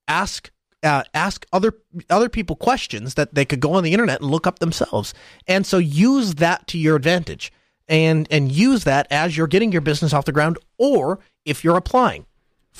ask 0.07 0.51
uh, 0.81 1.03
ask 1.13 1.45
other 1.51 1.73
other 2.09 2.29
people 2.29 2.55
questions 2.55 3.15
that 3.15 3.35
they 3.35 3.43
could 3.43 3.59
go 3.59 3.73
on 3.73 3.83
the 3.83 3.91
internet 3.91 4.21
and 4.21 4.31
look 4.31 4.47
up 4.47 4.59
themselves. 4.59 5.13
And 5.47 5.65
so 5.65 5.77
use 5.77 6.35
that 6.35 6.67
to 6.67 6.77
your 6.77 6.95
advantage 6.95 7.51
and 7.89 8.27
and 8.31 8.51
use 8.51 8.85
that 8.85 9.07
as 9.11 9.35
you're 9.35 9.47
getting 9.47 9.71
your 9.71 9.81
business 9.81 10.13
off 10.13 10.25
the 10.25 10.31
ground 10.31 10.57
or 10.77 11.19
if 11.45 11.63
you're 11.63 11.77
applying 11.77 12.25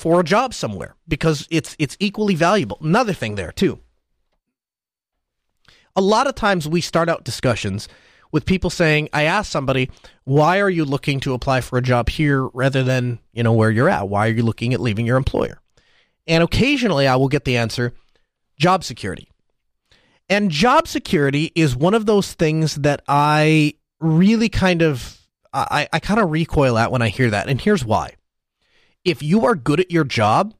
for 0.00 0.18
a 0.18 0.24
job 0.24 0.54
somewhere 0.54 0.96
because 1.06 1.46
it's 1.50 1.76
it's 1.78 1.94
equally 2.00 2.34
valuable. 2.34 2.78
Another 2.80 3.12
thing 3.12 3.34
there 3.34 3.52
too. 3.52 3.78
A 5.94 6.00
lot 6.00 6.26
of 6.26 6.34
times 6.34 6.66
we 6.66 6.80
start 6.80 7.10
out 7.10 7.22
discussions 7.22 7.86
with 8.32 8.46
people 8.46 8.70
saying, 8.70 9.10
I 9.12 9.24
ask 9.24 9.50
somebody, 9.50 9.90
why 10.24 10.60
are 10.60 10.70
you 10.70 10.86
looking 10.86 11.20
to 11.20 11.34
apply 11.34 11.60
for 11.60 11.76
a 11.76 11.82
job 11.82 12.08
here 12.08 12.46
rather 12.54 12.82
than, 12.82 13.18
you 13.32 13.42
know, 13.42 13.52
where 13.52 13.70
you're 13.70 13.90
at? 13.90 14.08
Why 14.08 14.28
are 14.28 14.32
you 14.32 14.42
looking 14.42 14.72
at 14.72 14.80
leaving 14.80 15.04
your 15.04 15.18
employer? 15.18 15.60
And 16.26 16.42
occasionally 16.42 17.06
I 17.06 17.16
will 17.16 17.28
get 17.28 17.44
the 17.44 17.58
answer, 17.58 17.92
job 18.56 18.84
security. 18.84 19.28
And 20.30 20.50
job 20.50 20.88
security 20.88 21.52
is 21.54 21.76
one 21.76 21.92
of 21.92 22.06
those 22.06 22.32
things 22.32 22.76
that 22.76 23.02
I 23.06 23.74
really 24.00 24.48
kind 24.48 24.80
of 24.80 25.18
I, 25.52 25.88
I 25.92 25.98
kind 25.98 26.20
of 26.20 26.30
recoil 26.30 26.78
at 26.78 26.92
when 26.92 27.02
I 27.02 27.08
hear 27.08 27.28
that. 27.30 27.48
And 27.48 27.60
here's 27.60 27.84
why 27.84 28.14
if 29.04 29.22
you 29.22 29.46
are 29.46 29.54
good 29.54 29.80
at 29.80 29.90
your 29.90 30.04
job, 30.04 30.54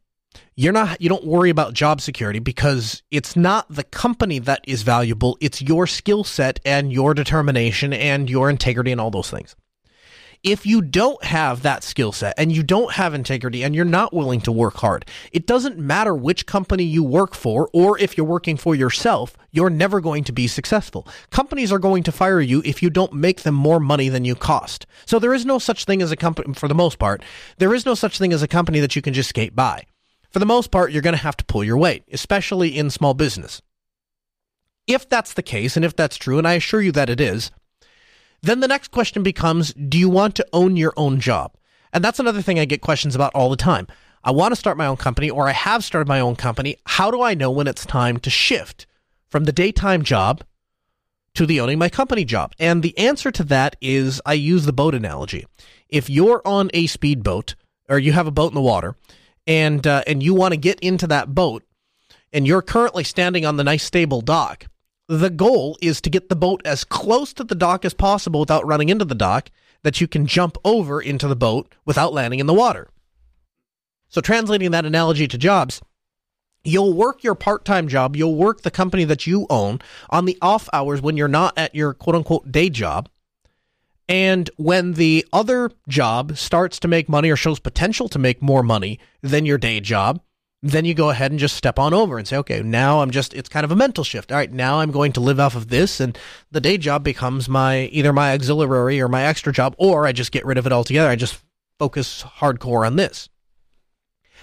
you're 0.56 0.72
not 0.72 1.00
you 1.00 1.08
don't 1.08 1.26
worry 1.26 1.50
about 1.50 1.74
job 1.74 2.00
security 2.00 2.38
because 2.38 3.02
it's 3.10 3.36
not 3.36 3.66
the 3.68 3.84
company 3.84 4.38
that 4.40 4.60
is 4.66 4.82
valuable, 4.82 5.36
it's 5.40 5.62
your 5.62 5.86
skill 5.86 6.24
set 6.24 6.60
and 6.64 6.92
your 6.92 7.14
determination 7.14 7.92
and 7.92 8.30
your 8.30 8.50
integrity 8.50 8.92
and 8.92 9.00
all 9.00 9.10
those 9.10 9.30
things. 9.30 9.56
If 10.42 10.64
you 10.64 10.80
don't 10.80 11.22
have 11.22 11.62
that 11.62 11.84
skill 11.84 12.12
set 12.12 12.34
and 12.38 12.50
you 12.50 12.62
don't 12.62 12.92
have 12.92 13.12
integrity 13.12 13.62
and 13.62 13.74
you're 13.74 13.84
not 13.84 14.14
willing 14.14 14.40
to 14.42 14.52
work 14.52 14.76
hard, 14.76 15.04
it 15.32 15.46
doesn't 15.46 15.78
matter 15.78 16.14
which 16.14 16.46
company 16.46 16.84
you 16.84 17.02
work 17.02 17.34
for 17.34 17.68
or 17.74 17.98
if 17.98 18.16
you're 18.16 18.26
working 18.26 18.56
for 18.56 18.74
yourself, 18.74 19.36
you're 19.50 19.70
never 19.70 20.00
going 20.00 20.24
to 20.24 20.32
be 20.32 20.46
successful. 20.46 21.06
Companies 21.30 21.72
are 21.72 21.78
going 21.78 22.02
to 22.04 22.12
fire 22.12 22.40
you 22.40 22.62
if 22.64 22.82
you 22.82 22.90
don't 22.90 23.12
make 23.12 23.42
them 23.42 23.54
more 23.54 23.80
money 23.80 24.08
than 24.08 24.24
you 24.24 24.34
cost. 24.34 24.86
So 25.06 25.18
there 25.18 25.34
is 25.34 25.46
no 25.46 25.58
such 25.58 25.84
thing 25.84 26.02
as 26.02 26.12
a 26.12 26.16
company, 26.16 26.54
for 26.54 26.68
the 26.68 26.74
most 26.74 26.98
part, 26.98 27.22
there 27.58 27.74
is 27.74 27.86
no 27.86 27.94
such 27.94 28.18
thing 28.18 28.32
as 28.32 28.42
a 28.42 28.48
company 28.48 28.80
that 28.80 28.96
you 28.96 29.02
can 29.02 29.14
just 29.14 29.28
skate 29.30 29.56
by. 29.56 29.84
For 30.30 30.38
the 30.38 30.46
most 30.46 30.70
part, 30.70 30.92
you're 30.92 31.02
going 31.02 31.16
to 31.16 31.22
have 31.22 31.36
to 31.38 31.44
pull 31.44 31.64
your 31.64 31.76
weight, 31.76 32.04
especially 32.12 32.76
in 32.76 32.90
small 32.90 33.14
business. 33.14 33.60
If 34.86 35.08
that's 35.08 35.32
the 35.32 35.42
case, 35.42 35.76
and 35.76 35.84
if 35.84 35.94
that's 35.96 36.16
true, 36.16 36.38
and 36.38 36.46
I 36.46 36.54
assure 36.54 36.80
you 36.80 36.92
that 36.92 37.10
it 37.10 37.20
is, 37.20 37.50
then 38.42 38.60
the 38.60 38.68
next 38.68 38.90
question 38.90 39.22
becomes 39.22 39.72
do 39.74 39.98
you 39.98 40.08
want 40.08 40.34
to 40.36 40.46
own 40.52 40.76
your 40.76 40.94
own 40.96 41.20
job? 41.20 41.56
And 41.92 42.02
that's 42.04 42.20
another 42.20 42.42
thing 42.42 42.58
I 42.58 42.64
get 42.64 42.80
questions 42.80 43.14
about 43.14 43.34
all 43.34 43.50
the 43.50 43.56
time. 43.56 43.86
I 44.22 44.30
want 44.30 44.52
to 44.52 44.56
start 44.56 44.76
my 44.76 44.86
own 44.86 44.96
company 44.96 45.30
or 45.30 45.48
I 45.48 45.52
have 45.52 45.84
started 45.84 46.08
my 46.08 46.20
own 46.20 46.36
company. 46.36 46.76
How 46.86 47.10
do 47.10 47.22
I 47.22 47.34
know 47.34 47.50
when 47.50 47.66
it's 47.66 47.86
time 47.86 48.18
to 48.18 48.30
shift 48.30 48.86
from 49.30 49.44
the 49.44 49.52
daytime 49.52 50.02
job 50.02 50.42
to 51.34 51.46
the 51.46 51.60
owning 51.60 51.78
my 51.78 51.88
company 51.88 52.24
job? 52.24 52.52
And 52.58 52.82
the 52.82 52.96
answer 52.98 53.30
to 53.30 53.44
that 53.44 53.76
is 53.80 54.20
I 54.26 54.34
use 54.34 54.66
the 54.66 54.72
boat 54.72 54.94
analogy. 54.94 55.46
If 55.88 56.10
you're 56.10 56.42
on 56.44 56.70
a 56.74 56.86
speedboat 56.86 57.54
or 57.88 57.98
you 57.98 58.12
have 58.12 58.26
a 58.26 58.32
boat 58.32 58.50
in 58.50 58.54
the 58.54 58.60
water 58.60 58.96
and 59.46 59.86
uh, 59.86 60.02
and 60.06 60.22
you 60.22 60.34
want 60.34 60.52
to 60.52 60.58
get 60.58 60.80
into 60.80 61.06
that 61.08 61.34
boat 61.34 61.64
and 62.32 62.46
you're 62.46 62.62
currently 62.62 63.04
standing 63.04 63.44
on 63.46 63.56
the 63.56 63.64
nice 63.64 63.82
stable 63.82 64.20
dock 64.20 64.66
the 65.10 65.28
goal 65.28 65.76
is 65.82 66.00
to 66.00 66.08
get 66.08 66.28
the 66.28 66.36
boat 66.36 66.62
as 66.64 66.84
close 66.84 67.32
to 67.32 67.42
the 67.42 67.56
dock 67.56 67.84
as 67.84 67.92
possible 67.92 68.38
without 68.38 68.64
running 68.64 68.90
into 68.90 69.04
the 69.04 69.14
dock 69.16 69.50
that 69.82 70.00
you 70.00 70.06
can 70.06 70.24
jump 70.24 70.56
over 70.64 71.00
into 71.00 71.26
the 71.26 71.34
boat 71.34 71.74
without 71.84 72.12
landing 72.12 72.38
in 72.38 72.46
the 72.46 72.54
water. 72.54 72.88
So, 74.08 74.20
translating 74.20 74.70
that 74.70 74.86
analogy 74.86 75.26
to 75.26 75.36
jobs, 75.36 75.82
you'll 76.64 76.92
work 76.92 77.22
your 77.22 77.34
part 77.34 77.64
time 77.64 77.88
job, 77.88 78.16
you'll 78.16 78.36
work 78.36 78.62
the 78.62 78.70
company 78.70 79.04
that 79.04 79.26
you 79.26 79.46
own 79.50 79.80
on 80.10 80.24
the 80.24 80.38
off 80.42 80.68
hours 80.72 81.00
when 81.00 81.16
you're 81.16 81.28
not 81.28 81.56
at 81.56 81.74
your 81.74 81.94
quote 81.94 82.16
unquote 82.16 82.50
day 82.50 82.70
job. 82.70 83.08
And 84.08 84.50
when 84.56 84.94
the 84.94 85.24
other 85.32 85.70
job 85.86 86.36
starts 86.36 86.80
to 86.80 86.88
make 86.88 87.08
money 87.08 87.30
or 87.30 87.36
shows 87.36 87.60
potential 87.60 88.08
to 88.08 88.18
make 88.18 88.42
more 88.42 88.64
money 88.64 88.98
than 89.22 89.46
your 89.46 89.56
day 89.56 89.78
job, 89.78 90.20
then 90.62 90.84
you 90.84 90.94
go 90.94 91.10
ahead 91.10 91.30
and 91.30 91.40
just 91.40 91.56
step 91.56 91.78
on 91.78 91.94
over 91.94 92.18
and 92.18 92.26
say, 92.26 92.36
okay, 92.36 92.60
now 92.60 93.00
I'm 93.00 93.10
just, 93.10 93.32
it's 93.32 93.48
kind 93.48 93.64
of 93.64 93.70
a 93.70 93.76
mental 93.76 94.04
shift. 94.04 94.30
All 94.30 94.38
right, 94.38 94.52
now 94.52 94.80
I'm 94.80 94.90
going 94.90 95.12
to 95.12 95.20
live 95.20 95.40
off 95.40 95.54
of 95.54 95.68
this, 95.68 96.00
and 96.00 96.18
the 96.50 96.60
day 96.60 96.76
job 96.76 97.02
becomes 97.02 97.48
my 97.48 97.84
either 97.86 98.12
my 98.12 98.34
auxiliary 98.34 99.00
or 99.00 99.08
my 99.08 99.22
extra 99.22 99.52
job, 99.52 99.74
or 99.78 100.06
I 100.06 100.12
just 100.12 100.32
get 100.32 100.44
rid 100.44 100.58
of 100.58 100.66
it 100.66 100.72
altogether. 100.72 101.08
I 101.08 101.16
just 101.16 101.40
focus 101.78 102.22
hardcore 102.22 102.86
on 102.86 102.96
this. 102.96 103.28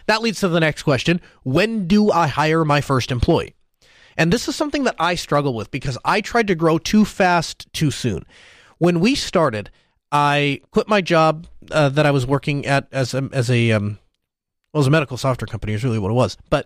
That 0.07 0.21
leads 0.21 0.39
to 0.39 0.47
the 0.47 0.59
next 0.59 0.83
question 0.83 1.21
When 1.43 1.87
do 1.87 2.11
I 2.11 2.27
hire 2.27 2.65
my 2.65 2.81
first 2.81 3.11
employee? 3.11 3.53
And 4.17 4.33
this 4.33 4.47
is 4.47 4.55
something 4.55 4.83
that 4.85 4.95
I 4.97 5.15
struggle 5.15 5.53
with 5.53 5.69
because 5.69 5.97
I 6.03 6.21
tried 6.21 6.47
to 6.47 6.55
grow 6.55 6.79
too 6.79 7.05
fast 7.05 7.71
too 7.71 7.91
soon. 7.91 8.25
When 8.79 8.99
we 8.99 9.13
started, 9.13 9.69
I 10.11 10.61
quit 10.71 10.87
my 10.87 11.01
job 11.01 11.45
uh, 11.71 11.89
that 11.89 12.05
I 12.05 12.11
was 12.11 12.25
working 12.25 12.65
at 12.65 12.87
as 12.91 13.13
a, 13.13 13.29
as 13.31 13.51
a 13.51 13.71
um, 13.71 13.99
well, 14.73 14.81
as 14.81 14.87
a 14.87 14.91
medical 14.91 15.17
software 15.17 15.47
company 15.47 15.73
is 15.73 15.83
really 15.83 15.99
what 15.99 16.09
it 16.09 16.15
was. 16.15 16.37
But 16.49 16.65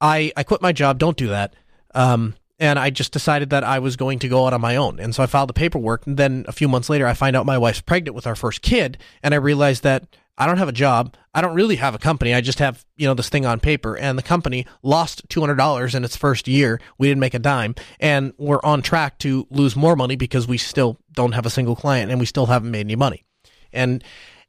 I 0.00 0.32
I 0.36 0.42
quit 0.42 0.62
my 0.62 0.72
job. 0.72 0.98
Don't 0.98 1.16
do 1.16 1.28
that. 1.28 1.54
Um, 1.94 2.34
and 2.58 2.78
I 2.78 2.90
just 2.90 3.12
decided 3.12 3.50
that 3.50 3.64
I 3.64 3.78
was 3.80 3.96
going 3.96 4.20
to 4.20 4.28
go 4.28 4.46
out 4.46 4.52
on 4.52 4.60
my 4.60 4.76
own. 4.76 5.00
And 5.00 5.14
so 5.14 5.22
I 5.22 5.26
filed 5.26 5.48
the 5.48 5.54
paperwork. 5.54 6.06
And 6.06 6.16
then 6.16 6.44
a 6.46 6.52
few 6.52 6.68
months 6.68 6.88
later, 6.88 7.06
I 7.06 7.12
find 7.12 7.34
out 7.34 7.46
my 7.46 7.58
wife's 7.58 7.80
pregnant 7.80 8.14
with 8.14 8.26
our 8.26 8.36
first 8.36 8.62
kid, 8.62 8.96
and 9.22 9.34
I 9.34 9.38
realized 9.38 9.82
that 9.82 10.04
I 10.36 10.46
don't 10.46 10.58
have 10.58 10.68
a 10.68 10.72
job. 10.72 11.16
I 11.32 11.40
don't 11.40 11.54
really 11.54 11.76
have 11.76 11.94
a 11.94 11.98
company. 11.98 12.34
I 12.34 12.40
just 12.40 12.58
have, 12.58 12.84
you 12.96 13.06
know, 13.06 13.14
this 13.14 13.28
thing 13.28 13.46
on 13.46 13.60
paper. 13.60 13.96
And 13.96 14.18
the 14.18 14.22
company 14.22 14.66
lost 14.82 15.28
$200 15.28 15.94
in 15.94 16.04
its 16.04 16.16
first 16.16 16.48
year. 16.48 16.80
We 16.98 17.08
didn't 17.08 17.20
make 17.20 17.34
a 17.34 17.38
dime. 17.38 17.74
And 18.00 18.32
we're 18.36 18.60
on 18.64 18.82
track 18.82 19.18
to 19.20 19.46
lose 19.50 19.76
more 19.76 19.94
money 19.94 20.16
because 20.16 20.48
we 20.48 20.58
still 20.58 20.98
don't 21.12 21.32
have 21.32 21.46
a 21.46 21.50
single 21.50 21.76
client 21.76 22.10
and 22.10 22.18
we 22.18 22.26
still 22.26 22.46
haven't 22.46 22.70
made 22.70 22.80
any 22.80 22.96
money. 22.96 23.24
And 23.72 24.02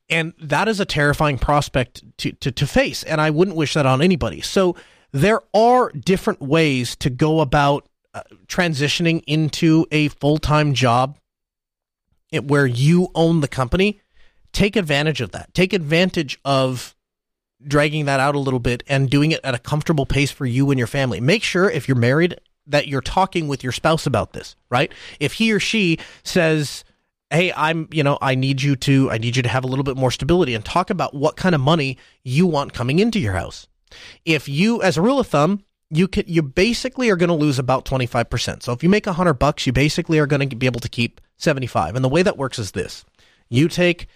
and 0.07 0.33
that 0.39 0.67
is 0.67 0.79
a 0.79 0.85
terrifying 0.85 1.39
prospect 1.39 2.03
to, 2.19 2.31
to, 2.33 2.51
to 2.51 2.67
face. 2.67 3.01
And 3.01 3.19
I 3.19 3.31
wouldn't 3.31 3.57
wish 3.57 3.73
that 3.73 3.87
on 3.87 4.03
anybody. 4.03 4.39
So 4.39 4.75
there 5.11 5.41
are 5.51 5.91
different 5.91 6.41
ways 6.41 6.95
to 6.97 7.09
go 7.09 7.39
about 7.39 7.87
uh, 8.13 8.21
transitioning 8.47 9.23
into 9.25 9.87
a 9.91 10.09
full 10.09 10.37
time 10.37 10.73
job 10.73 11.17
where 12.43 12.67
you 12.67 13.09
own 13.15 13.41
the 13.41 13.47
company 13.47 14.01
take 14.55 14.75
advantage 14.75 15.21
of 15.21 15.31
that. 15.31 15.53
Take 15.53 15.73
advantage 15.73 16.39
of 16.45 16.95
dragging 17.65 18.05
that 18.05 18.19
out 18.19 18.35
a 18.35 18.39
little 18.39 18.59
bit 18.59 18.83
and 18.87 19.09
doing 19.09 19.31
it 19.31 19.41
at 19.43 19.53
a 19.53 19.59
comfortable 19.59 20.05
pace 20.05 20.31
for 20.31 20.45
you 20.45 20.71
and 20.71 20.77
your 20.77 20.87
family. 20.87 21.19
Make 21.19 21.43
sure 21.43 21.69
if 21.69 21.87
you're 21.87 21.97
married 21.97 22.39
that 22.67 22.87
you're 22.87 23.01
talking 23.01 23.47
with 23.47 23.63
your 23.63 23.73
spouse 23.73 24.07
about 24.07 24.33
this, 24.33 24.55
right? 24.69 24.91
If 25.19 25.33
he 25.33 25.51
or 25.51 25.59
she 25.59 25.99
says, 26.23 26.83
"Hey, 27.29 27.51
I'm, 27.55 27.87
you 27.91 28.03
know, 28.03 28.17
I 28.21 28.35
need 28.35 28.61
you 28.61 28.75
to 28.77 29.11
I 29.11 29.17
need 29.17 29.35
you 29.35 29.43
to 29.43 29.49
have 29.49 29.63
a 29.63 29.67
little 29.67 29.83
bit 29.83 29.97
more 29.97 30.09
stability 30.11 30.55
and 30.55 30.63
talk 30.63 30.89
about 30.89 31.13
what 31.13 31.35
kind 31.35 31.53
of 31.53 31.61
money 31.61 31.97
you 32.23 32.47
want 32.47 32.73
coming 32.73 32.99
into 32.99 33.19
your 33.19 33.33
house." 33.33 33.67
If 34.23 34.49
you 34.49 34.81
as 34.81 34.97
a 34.97 35.01
rule 35.01 35.19
of 35.19 35.27
thumb, 35.27 35.63
you 35.91 36.07
can 36.07 36.23
you 36.27 36.41
basically 36.41 37.09
are 37.09 37.17
going 37.17 37.29
to 37.29 37.35
lose 37.35 37.59
about 37.59 37.85
25%. 37.85 38.63
So 38.63 38.71
if 38.71 38.83
you 38.83 38.89
make 38.89 39.05
100 39.05 39.33
bucks, 39.35 39.67
you 39.67 39.73
basically 39.73 40.17
are 40.17 40.27
going 40.27 40.49
to 40.49 40.55
be 40.55 40.65
able 40.65 40.79
to 40.79 40.89
keep 40.89 41.21
75. 41.37 41.95
And 41.95 42.03
the 42.03 42.09
way 42.09 42.23
that 42.23 42.37
works 42.37 42.57
is 42.57 42.71
this. 42.71 43.05
You 43.49 43.67
take 43.67 44.07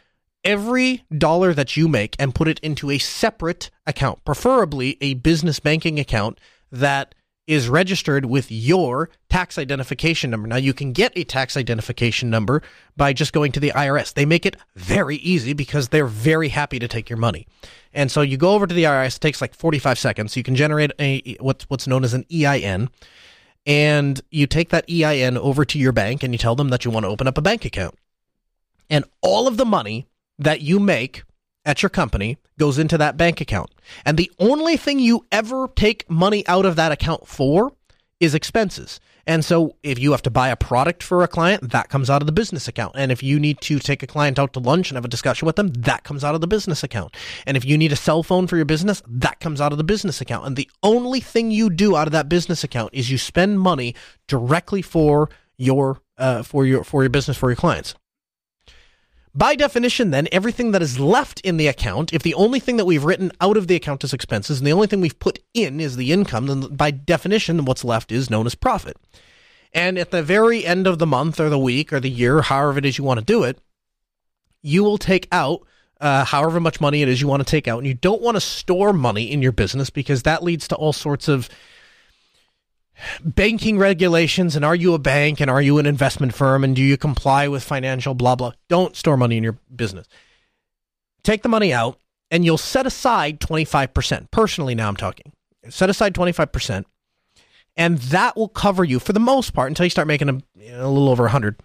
every 0.44 1.04
dollar 1.16 1.54
that 1.54 1.76
you 1.76 1.88
make 1.88 2.16
and 2.20 2.36
put 2.36 2.48
it 2.48 2.60
into 2.60 2.90
a 2.92 2.98
separate 2.98 3.70
account, 3.86 4.24
preferably 4.26 4.98
a 5.02 5.16
business 5.16 5.60
banking 5.60 6.00
account 6.00 6.40
that 6.72 7.16
is 7.50 7.68
registered 7.68 8.26
with 8.26 8.52
your 8.52 9.10
tax 9.28 9.58
identification 9.58 10.30
number. 10.30 10.48
Now, 10.48 10.58
you 10.58 10.72
can 10.72 10.94
get 10.94 11.12
a 11.16 11.24
tax 11.24 11.58
identification 11.58 12.30
number 12.30 12.62
by 12.96 13.12
just 13.12 13.34
going 13.34 13.52
to 13.54 13.60
the 13.60 13.72
IRS. 13.72 14.14
They 14.14 14.26
make 14.26 14.46
it 14.46 14.56
very 14.76 15.16
easy 15.16 15.54
because 15.54 15.90
they're 15.90 16.06
very 16.06 16.50
happy 16.50 16.78
to 16.78 16.88
take 16.88 17.10
your 17.10 17.18
money. 17.18 17.48
And 17.92 18.12
so 18.12 18.22
you 18.22 18.38
go 18.38 18.52
over 18.52 18.68
to 18.68 18.76
the 18.76 18.84
IRS, 18.84 19.16
it 19.16 19.22
takes 19.22 19.42
like 19.42 19.56
45 19.56 19.98
seconds. 19.98 20.38
You 20.38 20.44
can 20.44 20.56
generate 20.56 20.92
a 21.00 21.38
what's 21.40 21.68
what's 21.72 21.88
known 21.88 22.04
as 22.04 22.14
an 22.14 22.26
EIN. 22.32 22.90
And 23.66 24.22
you 24.30 24.46
take 24.46 24.70
that 24.70 24.86
EIN 24.88 25.36
over 25.36 25.66
to 25.66 25.80
your 25.80 25.92
bank 25.92 26.22
and 26.22 26.34
you 26.34 26.38
tell 26.38 26.56
them 26.56 26.70
that 26.70 26.86
you 26.86 26.92
want 26.92 27.06
to 27.06 27.10
open 27.10 27.28
up 27.28 27.38
a 27.38 27.42
bank 27.42 27.66
account. 27.66 27.96
And 28.92 29.06
all 29.22 29.48
of 29.48 29.58
the 29.58 29.66
money 29.66 30.08
that 30.40 30.62
you 30.62 30.80
make 30.80 31.24
at 31.66 31.84
your 31.84 31.90
company 31.90 32.38
goes 32.58 32.80
into 32.80 32.98
that 32.98 33.18
bank 33.18 33.42
account. 33.42 33.70
And 34.06 34.18
the 34.18 34.32
only 34.40 34.78
thing 34.78 35.00
you 35.00 35.26
ever 35.32 35.68
take 35.76 36.10
money 36.10 36.46
out 36.48 36.66
of 36.66 36.76
that 36.78 36.92
account 36.92 37.28
for 37.28 37.74
is 38.20 38.34
expenses. 38.36 39.00
And 39.26 39.46
so 39.46 39.76
if 39.84 40.00
you 40.00 40.12
have 40.12 40.24
to 40.24 40.32
buy 40.32 40.50
a 40.50 40.56
product 40.56 41.04
for 41.04 41.24
a 41.24 41.28
client, 41.28 41.72
that 41.72 41.90
comes 41.90 42.10
out 42.10 42.22
of 42.22 42.26
the 42.26 42.32
business 42.32 42.68
account. 42.68 42.96
And 42.98 43.12
if 43.12 43.22
you 43.22 43.40
need 43.40 43.62
to 43.62 43.78
take 43.78 44.02
a 44.02 44.08
client 44.08 44.40
out 44.40 44.54
to 44.54 44.60
lunch 44.60 44.90
and 44.90 44.98
have 44.98 45.06
a 45.06 45.10
discussion 45.10 45.46
with 45.46 45.56
them, 45.56 45.68
that 45.68 46.04
comes 46.04 46.24
out 46.24 46.36
of 46.36 46.42
the 46.42 46.48
business 46.48 46.84
account. 46.84 47.16
And 47.46 47.56
if 47.56 47.64
you 47.64 47.78
need 47.78 47.92
a 47.92 47.96
cell 47.96 48.24
phone 48.24 48.48
for 48.48 48.56
your 48.56 48.66
business, 48.66 49.04
that 49.08 49.40
comes 49.40 49.62
out 49.62 49.72
of 49.72 49.78
the 49.78 49.84
business 49.84 50.20
account. 50.20 50.48
And 50.48 50.56
the 50.56 50.70
only 50.82 51.20
thing 51.20 51.52
you 51.52 51.70
do 51.70 51.96
out 51.96 52.08
of 52.08 52.12
that 52.14 52.28
business 52.28 52.64
account 52.64 52.90
is 52.94 53.12
you 53.12 53.18
spend 53.18 53.60
money 53.60 53.94
directly 54.28 54.82
for 54.82 55.30
your 55.58 56.02
uh, 56.18 56.42
for 56.42 56.66
your 56.66 56.84
for 56.84 57.04
your 57.04 57.10
business 57.10 57.38
for 57.38 57.50
your 57.50 57.56
clients. 57.56 57.94
By 59.36 59.56
definition, 59.56 60.10
then, 60.10 60.28
everything 60.32 60.72
that 60.72 60.82
is 60.82 61.00
left 61.00 61.40
in 61.42 61.58
the 61.58 61.68
account, 61.68 62.14
if 62.14 62.24
the 62.24 62.34
only 62.34 62.60
thing 62.60 62.78
that 62.78 62.86
we've 62.86 63.04
written 63.04 63.32
out 63.40 63.58
of 63.58 63.68
the 63.68 63.76
account 63.76 64.04
is 64.04 64.14
expenses 64.14 64.60
and 64.60 64.66
the 64.66 64.74
only 64.74 64.88
thing 64.88 65.02
we've 65.02 65.20
put 65.20 65.40
in 65.54 65.80
is 65.80 65.96
the 65.96 66.12
income, 66.12 66.48
then 66.48 66.62
by 66.76 66.90
definition, 66.90 67.66
what's 67.66 67.84
left 67.84 68.12
is 68.12 68.30
known 68.30 68.48
as 68.48 68.56
profit. 68.56 68.98
And 69.72 70.00
at 70.00 70.10
the 70.10 70.24
very 70.24 70.66
end 70.66 70.88
of 70.88 70.98
the 70.98 71.06
month 71.06 71.40
or 71.40 71.50
the 71.50 71.60
week 71.60 71.94
or 71.94 72.00
the 72.00 72.10
year, 72.10 72.42
however 72.42 72.80
it 72.80 72.86
is 72.86 72.98
you 72.98 73.04
want 73.04 73.20
to 73.20 73.26
do 73.26 73.44
it, 73.44 73.60
you 74.64 74.84
will 74.84 74.98
take 74.98 75.28
out 75.32 75.62
uh, 76.02 76.26
however 76.26 76.60
much 76.60 76.82
money 76.82 77.02
it 77.02 77.10
is 77.10 77.22
you 77.22 77.28
want 77.28 77.46
to 77.46 77.50
take 77.50 77.68
out. 77.68 77.78
And 77.78 77.88
you 77.88 77.94
don't 77.94 78.22
want 78.22 78.36
to 78.36 78.42
store 78.42 78.94
money 78.94 79.32
in 79.32 79.42
your 79.42 79.52
business 79.52 79.90
because 79.90 80.24
that 80.24 80.44
leads 80.44 80.68
to 80.70 80.76
all 80.76 80.94
sorts 80.94 81.28
of 81.28 81.50
banking 83.24 83.78
regulations 83.78 84.56
and 84.56 84.64
are 84.64 84.76
you 84.76 84.94
a 84.94 85.00
bank 85.00 85.40
and 85.40 85.50
are 85.50 85.62
you 85.62 85.78
an 85.78 85.86
investment 85.86 86.34
firm 86.34 86.64
and 86.64 86.76
do 86.76 86.82
you 86.82 86.98
comply 86.98 87.48
with 87.48 87.64
financial 87.64 88.14
blah 88.14 88.36
blah? 88.36 88.52
Don't 88.68 88.96
store 88.96 89.18
money 89.18 89.38
in 89.38 89.44
your 89.44 89.58
business. 89.74 90.08
Take 91.24 91.44
the 91.44 91.50
money 91.50 91.74
out 91.74 92.00
and 92.32 92.46
you'll 92.46 92.58
set 92.58 92.86
aside 92.86 93.40
25% 93.40 94.32
personally 94.32 94.76
now 94.76 94.88
i'm 94.88 94.96
talking. 94.96 95.32
Set 95.70 95.90
aside 95.90 96.14
25% 96.14 96.86
and 97.76 97.98
that 97.98 98.36
will 98.36 98.50
cover 98.50 98.84
you 98.84 99.00
for 99.00 99.14
the 99.14 99.20
most 99.20 99.54
part 99.54 99.70
until 99.70 99.86
you 99.86 99.90
start 99.90 100.08
making 100.08 100.30
a, 100.30 100.34
a 100.72 100.88
little 100.88 101.10
over 101.10 101.24
100 101.24 101.62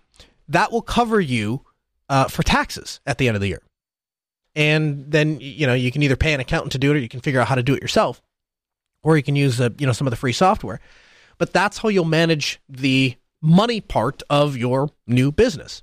that 0.49 0.73
will 0.73 0.83
cover 0.83 1.21
you 1.21 1.65
uh, 2.09 2.29
for 2.29 2.43
taxes 2.43 3.01
at 3.07 3.19
the 3.19 3.29
end 3.29 3.37
of 3.37 3.41
the 3.41 3.49
year. 3.49 3.63
And 4.55 5.11
then 5.11 5.41
you 5.41 5.67
know 5.67 5.75
you 5.75 5.91
can 5.91 6.03
either 6.03 6.17
pay 6.17 6.33
an 6.33 6.41
accountant 6.41 6.73
to 6.73 6.79
do 6.79 6.93
it 6.93 6.97
or 6.97 7.01
you 7.01 7.09
can 7.09 7.21
figure 7.21 7.41
out 7.41 7.49
how 7.49 7.57
to 7.57 7.63
do 7.63 7.75
it 7.75 7.83
yourself 7.83 8.23
or 9.03 9.17
you 9.17 9.23
can 9.23 9.37
use 9.37 9.61
uh, 9.61 9.71
you 9.79 9.87
know 9.87 9.93
some 9.93 10.07
of 10.07 10.11
the 10.11 10.17
free 10.17 10.33
software 10.33 10.81
but 11.39 11.53
that's 11.53 11.79
how 11.79 11.89
you'll 11.89 12.05
manage 12.05 12.61
the 12.69 13.15
money 13.41 13.81
part 13.81 14.23
of 14.31 14.57
your 14.57 14.91
new 15.07 15.31
business. 15.31 15.83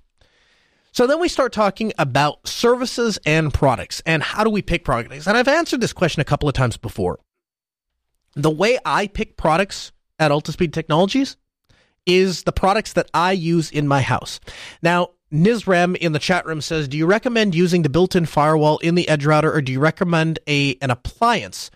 So 0.93 1.07
then 1.07 1.19
we 1.19 1.29
start 1.29 1.53
talking 1.53 1.93
about 1.97 2.45
services 2.47 3.17
and 3.25 3.53
products 3.53 4.01
and 4.05 4.21
how 4.21 4.43
do 4.43 4.49
we 4.49 4.61
pick 4.61 4.83
products? 4.83 5.27
And 5.27 5.37
I've 5.37 5.47
answered 5.47 5.79
this 5.79 5.93
question 5.93 6.19
a 6.19 6.25
couple 6.25 6.49
of 6.49 6.55
times 6.55 6.75
before. 6.75 7.19
The 8.35 8.49
way 8.49 8.77
I 8.83 9.07
pick 9.07 9.37
products 9.37 9.91
at 10.19 10.31
Altispeed 10.31 10.73
Technologies 10.73 11.37
is 12.05 12.43
the 12.43 12.51
products 12.51 12.93
that 12.93 13.09
I 13.13 13.31
use 13.31 13.71
in 13.71 13.87
my 13.87 14.01
house. 14.01 14.39
Now, 14.81 15.09
Nizram 15.31 15.95
in 15.95 16.11
the 16.11 16.19
chat 16.19 16.45
room 16.45 16.59
says, 16.59 16.87
"Do 16.87 16.97
you 16.97 17.05
recommend 17.05 17.55
using 17.55 17.83
the 17.83 17.89
built-in 17.89 18.25
firewall 18.25 18.79
in 18.79 18.95
the 18.95 19.07
edge 19.07 19.25
router, 19.25 19.53
or 19.53 19.61
do 19.61 19.71
you 19.71 19.79
recommend 19.79 20.39
a 20.47 20.75
an 20.81 20.91
appliance 20.91 21.71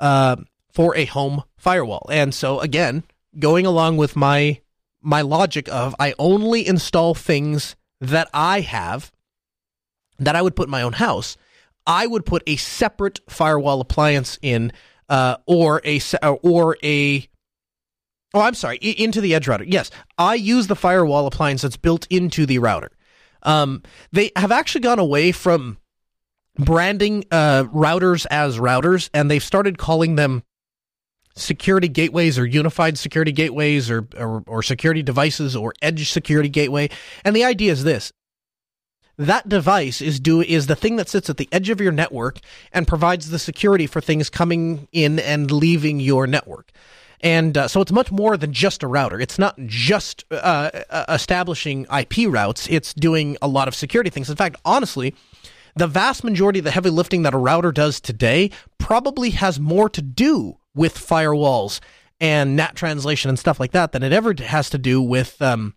uh, 0.00 0.36
for 0.76 0.94
a 0.96 1.06
home 1.06 1.42
firewall?" 1.56 2.06
And 2.10 2.34
so 2.34 2.60
again, 2.60 3.04
going 3.38 3.66
along 3.66 3.96
with 3.96 4.14
my 4.14 4.60
my 5.02 5.22
logic 5.22 5.68
of 5.68 5.94
I 5.98 6.14
only 6.18 6.66
install 6.66 7.14
things 7.14 7.76
that 8.00 8.28
I 8.34 8.60
have 8.60 9.12
that 10.18 10.36
I 10.36 10.42
would 10.42 10.56
put 10.56 10.68
in 10.68 10.70
my 10.70 10.82
own 10.82 10.94
house, 10.94 11.36
I 11.86 12.06
would 12.06 12.26
put 12.26 12.42
a 12.46 12.56
separate 12.56 13.20
firewall 13.28 13.80
appliance 13.80 14.38
in, 14.42 14.72
uh, 15.08 15.36
or 15.46 15.80
a 15.84 16.00
or 16.42 16.76
a 16.82 17.28
oh, 18.34 18.40
I'm 18.40 18.54
sorry, 18.54 18.76
into 18.78 19.20
the 19.20 19.34
edge 19.34 19.48
router. 19.48 19.64
Yes, 19.64 19.90
I 20.18 20.34
use 20.34 20.66
the 20.66 20.76
firewall 20.76 21.26
appliance 21.26 21.62
that's 21.62 21.76
built 21.76 22.06
into 22.10 22.44
the 22.44 22.58
router. 22.58 22.90
Um, 23.42 23.82
they 24.12 24.32
have 24.36 24.52
actually 24.52 24.80
gone 24.80 24.98
away 24.98 25.32
from 25.32 25.78
branding 26.58 27.24
uh, 27.30 27.64
routers 27.64 28.26
as 28.30 28.58
routers, 28.58 29.08
and 29.14 29.30
they've 29.30 29.42
started 29.42 29.78
calling 29.78 30.16
them 30.16 30.42
security 31.36 31.88
gateways 31.88 32.38
or 32.38 32.46
unified 32.46 32.98
security 32.98 33.32
gateways 33.32 33.90
or, 33.90 34.08
or, 34.16 34.42
or 34.46 34.62
security 34.62 35.02
devices 35.02 35.54
or 35.54 35.74
edge 35.82 36.10
security 36.10 36.48
gateway. 36.48 36.88
And 37.24 37.36
the 37.36 37.44
idea 37.44 37.72
is 37.72 37.84
this. 37.84 38.12
That 39.18 39.48
device 39.48 40.02
is 40.02 40.20
do 40.20 40.42
is 40.42 40.66
the 40.66 40.76
thing 40.76 40.96
that 40.96 41.08
sits 41.08 41.30
at 41.30 41.38
the 41.38 41.48
edge 41.50 41.70
of 41.70 41.80
your 41.80 41.92
network 41.92 42.38
and 42.72 42.86
provides 42.86 43.30
the 43.30 43.38
security 43.38 43.86
for 43.86 44.00
things 44.00 44.28
coming 44.28 44.88
in 44.92 45.18
and 45.18 45.50
leaving 45.50 46.00
your 46.00 46.26
network. 46.26 46.70
And 47.22 47.56
uh, 47.56 47.68
so 47.68 47.80
it's 47.80 47.92
much 47.92 48.12
more 48.12 48.36
than 48.36 48.52
just 48.52 48.82
a 48.82 48.86
router. 48.86 49.18
It's 49.18 49.38
not 49.38 49.58
just 49.64 50.26
uh, 50.30 50.70
uh 50.90 51.04
establishing 51.08 51.86
IP 51.90 52.28
routes, 52.28 52.66
it's 52.68 52.92
doing 52.92 53.38
a 53.40 53.48
lot 53.48 53.68
of 53.68 53.74
security 53.74 54.10
things. 54.10 54.28
In 54.28 54.36
fact, 54.36 54.56
honestly, 54.66 55.14
the 55.76 55.86
vast 55.86 56.22
majority 56.22 56.58
of 56.58 56.66
the 56.66 56.70
heavy 56.70 56.90
lifting 56.90 57.22
that 57.22 57.32
a 57.32 57.38
router 57.38 57.72
does 57.72 58.00
today 58.00 58.50
probably 58.76 59.30
has 59.30 59.58
more 59.58 59.88
to 59.88 60.02
do 60.02 60.58
with 60.76 60.96
firewalls 60.96 61.80
and 62.20 62.54
NAT 62.54 62.76
translation 62.76 63.28
and 63.28 63.38
stuff 63.38 63.58
like 63.58 63.72
that 63.72 63.90
than 63.90 64.04
it 64.04 64.12
ever 64.12 64.34
has 64.44 64.70
to 64.70 64.78
do 64.78 65.02
with 65.02 65.40
um, 65.42 65.74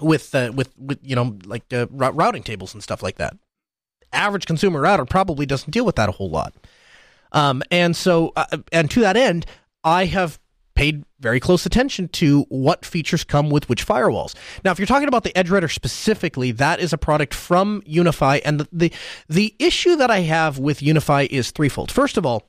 with 0.00 0.34
uh, 0.34 0.52
with 0.54 0.72
with 0.78 0.98
you 1.02 1.14
know 1.14 1.36
like 1.44 1.70
uh, 1.72 1.86
routing 1.90 2.42
tables 2.42 2.72
and 2.72 2.82
stuff 2.82 3.02
like 3.02 3.16
that. 3.16 3.36
Average 4.12 4.46
consumer 4.46 4.80
router 4.80 5.04
probably 5.04 5.44
doesn't 5.44 5.70
deal 5.70 5.84
with 5.84 5.96
that 5.96 6.08
a 6.08 6.12
whole 6.12 6.30
lot. 6.30 6.54
Um, 7.32 7.62
and 7.70 7.94
so 7.94 8.32
uh, 8.36 8.58
and 8.72 8.90
to 8.92 9.00
that 9.00 9.16
end, 9.16 9.44
I 9.84 10.06
have 10.06 10.38
paid 10.74 11.04
very 11.18 11.40
close 11.40 11.66
attention 11.66 12.06
to 12.06 12.42
what 12.48 12.84
features 12.84 13.24
come 13.24 13.50
with 13.50 13.68
which 13.68 13.84
firewalls. 13.84 14.34
Now, 14.64 14.70
if 14.70 14.78
you're 14.78 14.86
talking 14.86 15.08
about 15.08 15.24
the 15.24 15.32
EdgeRouter 15.32 15.72
specifically, 15.72 16.52
that 16.52 16.78
is 16.78 16.92
a 16.92 16.98
product 16.98 17.34
from 17.34 17.82
UniFi, 17.82 18.40
and 18.44 18.60
the, 18.60 18.68
the 18.72 18.92
the 19.28 19.54
issue 19.58 19.96
that 19.96 20.10
I 20.10 20.20
have 20.20 20.58
with 20.58 20.78
UniFi 20.78 21.26
is 21.26 21.50
threefold. 21.50 21.90
First 21.90 22.16
of 22.16 22.24
all, 22.24 22.48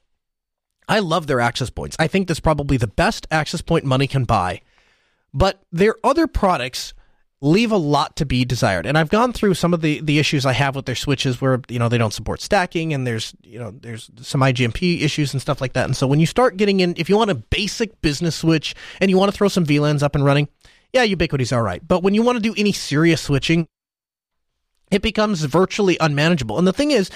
I 0.89 0.99
love 0.99 1.27
their 1.27 1.39
access 1.39 1.69
points. 1.69 1.95
I 1.99 2.07
think 2.07 2.27
that's 2.27 2.39
probably 2.39 2.77
the 2.77 2.87
best 2.87 3.27
access 3.31 3.61
point 3.61 3.85
money 3.85 4.07
can 4.07 4.25
buy. 4.25 4.61
But 5.33 5.61
their 5.71 5.95
other 6.03 6.27
products 6.27 6.93
leave 7.41 7.71
a 7.71 7.77
lot 7.77 8.17
to 8.17 8.25
be 8.25 8.43
desired. 8.43 8.85
And 8.85 8.97
I've 8.97 9.09
gone 9.09 9.31
through 9.31 9.53
some 9.53 9.73
of 9.73 9.81
the, 9.81 10.01
the 10.01 10.19
issues 10.19 10.45
I 10.45 10.53
have 10.53 10.75
with 10.75 10.85
their 10.85 10.95
switches 10.95 11.39
where, 11.39 11.61
you 11.69 11.79
know, 11.79 11.87
they 11.87 11.97
don't 11.97 12.13
support 12.13 12.41
stacking 12.41 12.93
and 12.93 13.07
there's, 13.07 13.33
you 13.43 13.59
know, 13.59 13.71
there's 13.71 14.09
some 14.19 14.41
IGMP 14.41 15.01
issues 15.01 15.31
and 15.31 15.41
stuff 15.41 15.61
like 15.61 15.73
that. 15.73 15.85
And 15.85 15.95
so 15.95 16.05
when 16.05 16.19
you 16.19 16.25
start 16.25 16.57
getting 16.57 16.81
in, 16.81 16.95
if 16.97 17.07
you 17.07 17.15
want 17.15 17.31
a 17.31 17.35
basic 17.35 18.01
business 18.01 18.35
switch 18.35 18.75
and 18.99 19.09
you 19.09 19.17
want 19.17 19.31
to 19.31 19.37
throw 19.37 19.47
some 19.47 19.65
VLANs 19.65 20.03
up 20.03 20.15
and 20.15 20.25
running, 20.25 20.49
yeah, 20.91 21.05
Ubiquiti's 21.05 21.53
all 21.53 21.61
right. 21.61 21.87
But 21.87 22.03
when 22.03 22.13
you 22.13 22.23
want 22.23 22.35
to 22.35 22.41
do 22.41 22.53
any 22.57 22.73
serious 22.73 23.21
switching, 23.21 23.67
it 24.91 25.01
becomes 25.01 25.43
virtually 25.43 25.97
unmanageable. 25.99 26.57
And 26.57 26.67
the 26.67 26.73
thing 26.73 26.91
is, 26.91 27.09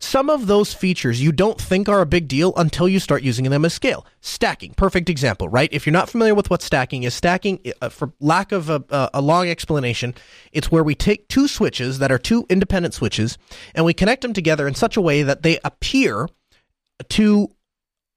some 0.00 0.30
of 0.30 0.46
those 0.46 0.72
features 0.72 1.20
you 1.20 1.32
don't 1.32 1.60
think 1.60 1.88
are 1.88 2.00
a 2.00 2.06
big 2.06 2.28
deal 2.28 2.52
until 2.56 2.88
you 2.88 3.00
start 3.00 3.22
using 3.22 3.48
them 3.50 3.64
as 3.64 3.74
scale. 3.74 4.06
Stacking, 4.20 4.74
perfect 4.74 5.10
example, 5.10 5.48
right? 5.48 5.68
If 5.72 5.86
you're 5.86 5.92
not 5.92 6.08
familiar 6.08 6.34
with 6.34 6.50
what 6.50 6.62
stacking 6.62 7.02
is, 7.02 7.14
stacking, 7.14 7.60
uh, 7.82 7.88
for 7.88 8.12
lack 8.20 8.52
of 8.52 8.70
a, 8.70 8.84
a 9.12 9.20
long 9.20 9.48
explanation, 9.48 10.14
it's 10.52 10.70
where 10.70 10.84
we 10.84 10.94
take 10.94 11.28
two 11.28 11.48
switches 11.48 11.98
that 11.98 12.12
are 12.12 12.18
two 12.18 12.46
independent 12.48 12.94
switches 12.94 13.38
and 13.74 13.84
we 13.84 13.92
connect 13.92 14.22
them 14.22 14.32
together 14.32 14.68
in 14.68 14.74
such 14.74 14.96
a 14.96 15.00
way 15.00 15.22
that 15.22 15.42
they 15.42 15.58
appear 15.64 16.28
to 17.08 17.50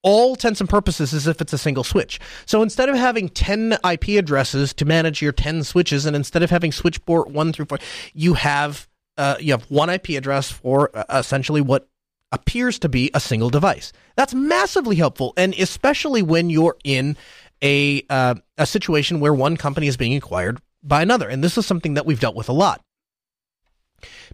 all 0.03 0.31
intents 0.31 0.59
and 0.59 0.69
purposes 0.69 1.13
as 1.13 1.27
if 1.27 1.41
it's 1.41 1.53
a 1.53 1.57
single 1.57 1.83
switch. 1.83 2.19
So 2.45 2.61
instead 2.61 2.89
of 2.89 2.95
having 2.95 3.29
10 3.29 3.77
IP 3.89 4.09
addresses 4.19 4.73
to 4.75 4.85
manage 4.85 5.21
your 5.21 5.31
10 5.31 5.63
switches, 5.63 6.05
and 6.05 6.15
instead 6.15 6.43
of 6.43 6.49
having 6.49 6.71
switch 6.71 7.03
port 7.05 7.29
1 7.29 7.53
through 7.53 7.65
4, 7.65 7.77
you 8.13 8.33
have 8.35 8.87
uh, 9.17 9.35
you 9.39 9.51
have 9.51 9.63
one 9.69 9.89
IP 9.89 10.09
address 10.09 10.51
for 10.51 10.95
uh, 10.95 11.03
essentially 11.11 11.61
what 11.61 11.87
appears 12.31 12.79
to 12.79 12.89
be 12.89 13.11
a 13.13 13.19
single 13.19 13.49
device. 13.49 13.91
That's 14.15 14.33
massively 14.33 14.95
helpful, 14.95 15.33
and 15.37 15.53
especially 15.55 16.21
when 16.21 16.49
you're 16.49 16.77
in 16.83 17.17
a 17.61 18.03
uh, 18.09 18.35
a 18.57 18.65
situation 18.65 19.19
where 19.19 19.33
one 19.33 19.57
company 19.57 19.87
is 19.87 19.97
being 19.97 20.15
acquired 20.15 20.59
by 20.83 21.01
another. 21.01 21.29
And 21.29 21.43
this 21.43 21.57
is 21.57 21.65
something 21.65 21.95
that 21.95 22.05
we've 22.05 22.19
dealt 22.19 22.35
with 22.35 22.49
a 22.49 22.53
lot. 22.53 22.81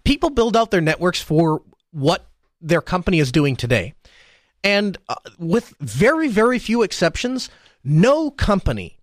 People 0.03 0.29
build 0.29 0.55
out 0.55 0.71
their 0.71 0.81
networks 0.81 1.21
for 1.21 1.61
what 1.91 2.25
their 2.61 2.81
company 2.81 3.19
is 3.19 3.31
doing 3.31 3.55
today, 3.55 3.93
and 4.63 4.97
uh, 5.09 5.15
with 5.37 5.73
very 5.79 6.27
very 6.27 6.59
few 6.59 6.83
exceptions, 6.83 7.49
no 7.83 8.29
company 8.31 8.96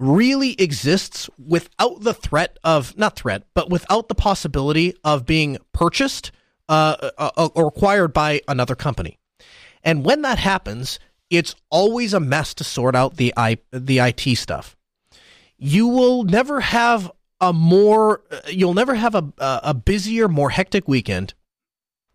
really 0.00 0.60
exists 0.60 1.28
without 1.38 2.00
the 2.00 2.14
threat 2.14 2.58
of 2.64 2.96
not 2.96 3.16
threat, 3.16 3.44
but 3.54 3.70
without 3.70 4.08
the 4.08 4.14
possibility 4.14 4.94
of 5.04 5.26
being 5.26 5.58
purchased 5.72 6.32
uh, 6.68 6.96
uh, 7.18 7.30
uh 7.36 7.48
or 7.54 7.68
acquired 7.68 8.12
by 8.12 8.40
another 8.48 8.74
company. 8.74 9.18
And 9.84 10.04
when 10.04 10.22
that 10.22 10.38
happens, 10.38 10.98
it's 11.28 11.54
always 11.70 12.14
a 12.14 12.20
mess 12.20 12.54
to 12.54 12.64
sort 12.64 12.96
out 12.96 13.16
the 13.16 13.34
I, 13.36 13.58
the 13.72 13.98
IT 13.98 14.36
stuff. 14.36 14.76
You 15.58 15.86
will 15.86 16.24
never 16.24 16.60
have 16.60 17.10
a 17.40 17.52
more 17.52 18.22
you'll 18.48 18.74
never 18.74 18.94
have 18.94 19.14
a 19.14 19.32
a 19.38 19.74
busier, 19.74 20.28
more 20.28 20.50
hectic 20.50 20.88
weekend 20.88 21.34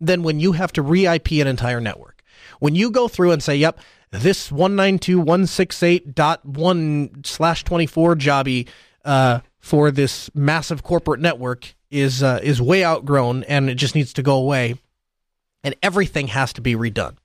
than 0.00 0.22
when 0.22 0.40
you 0.40 0.52
have 0.52 0.72
to 0.72 0.82
re-IP 0.82 1.32
an 1.32 1.46
entire 1.46 1.80
network. 1.80 2.22
When 2.58 2.74
you 2.74 2.90
go 2.90 3.08
through 3.08 3.32
and 3.32 3.42
say, 3.42 3.56
"Yep, 3.56 3.80
this 4.10 4.50
192.168.1 4.50 7.26
slash 7.26 7.64
24 7.64 8.16
jobby 8.16 8.68
uh, 9.04 9.40
for 9.58 9.90
this 9.90 10.30
massive 10.34 10.82
corporate 10.82 11.20
network 11.20 11.74
is 11.90 12.22
uh, 12.22 12.38
is 12.42 12.60
way 12.60 12.84
outgrown 12.84 13.44
and 13.44 13.70
it 13.70 13.76
just 13.76 13.94
needs 13.94 14.12
to 14.12 14.22
go 14.22 14.36
away 14.36 14.74
and 15.64 15.74
everything 15.82 16.28
has 16.28 16.52
to 16.54 16.60
be 16.60 16.74
redone. 16.74 17.16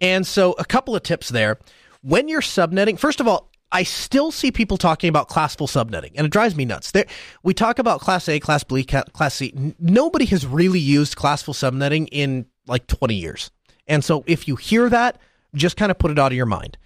And 0.00 0.26
so 0.26 0.54
a 0.58 0.64
couple 0.64 0.96
of 0.96 1.02
tips 1.02 1.28
there. 1.28 1.58
When 2.02 2.28
you're 2.28 2.40
subnetting, 2.40 2.98
first 2.98 3.20
of 3.20 3.28
all, 3.28 3.50
I 3.72 3.82
still 3.82 4.30
see 4.30 4.52
people 4.52 4.76
talking 4.76 5.08
about 5.08 5.28
classful 5.28 5.66
subnetting, 5.66 6.12
and 6.14 6.26
it 6.26 6.30
drives 6.30 6.54
me 6.54 6.64
nuts. 6.64 6.92
There, 6.92 7.06
we 7.42 7.52
talk 7.52 7.78
about 7.78 8.00
Class 8.00 8.28
A, 8.28 8.38
Class 8.38 8.62
B, 8.62 8.84
Class 8.84 9.34
C. 9.34 9.74
Nobody 9.78 10.24
has 10.26 10.46
really 10.46 10.78
used 10.78 11.16
classful 11.16 11.52
subnetting 11.52 12.08
in 12.12 12.46
like 12.66 12.86
20 12.86 13.14
years. 13.14 13.50
And 13.88 14.04
so 14.04 14.22
if 14.26 14.46
you 14.46 14.56
hear 14.56 14.88
that, 14.88 15.18
just 15.56 15.76
kind 15.76 15.90
of 15.90 15.98
put 15.98 16.10
it 16.10 16.18
out 16.18 16.32
of 16.32 16.36
your 16.36 16.46
mind. 16.46 16.78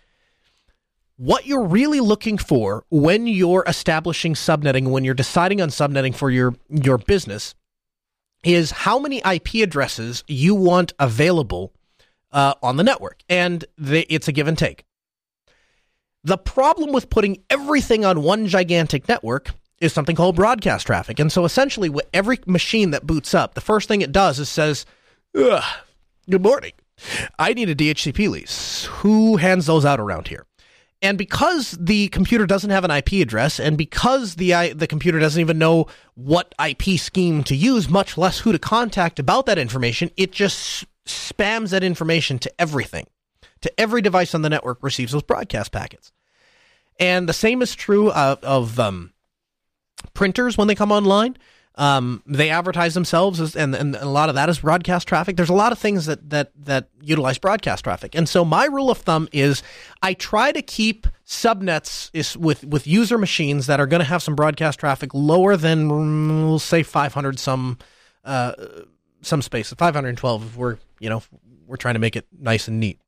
What 1.17 1.47
you're 1.47 1.67
really 1.67 2.01
looking 2.01 2.39
for 2.39 2.85
when 2.91 3.27
you're 3.27 3.65
establishing 3.67 4.35
subnetting, 4.35 4.89
when 4.89 5.05
you're 5.05 5.15
deciding 5.15 5.61
on 5.61 5.69
subnetting 5.69 6.15
for 6.15 6.31
your, 6.31 6.55
your 6.71 6.97
business, 6.97 7.55
is 8.43 8.71
how 8.71 8.99
many 8.99 9.19
IP 9.19 9.57
addresses 9.57 10.25
you 10.27 10.55
want 10.55 10.95
available 10.99 11.75
uh, 12.33 12.55
on 12.63 12.77
the 12.77 12.85
network. 12.85 13.23
And 13.29 13.65
the, 13.77 14.07
it's 14.13 14.29
a 14.29 14.33
give 14.33 14.49
and 14.49 14.57
take. 14.57 14.85
The 16.25 16.39
problem 16.39 16.93
with 16.93 17.11
putting 17.11 17.43
everything 17.51 18.05
on 18.05 18.23
one 18.23 18.47
gigantic 18.47 19.09
network 19.09 19.51
is 19.81 19.93
something 19.93 20.17
called 20.17 20.37
broadcast 20.37 20.87
traffic. 20.87 21.19
And 21.19 21.33
so 21.33 21.45
essentially, 21.45 21.89
with 21.89 22.07
every 22.13 22.39
machine 22.47 22.91
that 22.91 23.07
boots 23.07 23.35
up, 23.35 23.55
the 23.55 23.61
first 23.61 23.89
thing 23.89 24.03
it 24.03 24.13
does 24.13 24.39
is 24.39 24.49
says, 24.49 24.85
Good 25.33 26.43
morning. 26.43 26.73
I 27.39 27.55
need 27.55 27.69
a 27.69 27.75
DHCP 27.75 28.29
lease. 28.29 28.85
Who 28.85 29.37
hands 29.37 29.67
those 29.67 29.85
out 29.85 30.01
around 30.01 30.29
here? 30.29 30.47
And 31.03 31.17
because 31.17 31.73
the 31.81 32.09
computer 32.09 32.47
doesn't 32.47 32.71
have 32.71 32.85
an 32.85 32.91
IP 32.91 33.13
address, 33.15 33.59
and 33.59 33.79
because 33.79 34.35
the 34.35 34.75
the 34.75 34.87
computer 34.87 35.19
doesn't 35.19 35.41
even 35.41 35.59
know 35.59 35.87
what 36.15 36.55
IP 36.63 37.01
scheme 37.01 37.43
to 37.45 37.57
use, 37.57 37.89
much 37.89 38.19
less 38.19 38.41
who 38.41 38.53
to 38.53 38.59
contact 38.59 39.19
about 39.19 39.47
that 39.47 39.57
information, 39.57 40.11
it 40.19 40.31
just 40.31 40.85
spams 41.07 41.71
that 41.71 41.83
information 41.83 42.39
to 42.41 42.53
everything, 42.61 43.07
to 43.63 43.81
every 43.81 44.03
device 44.03 44.35
on 44.35 44.43
the 44.43 44.51
network 44.51 44.83
receives 44.83 45.13
those 45.13 45.23
broadcast 45.23 45.73
packets. 45.73 46.13
And 46.99 47.27
the 47.27 47.33
same 47.33 47.63
is 47.63 47.75
true 47.75 48.11
of, 48.11 48.45
of 48.45 48.79
um, 48.79 49.15
printers 50.13 50.59
when 50.59 50.69
they 50.69 50.75
come 50.75 50.93
online. 50.93 51.37
Um, 51.77 52.23
they 52.27 52.51
advertise 52.51 52.95
themselves, 52.95 53.41
as, 53.41 53.55
and, 53.55 53.75
and 53.75 53.95
a 53.97 54.09
lot 54.09 54.29
of 54.29 54.35
that 54.35 54.49
is 54.49 54.59
broadcast 54.59 55.07
traffic. 55.07 55.37
There's 55.37 55.49
a 55.49 55.55
lot 55.55 55.73
of 55.73 55.79
things 55.79 56.07
that 56.07 56.29
that 56.31 56.51
that 56.65 56.89
utilize 57.01 57.39
broadcast 57.39 57.85
traffic, 57.85 58.15
and 58.15 58.29
so 58.29 58.45
my 58.45 58.67
rule 58.67 58.91
of 58.91 58.99
thumb 58.99 59.29
is 59.33 59.63
I 60.03 60.15
try 60.15 60.53
to 60.53 60.63
keep 60.63 61.07
subnets 61.25 62.11
is 62.13 62.37
with 62.37 62.65
with 62.65 62.87
user 62.87 63.17
machines 63.17 63.67
that 63.67 63.81
are 63.81 63.87
going 63.87 64.01
to 64.01 64.07
have 64.07 64.23
some 64.23 64.35
broadcast 64.35 64.81
traffic 64.81 65.15
lower 65.15 65.57
than 65.57 65.89
we'll 65.89 66.59
say 66.59 66.83
500 66.83 67.39
some 67.39 67.79
uh, 68.25 68.53
some 69.23 69.41
space, 69.41 69.73
512 69.73 70.45
if 70.45 70.57
we're 70.57 70.77
you 70.99 71.09
know 71.09 71.23
we're 71.67 71.77
trying 71.77 71.95
to 71.95 72.01
make 72.01 72.17
it 72.17 72.27
nice 72.37 72.67
and 72.67 72.81
neat. 72.81 72.99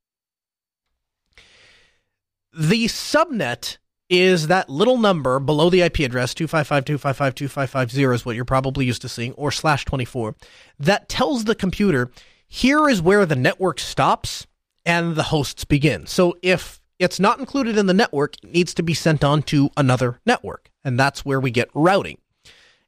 The 2.54 2.86
subnet 2.86 3.78
is 4.12 4.48
that 4.48 4.68
little 4.68 4.98
number 4.98 5.40
below 5.40 5.70
the 5.70 5.80
IP 5.80 6.00
address, 6.00 6.34
255.255.255.0 6.34 8.14
is 8.14 8.26
what 8.26 8.36
you're 8.36 8.44
probably 8.44 8.84
used 8.84 9.00
to 9.00 9.08
seeing, 9.08 9.32
or 9.32 9.50
slash 9.50 9.86
24, 9.86 10.36
that 10.78 11.08
tells 11.08 11.44
the 11.44 11.54
computer, 11.54 12.10
here 12.46 12.90
is 12.90 13.00
where 13.00 13.24
the 13.24 13.34
network 13.34 13.80
stops 13.80 14.46
and 14.84 15.16
the 15.16 15.22
hosts 15.22 15.64
begin. 15.64 16.06
So 16.06 16.36
if 16.42 16.82
it's 16.98 17.18
not 17.18 17.38
included 17.38 17.78
in 17.78 17.86
the 17.86 17.94
network, 17.94 18.36
it 18.44 18.52
needs 18.52 18.74
to 18.74 18.82
be 18.82 18.92
sent 18.92 19.24
on 19.24 19.44
to 19.44 19.70
another 19.78 20.20
network. 20.26 20.70
And 20.84 21.00
that's 21.00 21.24
where 21.24 21.40
we 21.40 21.50
get 21.50 21.70
routing. 21.72 22.18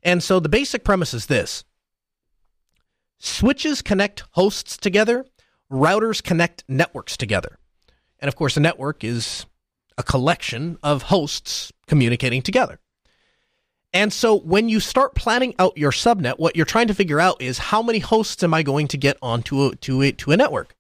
And 0.02 0.22
so 0.22 0.40
the 0.40 0.50
basic 0.50 0.84
premise 0.84 1.14
is 1.14 1.24
this 1.24 1.64
switches 3.18 3.80
connect 3.80 4.24
hosts 4.32 4.76
together, 4.76 5.24
routers 5.72 6.22
connect 6.22 6.64
networks 6.68 7.16
together. 7.16 7.56
And 8.20 8.28
of 8.28 8.36
course, 8.36 8.58
a 8.58 8.60
network 8.60 9.02
is 9.02 9.46
a 9.96 10.02
collection 10.02 10.78
of 10.82 11.02
hosts 11.02 11.72
communicating 11.86 12.42
together. 12.42 12.80
And 13.92 14.12
so 14.12 14.36
when 14.36 14.68
you 14.68 14.80
start 14.80 15.14
planning 15.14 15.54
out 15.58 15.78
your 15.78 15.92
subnet, 15.92 16.38
what 16.38 16.56
you're 16.56 16.66
trying 16.66 16.88
to 16.88 16.94
figure 16.94 17.20
out 17.20 17.40
is 17.40 17.58
how 17.58 17.80
many 17.80 18.00
hosts 18.00 18.42
am 18.42 18.52
I 18.52 18.64
going 18.64 18.88
to 18.88 18.96
get 18.96 19.16
onto 19.22 19.66
a, 19.66 19.76
to 19.76 20.02
a, 20.02 20.12
to 20.12 20.32
a 20.32 20.36
network? 20.36 20.74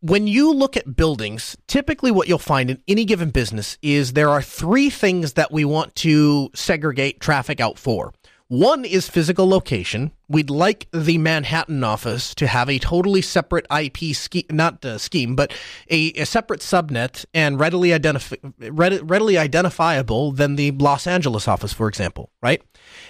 When 0.00 0.26
you 0.26 0.54
look 0.54 0.78
at 0.78 0.96
buildings, 0.96 1.58
typically 1.66 2.10
what 2.10 2.26
you'll 2.26 2.38
find 2.38 2.70
in 2.70 2.82
any 2.88 3.04
given 3.04 3.28
business 3.28 3.76
is 3.82 4.14
there 4.14 4.30
are 4.30 4.40
three 4.40 4.88
things 4.88 5.34
that 5.34 5.52
we 5.52 5.66
want 5.66 5.94
to 5.96 6.48
segregate 6.54 7.20
traffic 7.20 7.60
out 7.60 7.78
for. 7.78 8.14
One 8.50 8.84
is 8.84 9.08
physical 9.08 9.48
location. 9.48 10.10
We'd 10.28 10.50
like 10.50 10.88
the 10.92 11.18
Manhattan 11.18 11.84
office 11.84 12.34
to 12.34 12.48
have 12.48 12.68
a 12.68 12.80
totally 12.80 13.22
separate 13.22 13.64
IP 13.70 14.12
scheme, 14.16 14.46
not 14.50 14.84
uh, 14.84 14.98
scheme, 14.98 15.36
but 15.36 15.52
a, 15.88 16.10
a, 16.14 16.26
separate 16.26 16.58
subnet 16.58 17.24
and 17.32 17.60
readily, 17.60 17.90
identifi- 17.90 18.40
readily 18.58 19.38
identifiable 19.38 20.32
than 20.32 20.56
the 20.56 20.72
Los 20.72 21.06
Angeles 21.06 21.46
office, 21.46 21.72
for 21.72 21.86
example, 21.86 22.32
right? 22.42 22.60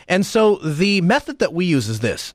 And 0.07 0.27
so 0.27 0.57
the 0.57 1.01
method 1.01 1.39
that 1.39 1.55
we 1.55 1.65
use 1.65 1.89
is 1.89 2.01
this. 2.01 2.35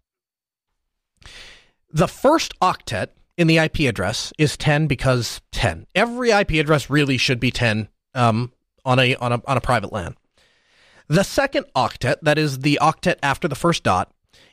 The 1.91 2.07
first 2.07 2.59
octet 2.59 3.09
in 3.37 3.45
the 3.45 3.59
IP 3.59 3.81
address 3.81 4.33
is 4.39 4.57
10 4.57 4.87
because 4.87 5.41
10. 5.51 5.85
Every 5.93 6.31
IP 6.31 6.53
address 6.53 6.89
really 6.89 7.17
should 7.17 7.39
be 7.39 7.51
10 7.51 7.87
um, 8.15 8.51
on 8.83 8.97
a 8.97 9.13
on 9.17 9.31
a 9.31 9.41
on 9.45 9.57
a 9.57 9.61
private 9.61 9.93
LAN. 9.93 10.15
The 11.07 11.23
second 11.23 11.65
octet, 11.75 12.17
that 12.21 12.37
is 12.37 12.59
the 12.59 12.79
octet 12.81 13.17
after 13.21 13.47
the 13.47 13.55
first 13.55 13.83
dot, 13.83 14.11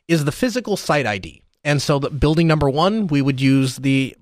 is 0.08 0.24
the 0.24 0.32
physical 0.32 0.76
site 0.76 1.06
ID. 1.06 1.42
And 1.64 1.80
so 1.80 1.98
the 1.98 2.10
building 2.10 2.46
number 2.46 2.68
1, 2.68 3.06
we 3.06 3.22
would 3.22 3.40
use 3.40 3.76
the 3.76 4.16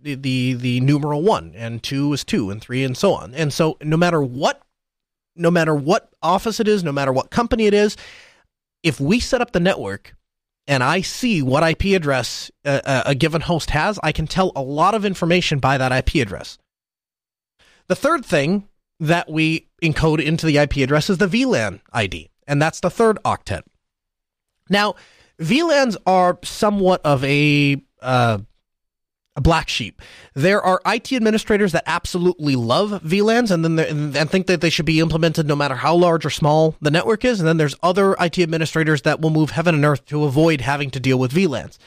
the 0.00 0.54
the 0.54 0.78
numeral 0.80 1.22
1 1.22 1.54
and 1.56 1.82
2 1.82 2.12
is 2.12 2.22
2 2.22 2.50
and 2.50 2.60
3 2.60 2.84
and 2.84 2.96
so 2.96 3.12
on. 3.12 3.34
And 3.34 3.52
so 3.52 3.76
no 3.82 3.96
matter 3.96 4.22
what 4.22 4.62
no 5.34 5.50
matter 5.50 5.74
what 5.74 6.10
office 6.22 6.60
it 6.60 6.68
is, 6.68 6.84
no 6.84 6.92
matter 6.92 7.12
what 7.12 7.30
company 7.30 7.66
it 7.66 7.74
is, 7.74 7.96
if 8.84 9.00
we 9.00 9.18
set 9.18 9.40
up 9.40 9.50
the 9.50 9.58
network 9.58 10.14
and 10.68 10.84
I 10.84 11.00
see 11.00 11.42
what 11.42 11.68
IP 11.68 11.96
address 11.96 12.52
a, 12.64 12.68
uh, 12.68 12.80
uh, 12.84 13.02
a 13.06 13.14
given 13.16 13.40
host 13.40 13.70
has, 13.70 13.98
I 14.02 14.12
can 14.12 14.28
tell 14.28 14.52
a 14.54 14.62
lot 14.62 14.94
of 14.94 15.04
information 15.04 15.58
by 15.58 15.76
that 15.76 15.90
IP 15.90 16.22
address. 16.22 16.56
The 17.88 17.96
third 17.96 18.24
thing 18.24 18.68
that 19.04 19.30
we 19.30 19.68
encode 19.82 20.22
into 20.22 20.46
the 20.46 20.58
IP 20.58 20.76
address 20.78 21.10
is 21.10 21.18
the 21.18 21.26
VLAN 21.26 21.80
ID, 21.92 22.30
and 22.46 22.60
that's 22.60 22.80
the 22.80 22.90
third 22.90 23.18
octet. 23.24 23.62
Now, 24.70 24.94
VLANs 25.40 25.96
are 26.06 26.38
somewhat 26.42 27.00
of 27.04 27.22
a 27.24 27.82
uh, 28.00 28.38
a 29.36 29.40
black 29.40 29.68
sheep. 29.68 30.00
There 30.34 30.62
are 30.62 30.80
IT 30.86 31.12
administrators 31.12 31.72
that 31.72 31.82
absolutely 31.86 32.54
love 32.54 33.02
VLANs 33.02 33.50
and 33.50 33.64
then 33.64 33.78
and 34.16 34.30
think 34.30 34.46
that 34.46 34.60
they 34.60 34.70
should 34.70 34.86
be 34.86 35.00
implemented 35.00 35.46
no 35.46 35.56
matter 35.56 35.74
how 35.74 35.96
large 35.96 36.24
or 36.24 36.30
small 36.30 36.76
the 36.80 36.90
network 36.90 37.24
is. 37.24 37.40
And 37.40 37.48
then 37.48 37.56
there's 37.56 37.74
other 37.82 38.14
IT 38.20 38.38
administrators 38.38 39.02
that 39.02 39.20
will 39.20 39.30
move 39.30 39.50
heaven 39.50 39.74
and 39.74 39.84
earth 39.84 40.06
to 40.06 40.24
avoid 40.24 40.60
having 40.60 40.90
to 40.90 41.00
deal 41.00 41.18
with 41.18 41.32
VLANs. 41.32 41.78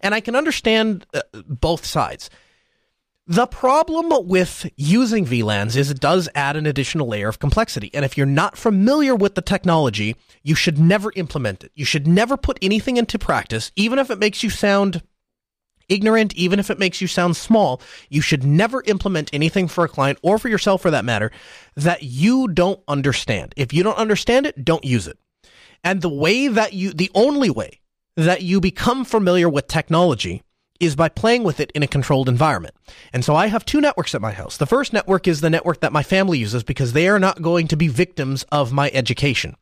And 0.00 0.14
I 0.14 0.20
can 0.20 0.34
understand 0.34 1.06
uh, 1.14 1.20
both 1.48 1.86
sides. 1.86 2.28
The 3.28 3.48
problem 3.48 4.28
with 4.28 4.70
using 4.76 5.26
VLANs 5.26 5.74
is 5.74 5.90
it 5.90 5.98
does 5.98 6.28
add 6.36 6.54
an 6.54 6.64
additional 6.64 7.08
layer 7.08 7.28
of 7.28 7.40
complexity. 7.40 7.90
And 7.92 8.04
if 8.04 8.16
you're 8.16 8.24
not 8.24 8.56
familiar 8.56 9.16
with 9.16 9.34
the 9.34 9.42
technology, 9.42 10.14
you 10.44 10.54
should 10.54 10.78
never 10.78 11.12
implement 11.16 11.64
it. 11.64 11.72
You 11.74 11.84
should 11.84 12.06
never 12.06 12.36
put 12.36 12.56
anything 12.62 12.98
into 12.98 13.18
practice, 13.18 13.72
even 13.74 13.98
if 13.98 14.10
it 14.10 14.20
makes 14.20 14.44
you 14.44 14.50
sound 14.50 15.02
ignorant, 15.88 16.34
even 16.34 16.60
if 16.60 16.70
it 16.70 16.78
makes 16.78 17.00
you 17.00 17.08
sound 17.08 17.36
small, 17.36 17.82
you 18.08 18.20
should 18.20 18.44
never 18.44 18.82
implement 18.86 19.30
anything 19.32 19.66
for 19.66 19.84
a 19.84 19.88
client 19.88 20.20
or 20.22 20.38
for 20.38 20.48
yourself 20.48 20.82
for 20.82 20.92
that 20.92 21.04
matter 21.04 21.32
that 21.74 22.04
you 22.04 22.46
don't 22.46 22.80
understand. 22.86 23.54
If 23.56 23.72
you 23.72 23.82
don't 23.82 23.98
understand 23.98 24.46
it, 24.46 24.64
don't 24.64 24.84
use 24.84 25.08
it. 25.08 25.18
And 25.82 26.00
the 26.00 26.08
way 26.08 26.46
that 26.46 26.74
you, 26.74 26.92
the 26.92 27.10
only 27.12 27.50
way 27.50 27.80
that 28.16 28.42
you 28.42 28.60
become 28.60 29.04
familiar 29.04 29.48
with 29.48 29.66
technology 29.66 30.42
is 30.80 30.96
by 30.96 31.08
playing 31.08 31.42
with 31.42 31.60
it 31.60 31.70
in 31.72 31.82
a 31.82 31.86
controlled 31.86 32.28
environment. 32.28 32.74
And 33.12 33.24
so 33.24 33.34
I 33.34 33.46
have 33.46 33.64
two 33.64 33.80
networks 33.80 34.14
at 34.14 34.20
my 34.20 34.32
house. 34.32 34.56
The 34.56 34.66
first 34.66 34.92
network 34.92 35.26
is 35.28 35.40
the 35.40 35.50
network 35.50 35.80
that 35.80 35.92
my 35.92 36.02
family 36.02 36.38
uses 36.38 36.62
because 36.62 36.92
they 36.92 37.08
are 37.08 37.18
not 37.18 37.42
going 37.42 37.68
to 37.68 37.76
be 37.76 37.88
victims 37.88 38.44
of 38.52 38.72
my 38.72 38.90
education 38.92 39.56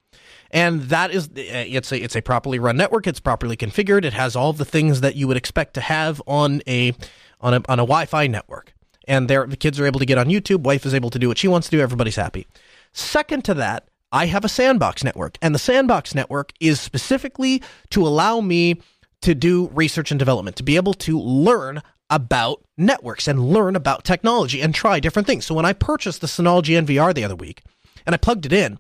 and 0.54 0.82
that 0.82 1.10
is 1.10 1.28
eh, 1.36 1.64
it's 1.68 1.92
a 1.92 2.02
it's 2.02 2.16
a 2.16 2.22
properly 2.22 2.58
run 2.58 2.76
network. 2.76 3.06
It's 3.06 3.20
properly 3.20 3.56
configured. 3.56 4.04
It 4.04 4.12
has 4.12 4.36
all 4.36 4.52
the 4.52 4.64
things 4.64 5.00
that 5.00 5.16
you 5.16 5.26
would 5.26 5.36
expect 5.36 5.74
to 5.74 5.80
have 5.80 6.22
on 6.26 6.62
a 6.66 6.94
on 7.40 7.54
a 7.54 7.62
on 7.68 7.80
a 7.80 7.82
Wi-Fi 7.82 8.28
network. 8.28 8.72
And 9.06 9.28
there, 9.28 9.46
the 9.46 9.56
kids 9.56 9.78
are 9.78 9.84
able 9.84 10.00
to 10.00 10.06
get 10.06 10.16
on 10.16 10.26
YouTube. 10.28 10.62
Wife 10.62 10.86
is 10.86 10.94
able 10.94 11.10
to 11.10 11.18
do 11.18 11.28
what 11.28 11.36
she 11.36 11.48
wants 11.48 11.68
to 11.68 11.76
do. 11.76 11.82
Everybody's 11.82 12.16
happy. 12.16 12.46
Second 12.92 13.44
to 13.44 13.54
that, 13.54 13.88
I 14.12 14.26
have 14.26 14.44
a 14.44 14.48
sandbox 14.48 15.02
network, 15.02 15.36
and 15.42 15.54
the 15.54 15.58
sandbox 15.58 16.14
network 16.14 16.52
is 16.60 16.80
specifically 16.80 17.60
to 17.90 18.06
allow 18.06 18.40
me 18.40 18.80
to 19.24 19.34
do 19.34 19.68
research 19.72 20.10
and 20.10 20.18
development, 20.18 20.54
to 20.56 20.62
be 20.62 20.76
able 20.76 20.92
to 20.92 21.18
learn 21.18 21.82
about 22.10 22.62
networks 22.76 23.26
and 23.26 23.48
learn 23.48 23.74
about 23.74 24.04
technology 24.04 24.60
and 24.60 24.74
try 24.74 25.00
different 25.00 25.26
things. 25.26 25.46
So 25.46 25.54
when 25.54 25.64
I 25.64 25.72
purchased 25.72 26.20
the 26.20 26.26
Synology 26.26 26.78
NVR 26.78 27.14
the 27.14 27.24
other 27.24 27.34
week 27.34 27.62
and 28.04 28.14
I 28.14 28.18
plugged 28.18 28.44
it 28.44 28.52
in, 28.52 28.78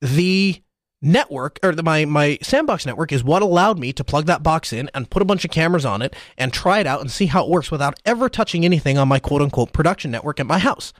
the 0.00 0.62
network 1.02 1.58
or 1.62 1.74
the, 1.74 1.82
my 1.82 2.06
my 2.06 2.38
sandbox 2.42 2.86
network 2.86 3.12
is 3.12 3.22
what 3.22 3.42
allowed 3.42 3.78
me 3.78 3.92
to 3.92 4.02
plug 4.02 4.24
that 4.24 4.42
box 4.42 4.72
in 4.72 4.90
and 4.94 5.10
put 5.10 5.22
a 5.22 5.26
bunch 5.26 5.44
of 5.44 5.50
cameras 5.50 5.84
on 5.84 6.00
it 6.02 6.16
and 6.38 6.52
try 6.52 6.80
it 6.80 6.86
out 6.86 7.00
and 7.00 7.10
see 7.10 7.26
how 7.26 7.44
it 7.44 7.50
works 7.50 7.70
without 7.70 8.00
ever 8.06 8.28
touching 8.28 8.64
anything 8.64 8.96
on 8.96 9.06
my 9.06 9.18
quote 9.18 9.42
unquote 9.42 9.74
production 9.74 10.10
network 10.10 10.40
at 10.40 10.46
my 10.46 10.58
house. 10.58 10.94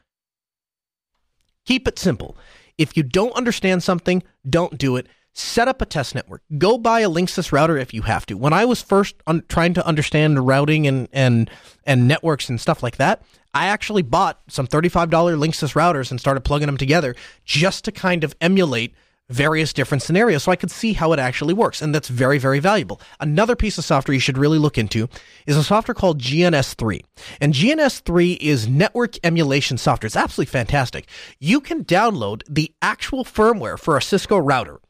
Keep 1.65 1.89
it 1.89 1.99
simple. 1.99 2.37
If 2.77 2.99
you 2.99 3.03
don't 3.03 3.35
understand 3.35 3.83
something, 3.83 4.23
don't 4.49 4.77
do 4.77 4.97
it. 4.97 5.07
Set 5.39 5.69
up 5.69 5.81
a 5.81 5.87
test 5.87 6.17
network. 6.17 6.43
Go 6.59 6.79
buy 6.79 6.99
a 6.99 7.09
Linksys 7.09 7.53
router 7.53 7.77
if 7.79 7.95
you 7.95 8.03
have 8.03 8.27
to. 8.27 8.37
When 8.37 8.53
I 8.53 8.65
was 8.65 8.83
first 8.83 9.15
un- 9.25 9.45
trying 9.49 9.73
to 9.75 9.87
understand 9.87 10.45
routing 10.45 10.89
and 10.89 11.07
and 11.13 11.49
and 11.85 12.09
networks 12.09 12.49
and 12.49 12.61
stuff 12.61 12.83
like 12.83 12.97
that, 12.97 13.23
I 13.55 13.67
actually 13.67 14.03
bought 14.03 14.41
some 14.49 14.67
$35 14.67 15.09
Linksys 15.11 15.75
routers 15.75 16.11
and 16.11 16.19
started 16.19 16.41
plugging 16.41 16.67
them 16.67 16.77
together 16.77 17.15
just 17.45 17.85
to 17.85 17.93
kind 17.93 18.25
of 18.25 18.35
emulate 18.41 18.97
various 19.31 19.73
different 19.73 20.03
scenarios 20.03 20.43
so 20.43 20.51
I 20.51 20.57
could 20.57 20.73
see 20.73 20.95
how 20.95 21.13
it 21.13 21.21
actually 21.21 21.55
works. 21.55 21.83
And 21.83 21.95
that's 21.95 22.09
very, 22.09 22.39
very 22.39 22.59
valuable. 22.59 23.01
Another 23.21 23.55
piece 23.55 23.79
of 23.79 23.85
software 23.85 24.15
you 24.15 24.21
should 24.21 24.39
really 24.39 24.59
look 24.59 24.77
into 24.77 25.09
is 25.47 25.57
a 25.57 25.63
software 25.63 25.95
called 25.95 26.21
GNS3. 26.21 27.05
And 27.41 27.55
GNS3 27.55 28.39
is 28.41 28.67
network 28.67 29.25
emulation 29.25 29.79
software. 29.79 30.09
It's 30.09 30.17
absolutely 30.17 30.51
fantastic. 30.51 31.07
You 31.39 31.61
can 31.61 31.85
download 31.85 32.43
the 32.49 32.73
actual 32.83 33.25
firmware 33.25 33.79
for 33.79 33.97
a 33.97 34.03
Cisco 34.03 34.37
router 34.37 34.81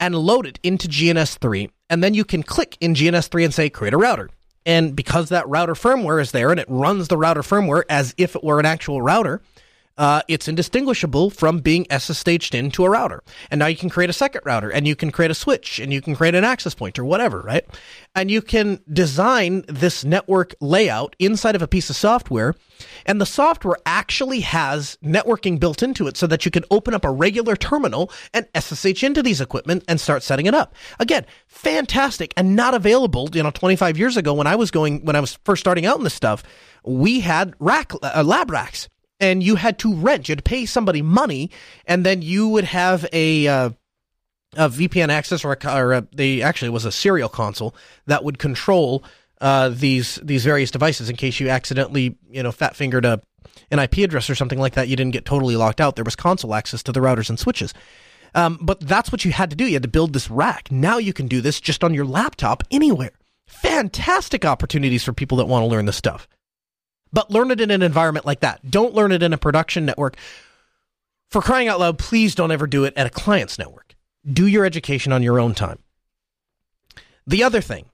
and 0.00 0.14
load 0.14 0.46
it 0.46 0.58
into 0.62 0.88
GNS3. 0.88 1.70
And 1.88 2.02
then 2.02 2.14
you 2.14 2.24
can 2.24 2.42
click 2.42 2.76
in 2.80 2.94
GNS3 2.94 3.44
and 3.44 3.54
say, 3.54 3.70
create 3.70 3.94
a 3.94 3.98
router. 3.98 4.30
And 4.64 4.96
because 4.96 5.28
that 5.28 5.48
router 5.48 5.74
firmware 5.74 6.20
is 6.20 6.32
there 6.32 6.50
and 6.50 6.58
it 6.58 6.66
runs 6.68 7.08
the 7.08 7.16
router 7.16 7.42
firmware 7.42 7.84
as 7.88 8.14
if 8.18 8.34
it 8.34 8.42
were 8.42 8.58
an 8.58 8.66
actual 8.66 9.00
router, 9.00 9.40
uh, 9.98 10.22
it's 10.28 10.48
indistinguishable 10.48 11.30
from 11.30 11.60
being 11.60 11.84
SSH'd 11.86 12.54
into 12.54 12.84
a 12.84 12.90
router. 12.90 13.22
And 13.50 13.58
now 13.58 13.66
you 13.66 13.76
can 13.76 13.88
create 13.88 14.10
a 14.10 14.14
second 14.14 14.42
router 14.44 14.70
and 14.70 14.86
you 14.86 14.94
can 14.94 15.10
create 15.10 15.30
a 15.30 15.34
switch 15.34 15.78
and 15.78 15.92
you 15.92 16.02
can 16.02 16.14
create 16.14 16.34
an 16.34 16.44
access 16.44 16.74
point 16.74 16.98
or 16.98 17.04
whatever, 17.04 17.40
right? 17.40 17.64
And 18.14 18.30
you 18.30 18.42
can 18.42 18.82
design 18.92 19.64
this 19.68 20.04
network 20.04 20.54
layout 20.60 21.16
inside 21.18 21.54
of 21.54 21.62
a 21.62 21.68
piece 21.68 21.88
of 21.88 21.96
software. 21.96 22.54
And 23.06 23.20
the 23.20 23.26
software 23.26 23.76
actually 23.86 24.40
has 24.40 24.98
networking 25.02 25.58
built 25.58 25.82
into 25.82 26.06
it 26.06 26.16
so 26.18 26.26
that 26.26 26.44
you 26.44 26.50
can 26.50 26.64
open 26.70 26.92
up 26.92 27.04
a 27.04 27.10
regular 27.10 27.56
terminal 27.56 28.10
and 28.34 28.46
SSH 28.54 29.02
into 29.02 29.22
these 29.22 29.40
equipment 29.40 29.82
and 29.88 29.98
start 29.98 30.22
setting 30.22 30.44
it 30.44 30.54
up. 30.54 30.74
Again, 30.98 31.24
fantastic 31.46 32.34
and 32.36 32.54
not 32.54 32.74
available, 32.74 33.30
you 33.32 33.42
know, 33.42 33.50
25 33.50 33.96
years 33.96 34.18
ago 34.18 34.34
when 34.34 34.46
I 34.46 34.56
was 34.56 34.70
going, 34.70 35.04
when 35.06 35.16
I 35.16 35.20
was 35.20 35.38
first 35.44 35.60
starting 35.60 35.86
out 35.86 35.96
in 35.96 36.04
this 36.04 36.12
stuff, 36.12 36.42
we 36.84 37.20
had 37.20 37.54
rack, 37.58 37.92
uh, 38.02 38.22
lab 38.24 38.50
racks 38.50 38.88
and 39.20 39.42
you 39.42 39.56
had 39.56 39.78
to 39.80 39.94
rent. 39.94 40.28
You 40.28 40.32
had 40.32 40.38
to 40.38 40.42
pay 40.42 40.66
somebody 40.66 41.02
money, 41.02 41.50
and 41.86 42.04
then 42.04 42.22
you 42.22 42.48
would 42.48 42.64
have 42.64 43.06
a 43.12 43.46
uh, 43.46 43.70
a 44.56 44.68
VPN 44.68 45.08
access 45.08 45.44
or, 45.44 45.52
a, 45.52 45.76
or 45.76 45.92
a, 45.92 46.06
they 46.12 46.42
actually 46.42 46.70
was 46.70 46.84
a 46.84 46.92
serial 46.92 47.28
console 47.28 47.74
that 48.06 48.24
would 48.24 48.38
control 48.38 49.04
uh, 49.40 49.68
these 49.68 50.16
these 50.22 50.44
various 50.44 50.70
devices 50.70 51.10
in 51.10 51.16
case 51.16 51.40
you 51.40 51.48
accidentally 51.48 52.16
you 52.30 52.42
know 52.42 52.52
fat 52.52 52.76
fingered 52.76 53.04
a 53.04 53.20
an 53.70 53.78
IP 53.78 53.98
address 53.98 54.30
or 54.30 54.34
something 54.34 54.58
like 54.58 54.74
that. 54.74 54.88
You 54.88 54.96
didn't 54.96 55.12
get 55.12 55.24
totally 55.24 55.56
locked 55.56 55.80
out. 55.80 55.96
There 55.96 56.04
was 56.04 56.16
console 56.16 56.54
access 56.54 56.82
to 56.84 56.92
the 56.92 57.00
routers 57.00 57.28
and 57.28 57.38
switches. 57.38 57.74
Um, 58.34 58.58
but 58.60 58.80
that's 58.80 59.10
what 59.10 59.24
you 59.24 59.32
had 59.32 59.50
to 59.50 59.56
do. 59.56 59.64
You 59.64 59.74
had 59.74 59.82
to 59.82 59.88
build 59.88 60.12
this 60.12 60.30
rack. 60.30 60.70
Now 60.70 60.98
you 60.98 61.12
can 61.12 61.26
do 61.26 61.40
this 61.40 61.60
just 61.60 61.82
on 61.82 61.94
your 61.94 62.04
laptop 62.04 62.62
anywhere. 62.70 63.12
Fantastic 63.46 64.44
opportunities 64.44 65.04
for 65.04 65.12
people 65.12 65.38
that 65.38 65.46
want 65.46 65.62
to 65.62 65.66
learn 65.66 65.86
this 65.86 65.96
stuff. 65.96 66.28
But 67.12 67.30
learn 67.30 67.50
it 67.50 67.60
in 67.60 67.70
an 67.70 67.82
environment 67.82 68.26
like 68.26 68.40
that. 68.40 68.70
Don't 68.70 68.94
learn 68.94 69.12
it 69.12 69.22
in 69.22 69.32
a 69.32 69.38
production 69.38 69.86
network. 69.86 70.16
For 71.30 71.40
crying 71.40 71.68
out 71.68 71.80
loud, 71.80 71.98
please 71.98 72.34
don't 72.34 72.50
ever 72.50 72.66
do 72.66 72.84
it 72.84 72.94
at 72.96 73.06
a 73.06 73.10
client's 73.10 73.58
network. 73.58 73.94
Do 74.30 74.46
your 74.46 74.64
education 74.64 75.12
on 75.12 75.22
your 75.22 75.40
own 75.40 75.54
time. 75.54 75.78
The 77.26 77.42
other 77.42 77.60
thing, 77.60 77.86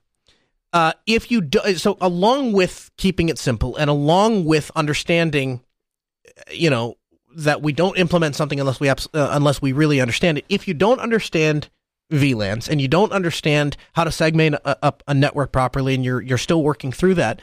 uh, 0.73 0.93
if 1.05 1.31
you 1.31 1.41
do, 1.41 1.75
so 1.75 1.97
along 2.01 2.53
with 2.53 2.91
keeping 2.97 3.29
it 3.29 3.37
simple 3.37 3.75
and 3.75 3.89
along 3.89 4.45
with 4.45 4.71
understanding, 4.75 5.61
you 6.51 6.69
know, 6.69 6.97
that 7.35 7.61
we 7.61 7.73
don't 7.73 7.97
implement 7.97 8.35
something 8.35 8.59
unless 8.59 8.79
we 8.79 8.89
uh, 8.89 8.95
unless 9.13 9.61
we 9.61 9.71
really 9.71 9.99
understand 9.99 10.37
it. 10.37 10.45
If 10.49 10.67
you 10.67 10.73
don't 10.73 10.99
understand 10.99 11.69
VLANs 12.11 12.69
and 12.69 12.79
you 12.79 12.87
don't 12.87 13.11
understand 13.11 13.75
how 13.93 14.03
to 14.03 14.11
segment 14.11 14.55
up 14.65 15.03
a, 15.07 15.11
a 15.11 15.13
network 15.13 15.51
properly, 15.51 15.95
and 15.95 16.05
you're 16.05 16.21
you're 16.21 16.37
still 16.37 16.63
working 16.63 16.91
through 16.91 17.15
that, 17.15 17.41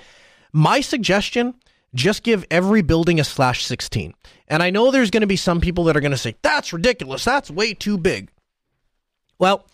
my 0.53 0.81
suggestion 0.81 1.55
just 1.95 2.23
give 2.23 2.47
every 2.51 2.83
building 2.83 3.19
a 3.19 3.25
slash 3.25 3.65
16. 3.65 4.15
And 4.49 4.63
I 4.63 4.71
know 4.71 4.91
there's 4.91 5.11
going 5.11 5.23
to 5.23 5.27
be 5.27 5.37
some 5.37 5.61
people 5.61 5.85
that 5.85 5.97
are 5.97 6.01
going 6.01 6.13
to 6.13 6.19
say, 6.19 6.37
that's 6.43 6.73
ridiculous. 6.73 7.25
That's 7.25 7.51
way 7.51 7.75
too 7.75 7.99
big. 7.99 8.31
Well, 9.39 9.67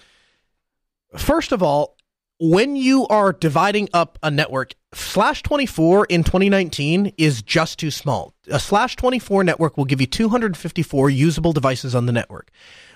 first 1.16 1.52
of 1.52 1.62
all, 1.62 1.96
when 2.38 2.76
you 2.76 3.06
are 3.08 3.32
dividing 3.32 3.88
up 3.92 4.18
a 4.22 4.30
network, 4.30 4.74
slash 4.98 5.42
24 5.42 6.06
in 6.06 6.24
2019 6.24 7.12
is 7.16 7.42
just 7.42 7.78
too 7.78 7.90
small. 7.90 8.34
A 8.48 8.60
slash 8.60 8.96
24 8.96 9.44
network 9.44 9.76
will 9.76 9.84
give 9.84 10.00
you 10.00 10.06
254 10.06 11.10
usable 11.10 11.52
devices 11.52 11.94
on 11.94 12.06
the 12.06 12.12
network. 12.12 12.50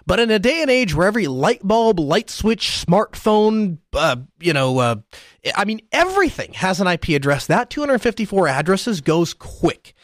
But 0.07 0.21
in 0.21 0.31
a 0.31 0.39
day 0.39 0.63
and 0.63 0.71
age 0.71 0.95
where 0.95 1.07
every 1.07 1.27
light 1.27 1.61
bulb, 1.63 2.01
light 2.01 2.31
switch, 2.31 2.85
smartphone, 2.87 3.79
uh, 3.93 4.17
you 4.41 4.53
know, 4.53 4.79
uh, 4.79 4.97
I 5.55 5.65
mean, 5.65 5.81
everything 5.93 6.53
has 6.55 6.81
an 6.81 6.87
IP 6.87 7.11
address, 7.11 7.47
that 7.47 7.71
254 7.71 8.49
addresses 8.49 9.01
goes 9.01 9.35
quick. 9.35 9.95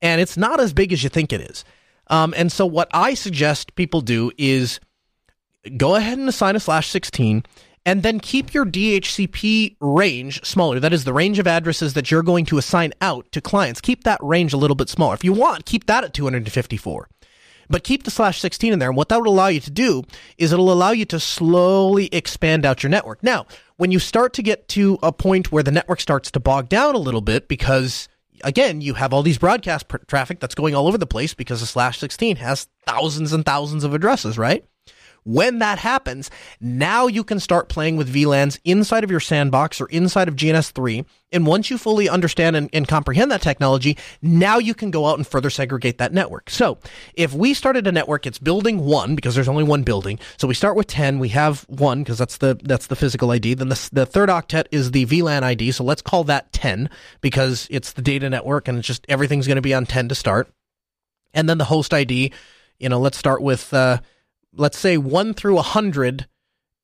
And 0.00 0.20
it's 0.20 0.36
not 0.36 0.58
as 0.58 0.72
big 0.72 0.92
as 0.92 1.02
you 1.02 1.08
think 1.08 1.32
it 1.32 1.40
is. 1.40 1.64
Um, 2.08 2.34
and 2.36 2.50
so 2.50 2.66
what 2.66 2.88
I 2.92 3.14
suggest 3.14 3.74
people 3.74 4.00
do 4.00 4.32
is 4.36 4.80
go 5.76 5.94
ahead 5.94 6.18
and 6.18 6.28
assign 6.28 6.56
a 6.56 6.60
slash 6.60 6.88
16 6.88 7.44
and 7.84 8.02
then 8.02 8.20
keep 8.20 8.54
your 8.54 8.64
DHCP 8.64 9.76
range 9.80 10.44
smaller. 10.44 10.78
That 10.78 10.92
is 10.92 11.04
the 11.04 11.12
range 11.12 11.38
of 11.38 11.46
addresses 11.46 11.94
that 11.94 12.10
you're 12.10 12.22
going 12.22 12.44
to 12.46 12.58
assign 12.58 12.92
out 13.00 13.30
to 13.32 13.40
clients. 13.40 13.80
Keep 13.80 14.04
that 14.04 14.20
range 14.22 14.52
a 14.52 14.56
little 14.56 14.76
bit 14.76 14.88
smaller. 14.88 15.14
If 15.14 15.24
you 15.24 15.32
want, 15.32 15.66
keep 15.66 15.86
that 15.86 16.04
at 16.04 16.14
254. 16.14 17.08
But 17.68 17.84
keep 17.84 18.02
the 18.02 18.10
slash 18.10 18.40
16 18.40 18.72
in 18.72 18.78
there. 18.78 18.90
And 18.90 18.96
what 18.96 19.08
that 19.08 19.20
will 19.20 19.32
allow 19.32 19.48
you 19.48 19.60
to 19.60 19.70
do 19.70 20.02
is 20.36 20.52
it'll 20.52 20.72
allow 20.72 20.90
you 20.90 21.04
to 21.06 21.18
slowly 21.18 22.06
expand 22.12 22.66
out 22.66 22.82
your 22.82 22.90
network. 22.90 23.22
Now, 23.22 23.46
when 23.76 23.90
you 23.90 23.98
start 23.98 24.34
to 24.34 24.42
get 24.42 24.68
to 24.68 24.98
a 25.02 25.10
point 25.10 25.50
where 25.50 25.62
the 25.62 25.70
network 25.70 26.00
starts 26.00 26.30
to 26.32 26.40
bog 26.40 26.68
down 26.68 26.94
a 26.94 26.98
little 26.98 27.20
bit 27.20 27.48
because 27.48 28.08
again, 28.44 28.80
you 28.80 28.94
have 28.94 29.12
all 29.12 29.22
these 29.22 29.38
broadcast 29.38 29.88
pr- 29.88 29.98
traffic 30.06 30.40
that's 30.40 30.54
going 30.54 30.74
all 30.74 30.88
over 30.88 30.98
the 30.98 31.06
place 31.06 31.34
because 31.34 31.60
the 31.60 31.66
slash 31.66 31.98
16 31.98 32.36
has 32.36 32.68
thousands 32.86 33.32
and 33.32 33.44
thousands 33.44 33.84
of 33.84 33.94
addresses, 33.94 34.36
right? 34.36 34.64
When 35.24 35.60
that 35.60 35.78
happens, 35.78 36.30
now 36.60 37.06
you 37.06 37.22
can 37.22 37.38
start 37.38 37.68
playing 37.68 37.96
with 37.96 38.12
VLANs 38.12 38.58
inside 38.64 39.04
of 39.04 39.10
your 39.10 39.20
sandbox 39.20 39.80
or 39.80 39.86
inside 39.86 40.26
of 40.26 40.34
GNS3. 40.34 41.04
And 41.30 41.46
once 41.46 41.70
you 41.70 41.78
fully 41.78 42.08
understand 42.08 42.56
and, 42.56 42.68
and, 42.72 42.86
comprehend 42.86 43.30
that 43.30 43.40
technology, 43.40 43.96
now 44.20 44.58
you 44.58 44.74
can 44.74 44.90
go 44.90 45.06
out 45.06 45.16
and 45.16 45.26
further 45.26 45.48
segregate 45.48 45.98
that 45.98 46.12
network. 46.12 46.50
So 46.50 46.78
if 47.14 47.32
we 47.32 47.54
started 47.54 47.86
a 47.86 47.92
network, 47.92 48.26
it's 48.26 48.38
building 48.38 48.84
one 48.84 49.14
because 49.14 49.34
there's 49.34 49.48
only 49.48 49.62
one 49.62 49.82
building. 49.82 50.18
So 50.36 50.48
we 50.48 50.54
start 50.54 50.76
with 50.76 50.88
10. 50.88 51.20
We 51.20 51.28
have 51.30 51.64
one 51.68 52.02
because 52.02 52.18
that's 52.18 52.38
the, 52.38 52.60
that's 52.62 52.88
the 52.88 52.96
physical 52.96 53.30
ID. 53.30 53.54
Then 53.54 53.68
the, 53.68 53.88
the 53.92 54.06
third 54.06 54.28
octet 54.28 54.66
is 54.72 54.90
the 54.90 55.06
VLAN 55.06 55.42
ID. 55.42 55.70
So 55.72 55.84
let's 55.84 56.02
call 56.02 56.24
that 56.24 56.52
10 56.52 56.90
because 57.20 57.68
it's 57.70 57.92
the 57.92 58.02
data 58.02 58.28
network 58.28 58.68
and 58.68 58.78
it's 58.78 58.88
just 58.88 59.06
everything's 59.08 59.46
going 59.46 59.56
to 59.56 59.62
be 59.62 59.74
on 59.74 59.86
10 59.86 60.08
to 60.08 60.14
start. 60.14 60.52
And 61.32 61.48
then 61.48 61.58
the 61.58 61.64
host 61.64 61.94
ID, 61.94 62.32
you 62.78 62.88
know, 62.88 63.00
let's 63.00 63.16
start 63.16 63.40
with, 63.40 63.72
uh, 63.72 63.98
let's 64.54 64.78
say 64.78 64.96
1 64.96 65.34
through 65.34 65.54
100 65.54 66.26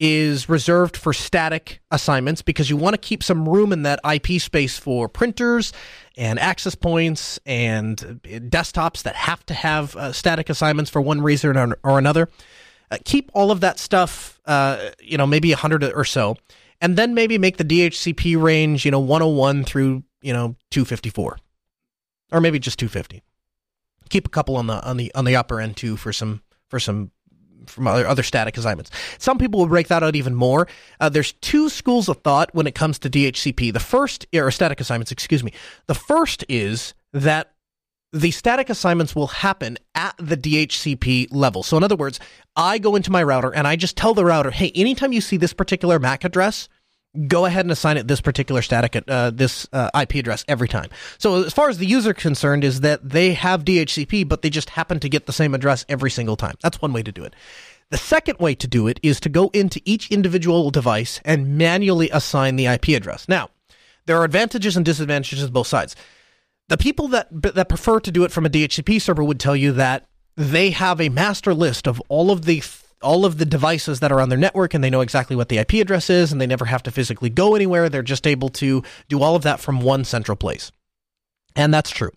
is 0.01 0.49
reserved 0.49 0.97
for 0.97 1.13
static 1.13 1.81
assignments 1.91 2.41
because 2.41 2.71
you 2.71 2.77
want 2.77 2.95
to 2.95 2.99
keep 2.99 3.23
some 3.23 3.49
room 3.49 3.73
in 3.73 3.83
that 3.83 3.99
IP 4.09 4.41
space 4.41 4.79
for 4.79 5.09
printers 5.09 5.73
and 6.17 6.39
access 6.39 6.75
points 6.75 7.41
and 7.45 8.21
desktops 8.23 9.03
that 9.03 9.17
have 9.17 9.45
to 9.47 9.55
have 9.55 9.97
uh, 9.97 10.13
static 10.13 10.49
assignments 10.49 10.91
for 10.91 11.01
one 11.01 11.21
reason 11.21 11.57
or, 11.57 11.77
or 11.83 11.99
another. 11.99 12.29
Uh, 12.91 12.99
keep 13.05 13.31
all 13.35 13.51
of 13.51 13.61
that 13.61 13.79
stuff, 13.79 14.41
uh, 14.47 14.91
you 15.01 15.19
know, 15.19 15.27
maybe 15.27 15.51
100 15.51 15.85
or 15.85 16.05
so, 16.05 16.37
and 16.81 16.97
then 16.97 17.13
maybe 17.13 17.37
make 17.37 17.57
the 17.57 17.65
DHCP 17.65 18.41
range, 18.41 18.85
you 18.85 18.91
know, 18.91 19.01
101 19.01 19.65
through, 19.65 20.05
you 20.23 20.33
know, 20.33 20.55
254 20.71 21.39
or 22.33 22.41
maybe 22.41 22.59
just 22.59 22.79
250. 22.79 23.23
Keep 24.09 24.27
a 24.27 24.31
couple 24.31 24.57
on 24.57 24.69
the 24.69 24.83
on 24.89 24.97
the 24.97 25.15
on 25.15 25.25
the 25.25 25.37
upper 25.37 25.61
end 25.61 25.77
too 25.77 25.97
for 25.97 26.13
some 26.13 26.43
for 26.69 26.81
some 26.81 27.11
from 27.67 27.87
other, 27.87 28.07
other 28.07 28.23
static 28.23 28.57
assignments. 28.57 28.91
Some 29.19 29.39
people 29.39 29.61
will 29.61 29.67
break 29.67 29.89
that 29.89 30.03
out 30.03 30.17
even 30.17 30.35
more. 30.35 30.69
Uh, 31.01 31.09
there's 31.09 31.33
two 31.33 31.69
schools 31.69 32.09
of 32.09 32.19
thought 32.19 32.55
when 32.55 32.67
it 32.67 32.75
comes 32.75 32.99
to 33.01 33.11
DHCP. 33.11 33.73
The 33.73 33.81
first, 33.81 34.27
or 34.35 34.51
static 34.51 34.81
assignments, 34.81 35.13
excuse 35.13 35.45
me. 35.45 35.53
The 35.87 35.95
first 35.95 36.45
is 36.49 36.95
that 37.13 37.53
the 38.13 38.31
static 38.31 38.71
assignments 38.71 39.15
will 39.15 39.27
happen 39.27 39.77
at 39.95 40.15
the 40.19 40.37
DHCP 40.37 41.29
level. 41.31 41.63
So 41.63 41.77
in 41.77 41.85
other 41.85 41.97
words, 41.97 42.21
I 42.57 42.79
go 42.79 42.97
into 42.97 43.13
my 43.13 43.23
router 43.23 43.55
and 43.55 43.67
I 43.67 43.77
just 43.77 43.97
tell 43.97 44.15
the 44.15 44.25
router, 44.25 44.51
hey, 44.51 44.73
anytime 44.75 45.13
you 45.13 45.21
see 45.21 45.37
this 45.37 45.53
particular 45.53 45.99
MAC 45.99 46.25
address, 46.25 46.69
go 47.27 47.47
ahead 47.47 47.65
and 47.65 47.73
assign 47.73 47.97
it 47.97 48.07
this 48.07 48.21
particular 48.21 48.63
static 48.63 49.03
uh, 49.09 49.31
this 49.31 49.67
uh, 49.73 49.91
IP 49.99 50.17
address 50.17 50.45
every 50.49 50.69
time. 50.69 50.91
So 51.19 51.45
as 51.45 51.53
far 51.53 51.69
as 51.69 51.79
the 51.79 51.87
user 51.87 52.13
concerned 52.13 52.65
is 52.65 52.81
that 52.81 53.09
they 53.09 53.35
have 53.35 53.65
DHCP 53.65 54.29
but 54.29 54.43
they 54.43 54.51
just 54.51 54.71
happen 54.71 55.01
to 55.01 55.09
get 55.09 55.27
the 55.27 55.33
same 55.33 55.55
address 55.55 55.85
every 55.89 56.11
single 56.11 56.37
time. 56.37 56.57
That's 56.63 56.83
one 56.83 56.93
way 56.93 57.03
to 57.03 57.13
do 57.13 57.25
it. 57.25 57.35
The 57.91 57.97
second 57.97 58.39
way 58.39 58.55
to 58.55 58.67
do 58.67 58.87
it 58.87 59.01
is 59.03 59.19
to 59.21 59.31
go 59.31 59.49
into 59.55 59.81
each 59.85 60.11
individual 60.11 60.71
device 60.71 61.21
and 61.25 61.57
manually 61.57 62.11
assign 62.11 62.57
the 62.57 62.67
IP 62.67 62.89
address. 62.89 63.27
Now, 63.29 63.49
there 64.05 64.19
are 64.19 64.25
advantages 64.25 64.77
and 64.77 64.85
disadvantages 64.85 65.43
on 65.43 65.51
both 65.53 65.67
sides. 65.67 65.97
The 66.69 66.77
people 66.77 67.09
that 67.09 67.29
that 67.31 67.71
prefer 67.71 67.99
to 68.01 68.11
do 68.11 68.25
it 68.25 68.33
from 68.33 68.45
a 68.45 68.51
DHCP 68.51 69.01
server 69.01 69.25
would 69.25 69.41
tell 69.41 69.57
you 69.57 69.73
that 69.73 70.07
they 70.37 70.71
have 70.71 71.01
a 71.01 71.09
master 71.09 71.55
list 71.55 71.89
of 71.89 72.01
all 72.09 72.31
of 72.31 72.45
the 72.45 72.63
all 73.03 73.25
of 73.25 73.39
the 73.39 73.45
devices 73.45 74.01
that 74.01 74.11
are 74.11 74.21
on 74.21 74.29
their 74.29 74.39
network 74.39 74.75
and 74.75 74.83
they 74.83 74.91
know 74.91 75.01
exactly 75.01 75.37
what 75.37 75.49
the 75.49 75.59
IP 75.59 75.75
address 75.75 76.11
is 76.11 76.33
and 76.33 76.41
they 76.41 76.47
never 76.47 76.65
have 76.65 76.83
to 76.83 76.91
physically 76.91 77.31
go 77.31 77.55
anywhere. 77.55 77.89
They're 77.89 78.03
just 78.03 78.27
able 78.27 78.49
to 78.51 78.83
do 79.09 79.23
all 79.23 79.37
of 79.37 79.43
that 79.43 79.61
from 79.61 79.81
one 79.81 80.05
central 80.05 80.37
place. 80.37 80.73
And 81.55 81.73
that's 81.73 81.91
true. 81.91 82.11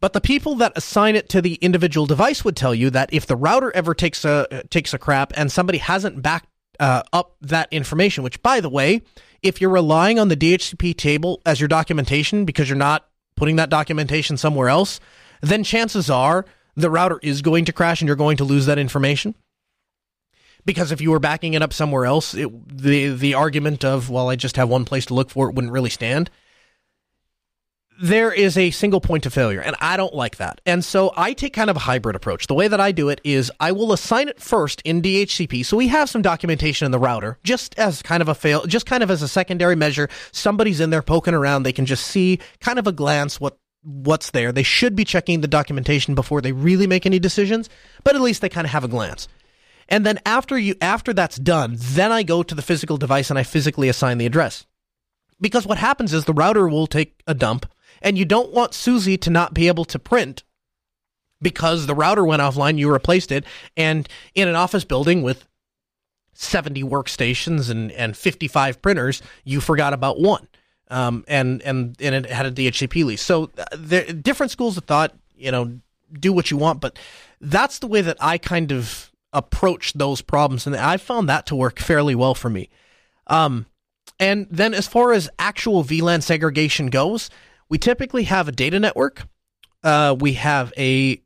But 0.00 0.12
the 0.12 0.20
people 0.20 0.54
that 0.56 0.72
assign 0.76 1.16
it 1.16 1.28
to 1.30 1.40
the 1.40 1.54
individual 1.56 2.06
device 2.06 2.44
would 2.44 2.56
tell 2.56 2.74
you 2.74 2.90
that 2.90 3.12
if 3.12 3.26
the 3.26 3.36
router 3.36 3.72
ever 3.74 3.94
takes 3.94 4.24
a 4.24 4.64
takes 4.68 4.92
a 4.92 4.98
crap 4.98 5.32
and 5.34 5.50
somebody 5.50 5.78
hasn't 5.78 6.20
backed 6.20 6.48
uh, 6.78 7.02
up 7.12 7.36
that 7.40 7.68
information, 7.70 8.22
which 8.22 8.42
by 8.42 8.60
the 8.60 8.68
way, 8.68 9.00
if 9.42 9.60
you're 9.60 9.70
relying 9.70 10.18
on 10.18 10.28
the 10.28 10.36
DHCP 10.36 10.96
table 10.96 11.40
as 11.46 11.60
your 11.60 11.68
documentation 11.68 12.44
because 12.44 12.68
you're 12.68 12.76
not 12.76 13.08
putting 13.36 13.56
that 13.56 13.70
documentation 13.70 14.36
somewhere 14.36 14.68
else, 14.68 15.00
then 15.40 15.64
chances 15.64 16.10
are 16.10 16.44
the 16.76 16.90
router 16.90 17.18
is 17.22 17.40
going 17.40 17.64
to 17.64 17.72
crash 17.72 18.00
and 18.00 18.06
you're 18.06 18.16
going 18.16 18.36
to 18.36 18.44
lose 18.44 18.66
that 18.66 18.78
information 18.78 19.34
because 20.64 20.92
if 20.92 21.00
you 21.00 21.10
were 21.10 21.18
backing 21.18 21.54
it 21.54 21.62
up 21.62 21.72
somewhere 21.72 22.06
else, 22.06 22.34
it, 22.34 22.50
the 22.68 23.08
the 23.10 23.34
argument 23.34 23.84
of 23.84 24.10
well, 24.10 24.28
I 24.28 24.36
just 24.36 24.56
have 24.56 24.68
one 24.68 24.84
place 24.84 25.06
to 25.06 25.14
look 25.14 25.30
for 25.30 25.48
it 25.48 25.54
wouldn't 25.54 25.72
really 25.72 25.90
stand. 25.90 26.30
There 28.02 28.32
is 28.32 28.58
a 28.58 28.72
single 28.72 29.00
point 29.00 29.24
of 29.24 29.32
failure, 29.32 29.60
and 29.60 29.76
I 29.80 29.96
don't 29.96 30.14
like 30.14 30.38
that. 30.38 30.60
And 30.66 30.84
so 30.84 31.12
I 31.16 31.32
take 31.32 31.52
kind 31.52 31.70
of 31.70 31.76
a 31.76 31.80
hybrid 31.80 32.16
approach. 32.16 32.48
The 32.48 32.54
way 32.54 32.66
that 32.66 32.80
I 32.80 32.90
do 32.90 33.08
it 33.08 33.20
is 33.22 33.52
I 33.60 33.70
will 33.70 33.92
assign 33.92 34.28
it 34.28 34.40
first 34.40 34.82
in 34.84 35.00
DHCP, 35.00 35.64
so 35.64 35.76
we 35.76 35.86
have 35.88 36.10
some 36.10 36.20
documentation 36.20 36.86
in 36.86 36.92
the 36.92 36.98
router, 36.98 37.38
just 37.44 37.78
as 37.78 38.02
kind 38.02 38.20
of 38.20 38.28
a 38.28 38.34
fail, 38.34 38.66
just 38.66 38.86
kind 38.86 39.04
of 39.04 39.12
as 39.12 39.22
a 39.22 39.28
secondary 39.28 39.76
measure. 39.76 40.08
Somebody's 40.32 40.80
in 40.80 40.90
there 40.90 41.02
poking 41.02 41.34
around; 41.34 41.62
they 41.62 41.72
can 41.72 41.86
just 41.86 42.06
see 42.06 42.40
kind 42.58 42.80
of 42.80 42.88
a 42.88 42.92
glance 42.92 43.40
what 43.40 43.58
what's 43.84 44.30
there. 44.30 44.50
They 44.50 44.62
should 44.62 44.96
be 44.96 45.04
checking 45.04 45.40
the 45.40 45.48
documentation 45.48 46.14
before 46.14 46.40
they 46.40 46.52
really 46.52 46.86
make 46.86 47.06
any 47.06 47.18
decisions, 47.18 47.68
but 48.02 48.16
at 48.16 48.22
least 48.22 48.40
they 48.40 48.48
kind 48.48 48.64
of 48.64 48.72
have 48.72 48.84
a 48.84 48.88
glance. 48.88 49.28
And 49.88 50.04
then 50.04 50.18
after 50.24 50.58
you 50.58 50.74
after 50.80 51.12
that's 51.12 51.36
done, 51.36 51.76
then 51.78 52.12
I 52.12 52.22
go 52.22 52.42
to 52.42 52.54
the 52.54 52.62
physical 52.62 52.96
device 52.96 53.30
and 53.30 53.38
I 53.38 53.42
physically 53.42 53.88
assign 53.88 54.18
the 54.18 54.26
address. 54.26 54.66
Because 55.40 55.66
what 55.66 55.78
happens 55.78 56.12
is 56.12 56.24
the 56.24 56.32
router 56.32 56.68
will 56.68 56.86
take 56.86 57.22
a 57.26 57.34
dump 57.34 57.66
and 58.00 58.16
you 58.16 58.24
don't 58.24 58.52
want 58.52 58.74
Susie 58.74 59.18
to 59.18 59.30
not 59.30 59.54
be 59.54 59.68
able 59.68 59.84
to 59.86 59.98
print 59.98 60.42
because 61.42 61.86
the 61.86 61.94
router 61.94 62.24
went 62.24 62.42
offline, 62.42 62.78
you 62.78 62.90
replaced 62.90 63.30
it, 63.30 63.44
and 63.76 64.08
in 64.34 64.48
an 64.48 64.56
office 64.56 64.84
building 64.84 65.22
with 65.22 65.46
70 66.32 66.82
workstations 66.82 67.70
and, 67.70 67.92
and 67.92 68.16
55 68.16 68.82
printers, 68.82 69.22
you 69.44 69.60
forgot 69.60 69.92
about 69.92 70.20
one. 70.20 70.48
Um, 70.88 71.24
and, 71.28 71.62
and, 71.62 71.96
and 72.00 72.14
it 72.14 72.26
had 72.26 72.46
a 72.46 72.52
DHCP 72.52 73.04
lease. 73.04 73.22
So 73.22 73.50
uh, 73.56 73.64
there, 73.76 74.04
different 74.04 74.52
schools 74.52 74.76
of 74.76 74.84
thought, 74.84 75.14
you 75.36 75.50
know, 75.50 75.78
do 76.12 76.32
what 76.32 76.50
you 76.50 76.56
want, 76.56 76.80
but 76.80 76.98
that's 77.40 77.78
the 77.78 77.86
way 77.86 78.00
that 78.00 78.16
I 78.20 78.38
kind 78.38 78.72
of 78.72 79.10
approach 79.34 79.92
those 79.92 80.22
problems, 80.22 80.66
and 80.66 80.74
I 80.74 80.96
found 80.96 81.28
that 81.28 81.46
to 81.46 81.56
work 81.56 81.78
fairly 81.78 82.14
well 82.14 82.34
for 82.34 82.48
me. 82.48 82.70
Um, 83.26 83.66
and 84.18 84.46
then 84.50 84.72
as 84.72 84.86
far 84.86 85.12
as 85.12 85.28
actual 85.38 85.84
VLAN 85.84 86.22
segregation 86.22 86.86
goes, 86.86 87.28
we 87.68 87.78
typically 87.78 88.24
have 88.24 88.48
a 88.48 88.52
data 88.52 88.78
network, 88.78 89.26
uh, 89.82 90.16
we 90.18 90.34
have 90.34 90.72
a 90.78 91.20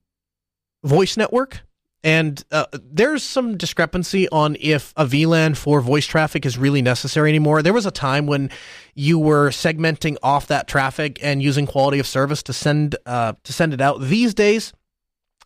voice 0.82 1.16
network, 1.16 1.60
and 2.04 2.42
uh, 2.52 2.66
there's 2.72 3.24
some 3.24 3.56
discrepancy 3.56 4.28
on 4.28 4.56
if 4.60 4.94
a 4.96 5.04
VLAN 5.04 5.56
for 5.56 5.80
voice 5.80 6.06
traffic 6.06 6.46
is 6.46 6.56
really 6.56 6.80
necessary 6.80 7.28
anymore. 7.28 7.60
There 7.60 7.72
was 7.72 7.86
a 7.86 7.90
time 7.90 8.26
when 8.26 8.50
you 8.94 9.18
were 9.18 9.50
segmenting 9.50 10.16
off 10.22 10.46
that 10.46 10.68
traffic 10.68 11.18
and 11.22 11.42
using 11.42 11.66
quality 11.66 11.98
of 11.98 12.06
service 12.06 12.42
to 12.44 12.52
send 12.52 12.96
uh, 13.04 13.32
to 13.42 13.52
send 13.52 13.74
it 13.74 13.80
out. 13.80 14.00
These 14.00 14.32
days, 14.34 14.72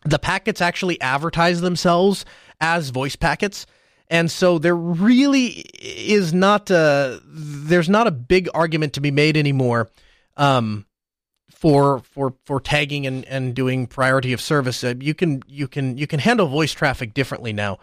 the 0.05 0.19
packets 0.19 0.61
actually 0.61 1.01
advertise 1.01 1.61
themselves 1.61 2.23
as 2.63 2.91
voice 2.91 3.17
packets. 3.17 3.65
And 4.07 4.31
so 4.31 4.57
there 4.57 4.75
really 4.75 5.65
is 5.79 6.33
not 6.33 6.71
a, 6.71 7.19
there's 7.25 7.89
not 7.89 8.07
a 8.07 8.11
big 8.11 8.47
argument 8.53 8.93
to 8.93 9.01
be 9.01 9.11
made 9.11 9.35
anymore 9.35 9.89
um, 10.37 10.85
for 11.51 11.99
for 11.99 12.35
for 12.45 12.59
tagging 12.59 13.05
and, 13.05 13.25
and 13.25 13.53
doing 13.53 13.85
priority 13.87 14.33
of 14.33 14.41
service. 14.41 14.83
Uh, 14.83 14.93
you 14.99 15.13
can 15.13 15.43
you 15.47 15.67
can 15.67 15.97
you 15.97 16.07
can 16.07 16.19
handle 16.19 16.47
voice 16.47 16.71
traffic 16.71 17.13
differently 17.13 17.53
now. 17.53 17.79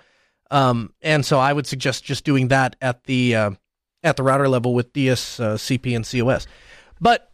Um, 0.50 0.92
and 1.02 1.24
so 1.24 1.38
I 1.38 1.52
would 1.52 1.66
suggest 1.66 2.04
just 2.04 2.24
doing 2.24 2.48
that 2.48 2.76
at 2.80 3.04
the 3.04 3.34
uh, 3.34 3.50
at 4.02 4.16
the 4.16 4.22
router 4.22 4.48
level 4.48 4.74
with 4.74 4.92
DSCP 4.92 5.94
and 5.94 6.08
COS. 6.08 6.46
But 7.00 7.30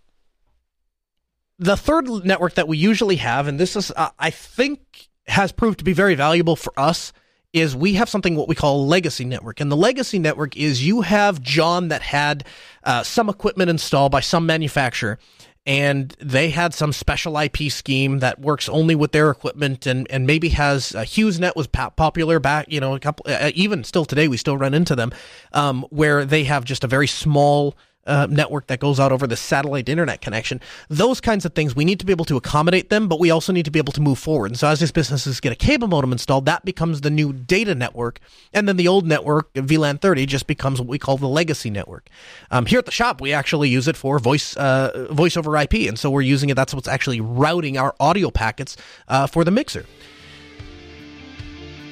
the 1.59 1.76
third 1.76 2.09
network 2.24 2.55
that 2.55 2.68
we 2.68 2.76
usually 2.76 3.16
have, 3.16 3.47
and 3.47 3.59
this 3.59 3.76
is, 3.76 3.90
uh, 3.97 4.11
I 4.18 4.30
think, 4.30 5.09
has 5.26 5.53
proved 5.53 5.78
to 5.78 5.84
be 5.84 5.92
very 5.92 6.14
valuable 6.14 6.57
for 6.57 6.72
us, 6.76 7.12
is 7.57 7.75
we 7.75 7.95
have 7.95 8.09
something 8.09 8.37
what 8.37 8.49
we 8.49 8.55
call 8.55 8.83
a 8.83 8.85
legacy 8.85 9.25
network. 9.25 9.61
And 9.61 9.73
the 9.73 9.77
legacy 9.77 10.19
network 10.19 10.57
is 10.57 10.87
you 10.87 11.01
have 11.01 11.41
John 11.41 11.89
that 11.89 12.03
had 12.03 12.45
uh, 12.85 13.03
some 13.03 13.31
equipment 13.31 13.71
installed 13.71 14.13
by 14.13 14.21
some 14.21 14.45
manufacturer 14.45 15.19
and 15.67 16.15
they 16.21 16.51
had 16.51 16.75
some 16.75 16.93
special 16.93 17.37
IP 17.39 17.71
scheme 17.71 18.21
that 18.21 18.39
works 18.39 18.69
only 18.69 18.95
with 18.95 19.13
their 19.13 19.31
equipment 19.31 19.87
and, 19.87 20.07
and 20.11 20.27
maybe 20.27 20.51
has 20.51 20.95
uh, 20.95 21.01
HughesNet 21.01 21.57
was 21.57 21.67
popular 21.67 22.39
back, 22.39 22.67
you 22.69 22.79
know, 22.79 22.95
a 22.95 23.01
couple, 23.01 23.25
uh, 23.27 23.51
even 23.55 23.83
still 23.83 24.05
today, 24.05 24.29
we 24.29 24.37
still 24.37 24.59
run 24.59 24.75
into 24.75 24.95
them, 24.95 25.11
um, 25.53 25.85
where 25.91 26.25
they 26.25 26.45
have 26.45 26.65
just 26.65 26.85
a 26.85 26.87
very 26.87 27.09
small 27.09 27.75
uh, 28.07 28.27
network 28.31 28.67
that 28.69 28.81
goes 28.81 29.01
out 29.01 29.13
over 29.13 29.27
the 29.27 29.37
satellite 29.37 29.89
internet 29.89 30.21
connection. 30.21 30.61
Those 30.89 31.21
kinds 31.21 31.45
of 31.45 31.55
things, 31.55 31.75
we 31.75 31.85
need 31.85 32.01
to 32.01 32.07
be 32.07 32.13
able 32.13 32.25
to 32.27 32.37
accommodate 32.37 32.91
them, 32.91 33.09
but 33.09 33.19
we 33.19 33.31
also 33.31 33.53
need 33.53 33.65
to 33.65 33.71
be 33.71 33.79
able 33.79 33.93
to 33.93 34.01
move 34.01 34.19
forward. 34.19 34.51
And 34.51 34.59
so 34.59 34.69
as 34.69 34.81
these 34.81 34.93
businesses 34.93 35.41
get 35.41 35.53
a 35.53 35.57
cable 35.57 35.89
modem 35.89 36.13
installed, 36.13 36.47
that 36.47 36.65
becomes 36.65 37.01
the 37.01 37.11
new 37.11 37.33
data 37.33 37.75
network. 37.75 38.21
And 38.53 38.69
then 38.69 38.77
the 38.77 38.89
old 38.89 39.07
network, 39.07 39.53
VLAN 39.55 40.01
30, 40.01 40.27
just 40.27 40.47
becomes 40.47 40.81
what 40.81 40.89
we 40.89 40.99
call 40.99 41.17
the 41.17 41.29
legacy 41.29 41.71
network. 41.71 42.09
Um, 42.51 42.67
here 42.67 42.79
at 42.79 42.87
the 42.87 42.93
shop, 42.93 43.21
we 43.21 43.33
actually 43.33 43.69
use 43.69 43.89
it 43.89 43.97
for 43.97 44.19
voice, 44.19 44.57
uh, 44.57 45.09
voice 45.11 45.37
over 45.37 45.57
IP. 45.57 45.75
And 45.89 45.99
so 45.99 46.11
we're 46.11 46.23
using 46.23 46.51
it. 46.51 46.55
That's 46.55 46.75
what's 46.75 46.89
actually 46.89 47.21
routing 47.21 47.79
our 47.79 47.95
audio 48.01 48.31
packets 48.31 48.77
uh, 49.09 49.27
for 49.27 49.45
the 49.45 49.51
mixer. 49.51 49.87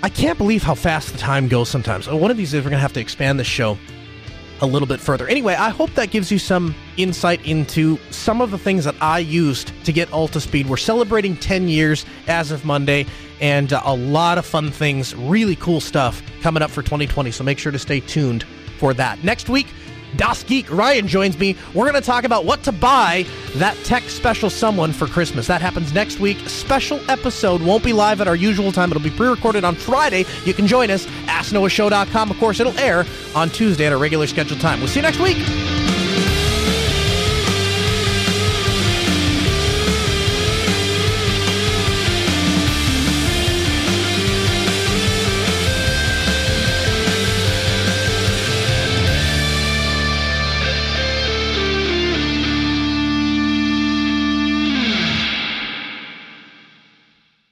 I 0.02 0.10
can't 0.10 0.36
believe 0.36 0.62
how 0.62 0.74
fast 0.74 1.12
the 1.12 1.18
time 1.18 1.48
goes 1.48 1.70
sometimes. 1.70 2.06
One 2.06 2.30
of 2.30 2.36
these 2.36 2.52
days, 2.52 2.62
we're 2.62 2.68
going 2.68 2.78
to 2.78 2.82
have 2.82 2.92
to 2.92 3.00
expand 3.00 3.40
the 3.40 3.44
show 3.44 3.78
a 4.64 4.66
little 4.66 4.88
bit 4.88 4.98
further. 4.98 5.28
Anyway, 5.28 5.54
I 5.54 5.68
hope 5.68 5.94
that 5.94 6.10
gives 6.10 6.32
you 6.32 6.38
some 6.38 6.74
insight 6.96 7.44
into 7.46 7.98
some 8.10 8.40
of 8.40 8.50
the 8.50 8.58
things 8.58 8.84
that 8.84 8.96
I 9.00 9.18
used 9.20 9.72
to 9.84 9.92
get 9.92 10.08
Altispeed. 10.08 10.66
We're 10.66 10.76
celebrating 10.76 11.36
10 11.36 11.68
years 11.68 12.04
as 12.26 12.50
of 12.50 12.64
Monday, 12.64 13.06
and 13.40 13.72
uh, 13.72 13.82
a 13.84 13.94
lot 13.94 14.38
of 14.38 14.46
fun 14.46 14.70
things, 14.70 15.14
really 15.14 15.56
cool 15.56 15.80
stuff 15.80 16.22
coming 16.40 16.62
up 16.62 16.70
for 16.70 16.82
2020. 16.82 17.30
So 17.30 17.44
make 17.44 17.58
sure 17.58 17.72
to 17.72 17.78
stay 17.78 18.00
tuned 18.00 18.44
for 18.78 18.94
that. 18.94 19.22
Next 19.22 19.48
week, 19.48 19.66
Das 20.16 20.42
Geek 20.42 20.70
Ryan 20.70 21.06
joins 21.08 21.38
me. 21.38 21.56
We're 21.74 21.90
going 21.90 22.00
to 22.00 22.06
talk 22.06 22.24
about 22.24 22.44
what 22.44 22.62
to 22.64 22.72
buy 22.72 23.26
that 23.56 23.76
tech 23.84 24.04
special 24.04 24.50
someone 24.50 24.92
for 24.92 25.06
Christmas. 25.06 25.46
That 25.46 25.60
happens 25.60 25.92
next 25.92 26.20
week. 26.20 26.38
Special 26.48 27.00
episode 27.10 27.62
won't 27.62 27.84
be 27.84 27.92
live 27.92 28.20
at 28.20 28.28
our 28.28 28.36
usual 28.36 28.72
time. 28.72 28.90
It'll 28.90 29.02
be 29.02 29.10
pre-recorded 29.10 29.64
on 29.64 29.74
Friday. 29.74 30.24
You 30.44 30.54
can 30.54 30.66
join 30.66 30.90
us. 30.90 31.06
AskNoahShow.com. 31.26 32.30
Of 32.30 32.38
course, 32.38 32.60
it'll 32.60 32.78
air 32.78 33.04
on 33.34 33.50
Tuesday 33.50 33.86
at 33.86 33.92
our 33.92 33.98
regular 33.98 34.26
scheduled 34.26 34.60
time. 34.60 34.80
We'll 34.80 34.88
see 34.88 35.00
you 35.00 35.02
next 35.02 35.20
week. 35.20 35.83